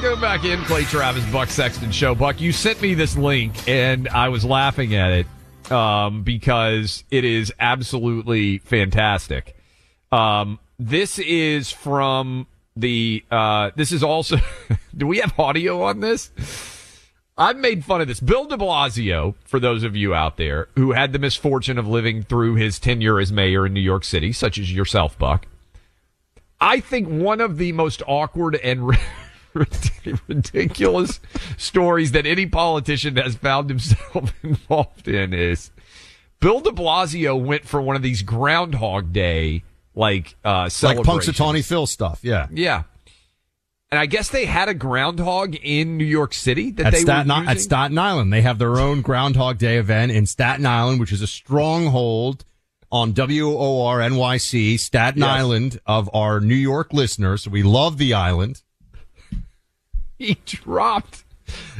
Welcome 0.00 0.20
back 0.20 0.44
in, 0.44 0.60
Clay 0.60 0.84
Travis, 0.84 1.26
Buck 1.32 1.48
Sexton 1.48 1.90
Show. 1.90 2.14
Buck, 2.14 2.40
you 2.40 2.52
sent 2.52 2.80
me 2.80 2.94
this 2.94 3.16
link, 3.16 3.52
and 3.68 4.08
I 4.08 4.28
was 4.28 4.44
laughing 4.44 4.94
at 4.94 5.10
it 5.10 5.72
um, 5.72 6.22
because 6.22 7.02
it 7.10 7.24
is 7.24 7.52
absolutely 7.58 8.58
fantastic. 8.58 9.56
Um, 10.12 10.60
this 10.78 11.18
is 11.18 11.72
from 11.72 12.46
the. 12.76 13.24
Uh, 13.28 13.72
this 13.74 13.90
is 13.90 14.04
also. 14.04 14.36
do 14.96 15.08
we 15.08 15.18
have 15.18 15.36
audio 15.36 15.82
on 15.82 15.98
this? 15.98 16.30
I've 17.36 17.56
made 17.56 17.84
fun 17.84 18.00
of 18.00 18.06
this. 18.06 18.20
Bill 18.20 18.44
de 18.44 18.56
Blasio, 18.56 19.34
for 19.46 19.58
those 19.58 19.82
of 19.82 19.96
you 19.96 20.14
out 20.14 20.36
there 20.36 20.68
who 20.76 20.92
had 20.92 21.12
the 21.12 21.18
misfortune 21.18 21.76
of 21.76 21.88
living 21.88 22.22
through 22.22 22.54
his 22.54 22.78
tenure 22.78 23.18
as 23.18 23.32
mayor 23.32 23.66
in 23.66 23.72
New 23.72 23.80
York 23.80 24.04
City, 24.04 24.32
such 24.32 24.58
as 24.58 24.72
yourself, 24.72 25.18
Buck. 25.18 25.48
I 26.60 26.78
think 26.78 27.08
one 27.08 27.40
of 27.40 27.58
the 27.58 27.72
most 27.72 28.00
awkward 28.06 28.54
and 28.54 28.96
ridiculous 30.28 31.20
stories 31.56 32.12
that 32.12 32.26
any 32.26 32.46
politician 32.46 33.16
has 33.16 33.34
found 33.36 33.68
himself 33.70 34.32
involved 34.42 35.08
in 35.08 35.32
is 35.34 35.70
Bill 36.40 36.60
de 36.60 36.70
Blasio 36.70 37.40
went 37.42 37.64
for 37.66 37.80
one 37.82 37.96
of 37.96 38.02
these 38.02 38.22
Groundhog 38.22 39.12
Day 39.12 39.64
like 39.94 40.36
uh 40.44 40.68
Like. 40.82 40.98
Punxsutawney 40.98 41.64
Phil 41.64 41.86
stuff. 41.86 42.20
Yeah. 42.22 42.46
Yeah. 42.52 42.84
And 43.90 43.98
I 43.98 44.04
guess 44.04 44.28
they 44.28 44.44
had 44.44 44.68
a 44.68 44.74
groundhog 44.74 45.54
in 45.54 45.96
New 45.96 46.04
York 46.04 46.34
City 46.34 46.70
that 46.72 46.86
At 46.88 46.92
they 46.92 47.00
Staten, 47.00 47.28
were 47.28 47.36
using. 47.36 47.48
at 47.48 47.60
Staten 47.60 47.98
Island, 47.98 48.30
they 48.32 48.42
have 48.42 48.58
their 48.58 48.78
own 48.78 49.00
Groundhog 49.00 49.56
Day 49.56 49.78
event 49.78 50.12
in 50.12 50.26
Staten 50.26 50.66
Island, 50.66 51.00
which 51.00 51.10
is 51.10 51.22
a 51.22 51.26
stronghold 51.26 52.44
on 52.92 53.14
WOR 53.14 53.98
NYC, 54.00 54.78
Staten 54.78 55.22
Yes. 55.22 55.28
Island 55.30 55.80
of 55.86 56.10
our 56.14 56.38
New 56.38 56.54
York 56.54 56.92
listeners. 56.92 57.48
We 57.48 57.62
love 57.62 57.96
the 57.96 58.12
island. 58.12 58.62
he 60.26 60.36
dropped 60.44 61.24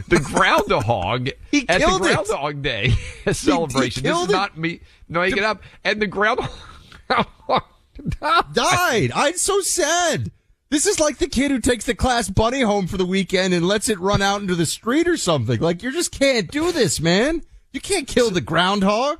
the 0.08 0.18
groundhog 0.20 1.28
He 1.50 1.68
at 1.68 1.80
the 1.80 1.86
killed 1.86 2.00
it. 2.06 2.14
Groundhog 2.14 2.62
Day 2.62 2.90
celebration. 3.32 4.02
this 4.04 4.16
is 4.18 4.28
it. 4.28 4.32
not 4.32 4.56
me 4.56 4.80
No, 5.08 5.20
making 5.20 5.38
it 5.38 5.44
up. 5.44 5.62
And 5.84 6.00
the 6.00 6.06
groundhog 6.06 6.50
Died. 8.52 9.10
I'm 9.14 9.36
so 9.36 9.60
sad. 9.60 10.30
This 10.70 10.86
is 10.86 11.00
like 11.00 11.18
the 11.18 11.26
kid 11.28 11.50
who 11.50 11.60
takes 11.60 11.84
the 11.86 11.94
class 11.94 12.28
bunny 12.30 12.60
home 12.60 12.86
for 12.86 12.96
the 12.96 13.06
weekend 13.06 13.54
and 13.54 13.66
lets 13.66 13.88
it 13.88 13.98
run 13.98 14.22
out 14.22 14.40
into 14.40 14.54
the 14.54 14.66
street 14.66 15.08
or 15.08 15.16
something. 15.16 15.58
Like 15.60 15.82
you 15.82 15.90
just 15.92 16.12
can't 16.12 16.50
do 16.50 16.70
this, 16.72 17.00
man. 17.00 17.42
You 17.72 17.80
can't 17.80 18.06
kill 18.06 18.30
the 18.30 18.40
groundhog. 18.40 19.18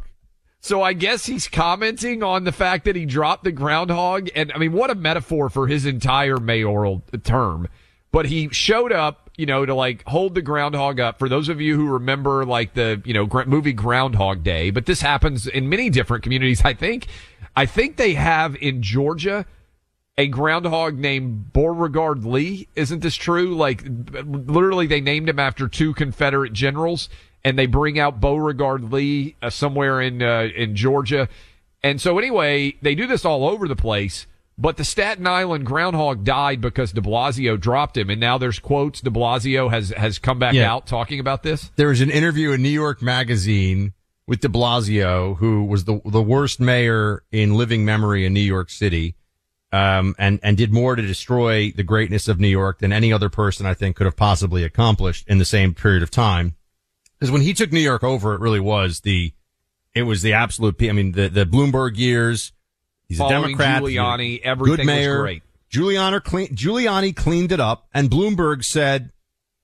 So 0.60 0.82
I 0.82 0.92
guess 0.92 1.26
he's 1.26 1.48
commenting 1.48 2.22
on 2.22 2.44
the 2.44 2.52
fact 2.52 2.84
that 2.84 2.96
he 2.96 3.06
dropped 3.06 3.44
the 3.44 3.52
groundhog. 3.52 4.28
And 4.34 4.52
I 4.52 4.58
mean, 4.58 4.72
what 4.72 4.90
a 4.90 4.94
metaphor 4.94 5.48
for 5.48 5.66
his 5.66 5.86
entire 5.86 6.38
mayoral 6.38 7.02
term. 7.24 7.68
But 8.10 8.26
he 8.26 8.48
showed 8.50 8.92
up, 8.92 9.30
you 9.36 9.46
know, 9.46 9.66
to 9.66 9.74
like 9.74 10.02
hold 10.06 10.34
the 10.34 10.42
groundhog 10.42 10.98
up. 10.98 11.18
For 11.18 11.28
those 11.28 11.48
of 11.48 11.60
you 11.60 11.76
who 11.76 11.88
remember 11.88 12.44
like 12.46 12.74
the, 12.74 13.02
you 13.04 13.12
know, 13.12 13.26
gr- 13.26 13.44
movie 13.44 13.74
Groundhog 13.74 14.42
Day, 14.42 14.70
but 14.70 14.86
this 14.86 15.00
happens 15.00 15.46
in 15.46 15.68
many 15.68 15.90
different 15.90 16.22
communities. 16.22 16.62
I 16.64 16.72
think, 16.72 17.06
I 17.54 17.66
think 17.66 17.96
they 17.96 18.14
have 18.14 18.56
in 18.56 18.82
Georgia 18.82 19.44
a 20.16 20.26
groundhog 20.26 20.98
named 20.98 21.52
Beauregard 21.52 22.24
Lee. 22.24 22.66
Isn't 22.74 23.02
this 23.02 23.14
true? 23.14 23.54
Like, 23.54 23.84
literally, 23.86 24.88
they 24.88 25.00
named 25.00 25.28
him 25.28 25.38
after 25.38 25.68
two 25.68 25.94
Confederate 25.94 26.52
generals, 26.52 27.08
and 27.44 27.56
they 27.56 27.66
bring 27.66 28.00
out 28.00 28.20
Beauregard 28.20 28.92
Lee 28.92 29.36
uh, 29.40 29.48
somewhere 29.48 30.00
in 30.00 30.20
uh, 30.20 30.48
in 30.56 30.74
Georgia. 30.74 31.28
And 31.84 32.00
so, 32.00 32.18
anyway, 32.18 32.74
they 32.82 32.96
do 32.96 33.06
this 33.06 33.24
all 33.24 33.48
over 33.48 33.68
the 33.68 33.76
place. 33.76 34.26
But 34.60 34.76
the 34.76 34.84
Staten 34.84 35.26
Island 35.26 35.64
groundhog 35.66 36.24
died 36.24 36.60
because 36.60 36.92
De 36.92 37.00
Blasio 37.00 37.58
dropped 37.60 37.96
him, 37.96 38.10
and 38.10 38.20
now 38.20 38.38
there's 38.38 38.58
quotes. 38.58 39.00
De 39.00 39.08
Blasio 39.10 39.70
has 39.70 39.90
has 39.90 40.18
come 40.18 40.40
back 40.40 40.54
Yeah. 40.54 40.72
out 40.72 40.86
talking 40.86 41.20
about 41.20 41.44
this. 41.44 41.70
There 41.76 41.88
was 41.88 42.00
an 42.00 42.10
interview 42.10 42.50
in 42.50 42.60
New 42.62 42.68
York 42.68 43.00
Magazine 43.00 43.92
with 44.26 44.40
De 44.40 44.48
Blasio, 44.48 45.36
who 45.38 45.62
was 45.64 45.84
the 45.84 46.00
the 46.04 46.20
worst 46.22 46.58
mayor 46.58 47.22
in 47.30 47.54
living 47.54 47.84
memory 47.84 48.26
in 48.26 48.32
New 48.34 48.40
York 48.40 48.68
City, 48.68 49.14
um, 49.70 50.16
and 50.18 50.40
and 50.42 50.56
did 50.56 50.72
more 50.72 50.96
to 50.96 51.02
destroy 51.02 51.70
the 51.70 51.84
greatness 51.84 52.26
of 52.26 52.40
New 52.40 52.48
York 52.48 52.80
than 52.80 52.92
any 52.92 53.12
other 53.12 53.28
person 53.28 53.64
I 53.64 53.74
think 53.74 53.94
could 53.94 54.06
have 54.06 54.16
possibly 54.16 54.64
accomplished 54.64 55.24
in 55.28 55.38
the 55.38 55.44
same 55.44 55.72
period 55.72 56.02
of 56.02 56.10
time. 56.10 56.56
Because 57.16 57.30
when 57.30 57.42
he 57.42 57.54
took 57.54 57.70
New 57.70 57.78
York 57.78 58.02
over, 58.02 58.34
it 58.34 58.40
really 58.40 58.60
was 58.60 59.00
the 59.00 59.32
it 59.94 60.02
was 60.02 60.22
the 60.22 60.32
absolute. 60.32 60.82
I 60.82 60.90
mean, 60.90 61.12
the 61.12 61.28
the 61.28 61.46
Bloomberg 61.46 61.96
years. 61.96 62.52
He's 63.08 63.20
a 63.20 63.28
Democrat. 63.28 63.82
Giuliani, 63.82 64.40
everything 64.42 64.76
good 64.76 64.78
was 64.80 64.86
mayor. 64.86 65.22
great. 65.22 65.42
Giuliani, 65.72 66.22
clean, 66.22 66.48
Giuliani 66.48 67.14
cleaned 67.14 67.52
it 67.52 67.60
up, 67.60 67.88
and 67.92 68.10
Bloomberg 68.10 68.64
said, 68.64 69.10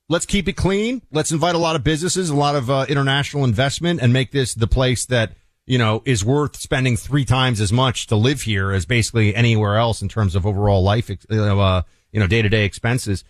"Let's 0.09 0.27
keep 0.27 0.49
it 0.49 0.55
clean. 0.55 1.03
Let's 1.11 1.31
invite 1.33 1.55
a 1.55 1.59
lot 1.59 1.77
of 1.77 1.85
businesses, 1.85 2.31
a 2.31 2.35
lot 2.35 2.57
of 2.57 2.71
uh, 2.71 2.87
international 2.89 3.45
investment, 3.45 4.01
and 4.01 4.13
make 4.13 4.33
this 4.33 4.55
the 4.55 4.67
place 4.67 5.07
that 5.07 5.33
you 5.67 5.79
know 5.79 6.03
is 6.05 6.25
worth 6.25 6.57
spending 6.57 6.97
three 6.97 7.25
times 7.25 7.61
as 7.61 7.73
much 7.73 8.07
to 8.09 8.17
live 8.17 8.43
here 8.43 8.71
as 8.73 8.87
basically 8.87 9.35
anywhere 9.35 9.77
else 9.77 10.03
in 10.03 10.09
terms 10.09 10.35
of 10.35 10.47
overall 10.47 10.83
life, 10.83 11.11
uh, 11.11 11.83
you 12.13 12.21
know, 12.21 12.27
day 12.27 12.43
to 12.43 12.49
day 12.49 12.65
expenses." 12.65 13.25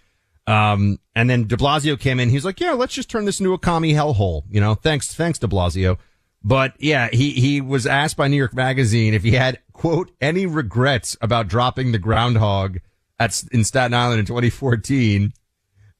Um, 0.46 0.98
and 1.14 1.30
then 1.30 1.46
De 1.46 1.56
Blasio 1.56 1.98
came 1.98 2.20
in. 2.20 2.28
He's 2.28 2.44
like, 2.44 2.60
"Yeah, 2.60 2.72
let's 2.72 2.94
just 2.94 3.08
turn 3.08 3.24
this 3.24 3.40
into 3.40 3.52
a 3.52 3.58
commie 3.58 3.94
hellhole." 3.94 4.42
You 4.50 4.60
know, 4.60 4.74
thanks, 4.74 5.14
thanks, 5.14 5.38
De 5.38 5.46
Blasio. 5.46 5.96
But 6.44 6.74
yeah, 6.78 7.08
he, 7.10 7.32
he 7.32 7.62
was 7.62 7.86
asked 7.86 8.18
by 8.18 8.28
New 8.28 8.36
York 8.36 8.54
Magazine 8.54 9.14
if 9.14 9.22
he 9.22 9.32
had, 9.32 9.58
quote, 9.72 10.10
any 10.20 10.44
regrets 10.44 11.16
about 11.22 11.48
dropping 11.48 11.92
the 11.92 11.98
groundhog 11.98 12.78
at 13.18 13.42
in 13.52 13.64
Staten 13.64 13.94
Island 13.94 14.20
in 14.20 14.26
2014, 14.26 15.32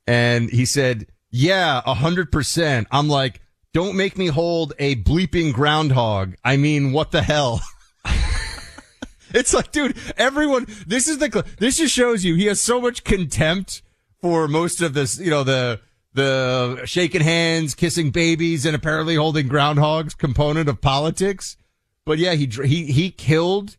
and 0.07 0.51
he 0.51 0.67
said, 0.67 1.07
"Yeah, 1.31 1.81
a 1.87 1.95
hundred 1.95 2.31
percent." 2.31 2.89
I'm 2.91 3.09
like, 3.09 3.41
"Don't 3.73 3.97
make 3.97 4.19
me 4.19 4.27
hold 4.27 4.75
a 4.79 4.97
bleeping 4.97 5.53
groundhog." 5.53 6.35
I 6.45 6.57
mean, 6.57 6.93
what 6.93 7.11
the 7.11 7.23
hell? 7.23 7.61
it's 9.31 9.55
like, 9.55 9.73
dude, 9.73 9.97
everyone. 10.17 10.67
This 10.87 11.09
is 11.09 11.19
the. 11.19 11.45
This 11.59 11.79
just 11.79 11.95
shows 11.95 12.25
you 12.25 12.35
he 12.35 12.47
has 12.47 12.61
so 12.61 12.81
much 12.81 13.05
contempt 13.05 13.83
for 14.21 14.49
most 14.49 14.83
of 14.83 14.95
this. 14.95 15.19
You 15.19 15.31
know 15.31 15.45
the 15.45 15.81
the 16.15 16.83
shaking 16.85 17.21
hands, 17.21 17.75
kissing 17.75 18.11
babies, 18.11 18.65
and 18.65 18.75
apparently 18.75 19.17
holding 19.17 19.49
groundhogs 19.49 20.17
component 20.17 20.69
of 20.69 20.81
politics. 20.81 21.57
But 22.05 22.19
yeah, 22.19 22.35
he 22.35 22.47
he 22.47 22.87
he 22.87 23.11
killed 23.11 23.77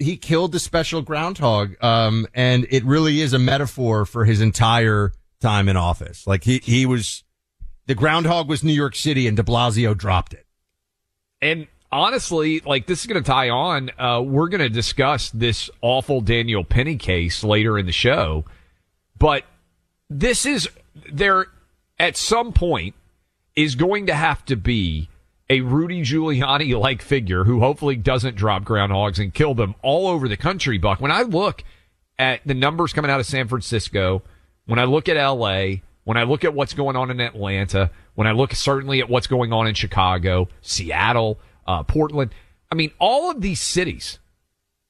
he 0.00 0.16
killed 0.16 0.52
the 0.52 0.58
special 0.58 1.02
groundhog. 1.02 1.76
Um, 1.82 2.26
and 2.34 2.66
it 2.70 2.84
really 2.84 3.20
is 3.20 3.32
a 3.32 3.38
metaphor 3.38 4.04
for 4.04 4.24
his 4.24 4.40
entire 4.40 5.12
time 5.40 5.68
in 5.68 5.76
office. 5.76 6.26
Like 6.26 6.44
he 6.44 6.58
he 6.58 6.86
was 6.86 7.22
the 7.86 7.94
groundhog 7.94 8.48
was 8.48 8.64
New 8.64 8.72
York 8.72 8.96
City, 8.96 9.26
and 9.26 9.36
De 9.36 9.42
Blasio 9.42 9.96
dropped 9.96 10.32
it. 10.32 10.46
And 11.40 11.68
honestly, 11.92 12.60
like 12.60 12.86
this 12.86 13.00
is 13.00 13.06
going 13.06 13.22
to 13.22 13.26
tie 13.26 13.50
on. 13.50 13.90
Uh, 13.98 14.22
we're 14.22 14.48
going 14.48 14.60
to 14.60 14.68
discuss 14.68 15.30
this 15.30 15.70
awful 15.82 16.20
Daniel 16.20 16.64
Penny 16.64 16.96
case 16.96 17.44
later 17.44 17.78
in 17.78 17.86
the 17.86 17.92
show, 17.92 18.44
but 19.18 19.44
this 20.08 20.44
is 20.46 20.68
there 21.12 21.46
at 22.00 22.16
some 22.16 22.52
point 22.52 22.94
is 23.54 23.74
going 23.74 24.06
to 24.06 24.14
have 24.14 24.42
to 24.46 24.56
be 24.56 25.08
a 25.50 25.60
Rudy 25.60 26.00
Giuliani 26.02 26.76
like 26.80 27.02
figure 27.02 27.44
who 27.44 27.60
hopefully 27.60 27.94
doesn't 27.94 28.36
drop 28.36 28.64
groundhogs 28.64 29.18
and 29.18 29.32
kill 29.32 29.54
them 29.54 29.74
all 29.82 30.08
over 30.08 30.26
the 30.26 30.36
country, 30.36 30.78
Buck. 30.78 31.00
When 31.00 31.12
I 31.12 31.22
look 31.22 31.62
at 32.18 32.40
the 32.46 32.54
numbers 32.54 32.92
coming 32.92 33.10
out 33.10 33.20
of 33.20 33.26
San 33.26 33.46
Francisco, 33.46 34.22
when 34.64 34.78
I 34.78 34.84
look 34.84 35.08
at 35.08 35.22
LA, 35.22 35.76
when 36.04 36.16
I 36.16 36.22
look 36.22 36.42
at 36.42 36.54
what's 36.54 36.72
going 36.72 36.96
on 36.96 37.10
in 37.10 37.20
Atlanta, 37.20 37.90
when 38.14 38.26
I 38.26 38.32
look 38.32 38.54
certainly 38.54 39.00
at 39.00 39.10
what's 39.10 39.26
going 39.26 39.52
on 39.52 39.66
in 39.66 39.74
Chicago, 39.74 40.48
Seattle, 40.62 41.38
uh, 41.66 41.82
Portland, 41.82 42.34
I 42.72 42.76
mean, 42.76 42.92
all 42.98 43.30
of 43.30 43.42
these 43.42 43.60
cities, 43.60 44.18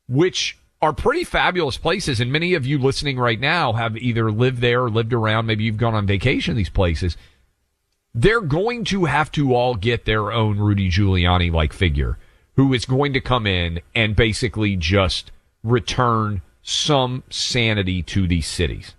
which 0.09 0.60
are 0.83 0.93
pretty 0.93 1.25
fabulous 1.25 1.77
places, 1.77 2.21
and 2.21 2.33
many 2.33 2.55
of 2.55 2.65
you 2.65 2.79
listening 2.79 3.19
right 3.19 3.39
now 3.39 3.75
have 3.75 3.97
either 3.97 4.33
lived 4.33 4.59
there 4.59 4.85
or 4.85 4.91
lived 4.91 5.13
around, 5.13 5.47
maybe 5.47 5.65
you've 5.65 5.77
gone 5.77 5.95
on 5.95 6.07
vacation 6.07 6.57
these 6.57 6.71
places. 6.71 7.17
They're 8.15 8.41
going 8.41 8.85
to 8.87 9.05
have 9.05 9.31
to 9.33 9.55
all 9.55 9.75
get 9.75 10.05
their 10.05 10.33
own 10.33 10.59
Rudy 10.59 10.91
Giuliani 10.91 11.53
like 11.53 11.73
figure 11.73 12.19
who 12.57 12.73
is 12.73 12.85
going 12.85 13.13
to 13.13 13.21
come 13.21 13.47
in 13.47 13.81
and 13.95 14.17
basically 14.17 14.77
just 14.77 15.31
return 15.63 16.43
some 16.63 17.23
sanity 17.31 18.03
to 18.03 18.27
these 18.27 18.47
cities. 18.47 18.95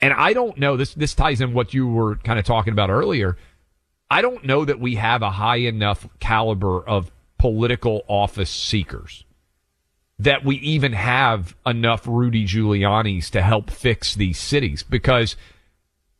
And 0.00 0.12
I 0.12 0.32
don't 0.32 0.58
know 0.58 0.76
this 0.76 0.94
this 0.94 1.14
ties 1.14 1.40
in 1.40 1.52
what 1.52 1.74
you 1.74 1.86
were 1.86 2.16
kind 2.16 2.38
of 2.38 2.44
talking 2.44 2.72
about 2.72 2.90
earlier. 2.90 3.36
I 4.10 4.22
don't 4.22 4.44
know 4.44 4.64
that 4.64 4.80
we 4.80 4.96
have 4.96 5.22
a 5.22 5.30
high 5.30 5.58
enough 5.58 6.08
caliber 6.18 6.80
of 6.80 7.12
political 7.38 8.02
office 8.08 8.50
seekers 8.50 9.24
that 10.20 10.44
we 10.44 10.56
even 10.56 10.92
have 10.92 11.56
enough 11.64 12.06
Rudy 12.06 12.44
Giuliani's 12.44 13.30
to 13.30 13.40
help 13.40 13.70
fix 13.70 14.14
these 14.14 14.38
cities 14.38 14.82
because 14.82 15.34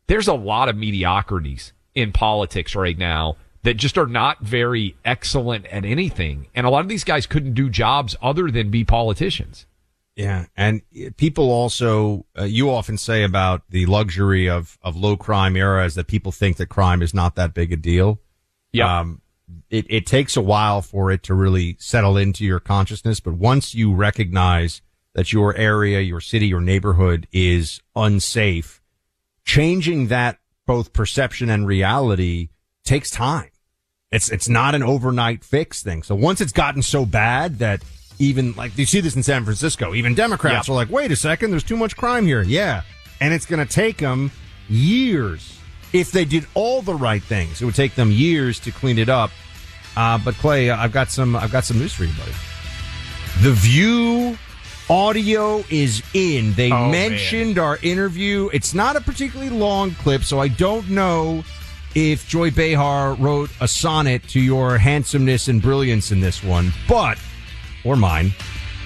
there's 0.06 0.26
a 0.26 0.34
lot 0.34 0.70
of 0.70 0.76
mediocrities 0.76 1.74
in 1.94 2.10
politics 2.10 2.74
right 2.74 2.96
now 2.96 3.36
that 3.62 3.74
just 3.74 3.98
are 3.98 4.06
not 4.06 4.40
very 4.40 4.96
excellent 5.04 5.66
at 5.66 5.84
anything. 5.84 6.46
And 6.54 6.66
a 6.66 6.70
lot 6.70 6.80
of 6.80 6.88
these 6.88 7.04
guys 7.04 7.26
couldn't 7.26 7.52
do 7.52 7.68
jobs 7.68 8.16
other 8.22 8.50
than 8.50 8.70
be 8.70 8.84
politicians. 8.84 9.66
Yeah, 10.16 10.46
and 10.56 10.80
people 11.18 11.50
also 11.50 12.24
uh, 12.38 12.44
you 12.44 12.70
often 12.70 12.96
say 12.96 13.22
about 13.22 13.62
the 13.68 13.86
luxury 13.86 14.48
of 14.48 14.78
of 14.82 14.96
low 14.96 15.16
crime 15.16 15.56
eras 15.56 15.94
that 15.94 16.08
people 16.08 16.32
think 16.32 16.56
that 16.56 16.66
crime 16.66 17.00
is 17.02 17.14
not 17.14 17.36
that 17.36 17.54
big 17.54 17.72
a 17.72 17.76
deal. 17.76 18.18
Yeah. 18.72 19.00
Um, 19.00 19.20
it, 19.70 19.86
it 19.88 20.06
takes 20.06 20.36
a 20.36 20.40
while 20.40 20.82
for 20.82 21.10
it 21.10 21.22
to 21.24 21.34
really 21.34 21.76
settle 21.78 22.16
into 22.16 22.44
your 22.44 22.60
consciousness, 22.60 23.20
but 23.20 23.34
once 23.34 23.74
you 23.74 23.94
recognize 23.94 24.82
that 25.14 25.32
your 25.32 25.54
area, 25.56 26.00
your 26.00 26.20
city, 26.20 26.46
your 26.46 26.60
neighborhood 26.60 27.26
is 27.32 27.80
unsafe, 27.96 28.80
changing 29.44 30.08
that 30.08 30.38
both 30.66 30.92
perception 30.92 31.50
and 31.50 31.66
reality 31.66 32.48
takes 32.84 33.10
time. 33.10 33.50
It's 34.10 34.28
it's 34.30 34.48
not 34.48 34.74
an 34.74 34.82
overnight 34.82 35.44
fix 35.44 35.82
thing. 35.82 36.02
So 36.02 36.14
once 36.14 36.40
it's 36.40 36.52
gotten 36.52 36.82
so 36.82 37.06
bad 37.06 37.58
that 37.60 37.82
even 38.18 38.52
like 38.54 38.76
you 38.76 38.86
see 38.86 39.00
this 39.00 39.14
in 39.14 39.22
San 39.22 39.44
Francisco, 39.44 39.94
even 39.94 40.14
Democrats 40.14 40.68
are 40.68 40.74
like, 40.74 40.90
"Wait 40.90 41.12
a 41.12 41.16
second, 41.16 41.52
there's 41.52 41.62
too 41.62 41.76
much 41.76 41.96
crime 41.96 42.26
here." 42.26 42.42
Yeah, 42.42 42.82
and 43.20 43.32
it's 43.32 43.46
going 43.46 43.64
to 43.64 43.72
take 43.72 43.98
them 43.98 44.32
years 44.68 45.59
if 45.92 46.12
they 46.12 46.24
did 46.24 46.46
all 46.54 46.82
the 46.82 46.94
right 46.94 47.22
things. 47.22 47.60
It 47.60 47.64
would 47.64 47.74
take 47.74 47.94
them 47.94 48.10
years 48.10 48.58
to 48.60 48.70
clean 48.70 48.98
it 48.98 49.08
up. 49.08 49.30
Uh, 49.96 50.18
but 50.18 50.34
Clay, 50.36 50.70
I've 50.70 50.92
got 50.92 51.10
some 51.10 51.34
I've 51.36 51.52
got 51.52 51.64
some 51.64 51.78
news 51.78 51.92
for 51.92 52.04
you, 52.04 52.12
buddy. 52.18 52.32
The 53.42 53.52
View 53.52 54.38
audio 54.88 55.62
is 55.70 56.02
in. 56.14 56.52
They 56.54 56.70
Oh, 56.72 56.88
man. 56.90 57.10
mentioned 57.12 57.58
our 57.58 57.78
interview. 57.82 58.50
It's 58.52 58.74
not 58.74 58.96
a 58.96 59.00
particularly 59.00 59.50
long 59.50 59.92
clip, 59.92 60.24
so 60.24 60.40
I 60.40 60.48
don't 60.48 60.88
know 60.90 61.44
if 61.94 62.28
Joy 62.28 62.50
Behar 62.50 63.14
wrote 63.14 63.50
a 63.60 63.66
sonnet 63.68 64.26
to 64.28 64.40
your 64.40 64.78
handsomeness 64.78 65.48
and 65.48 65.60
brilliance 65.60 66.12
in 66.12 66.20
this 66.20 66.42
one, 66.42 66.72
but 66.88 67.18
or 67.84 67.96
mine. 67.96 68.32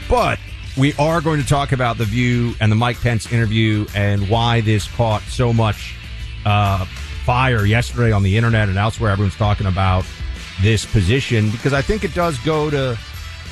But 0.09 0.39
we 0.77 0.93
are 0.95 1.21
going 1.21 1.41
to 1.41 1.47
talk 1.47 1.73
about 1.73 1.99
the 1.99 2.05
View 2.05 2.55
and 2.61 2.71
the 2.73 2.77
Mike 2.77 3.01
Pence 3.01 3.31
interview 3.33 3.87
and 3.95 4.29
why 4.29 4.61
this 4.63 4.87
caught 4.89 5.23
so 5.23 5.53
much 5.53 5.95
uh, 6.45 6.85
fire 7.25 7.65
yesterday 7.65 8.13
on 8.13 8.23
the 8.23 8.37
internet 8.37 8.69
and 8.69 8.79
elsewhere. 8.79 9.11
Everyone's 9.11 9.37
talking 9.37 9.67
about 9.67 10.05
this 10.61 10.85
position 10.85 11.51
because 11.51 11.73
I 11.73 11.83
think 11.83 12.05
it 12.05 12.15
does 12.15 12.39
go 12.39 12.71
to 12.71 12.99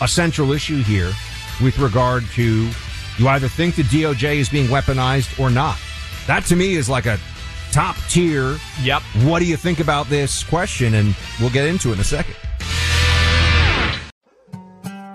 a 0.00 0.08
central 0.08 0.52
issue 0.52 0.82
here 0.82 1.12
with 1.62 1.78
regard 1.78 2.24
to 2.30 2.70
you 3.18 3.28
either 3.28 3.48
think 3.48 3.74
the 3.74 3.82
DOJ 3.82 4.36
is 4.36 4.48
being 4.48 4.68
weaponized 4.68 5.38
or 5.38 5.50
not. 5.50 5.78
That 6.26 6.44
to 6.46 6.56
me 6.56 6.74
is 6.74 6.88
like 6.88 7.06
a 7.06 7.18
top 7.70 7.96
tier. 8.08 8.58
Yep. 8.82 9.02
What 9.22 9.40
do 9.40 9.46
you 9.46 9.56
think 9.56 9.80
about 9.80 10.08
this 10.08 10.42
question? 10.42 10.94
And 10.94 11.14
we'll 11.40 11.50
get 11.50 11.66
into 11.66 11.90
it 11.90 11.94
in 11.94 12.00
a 12.00 12.04
second. 12.04 12.36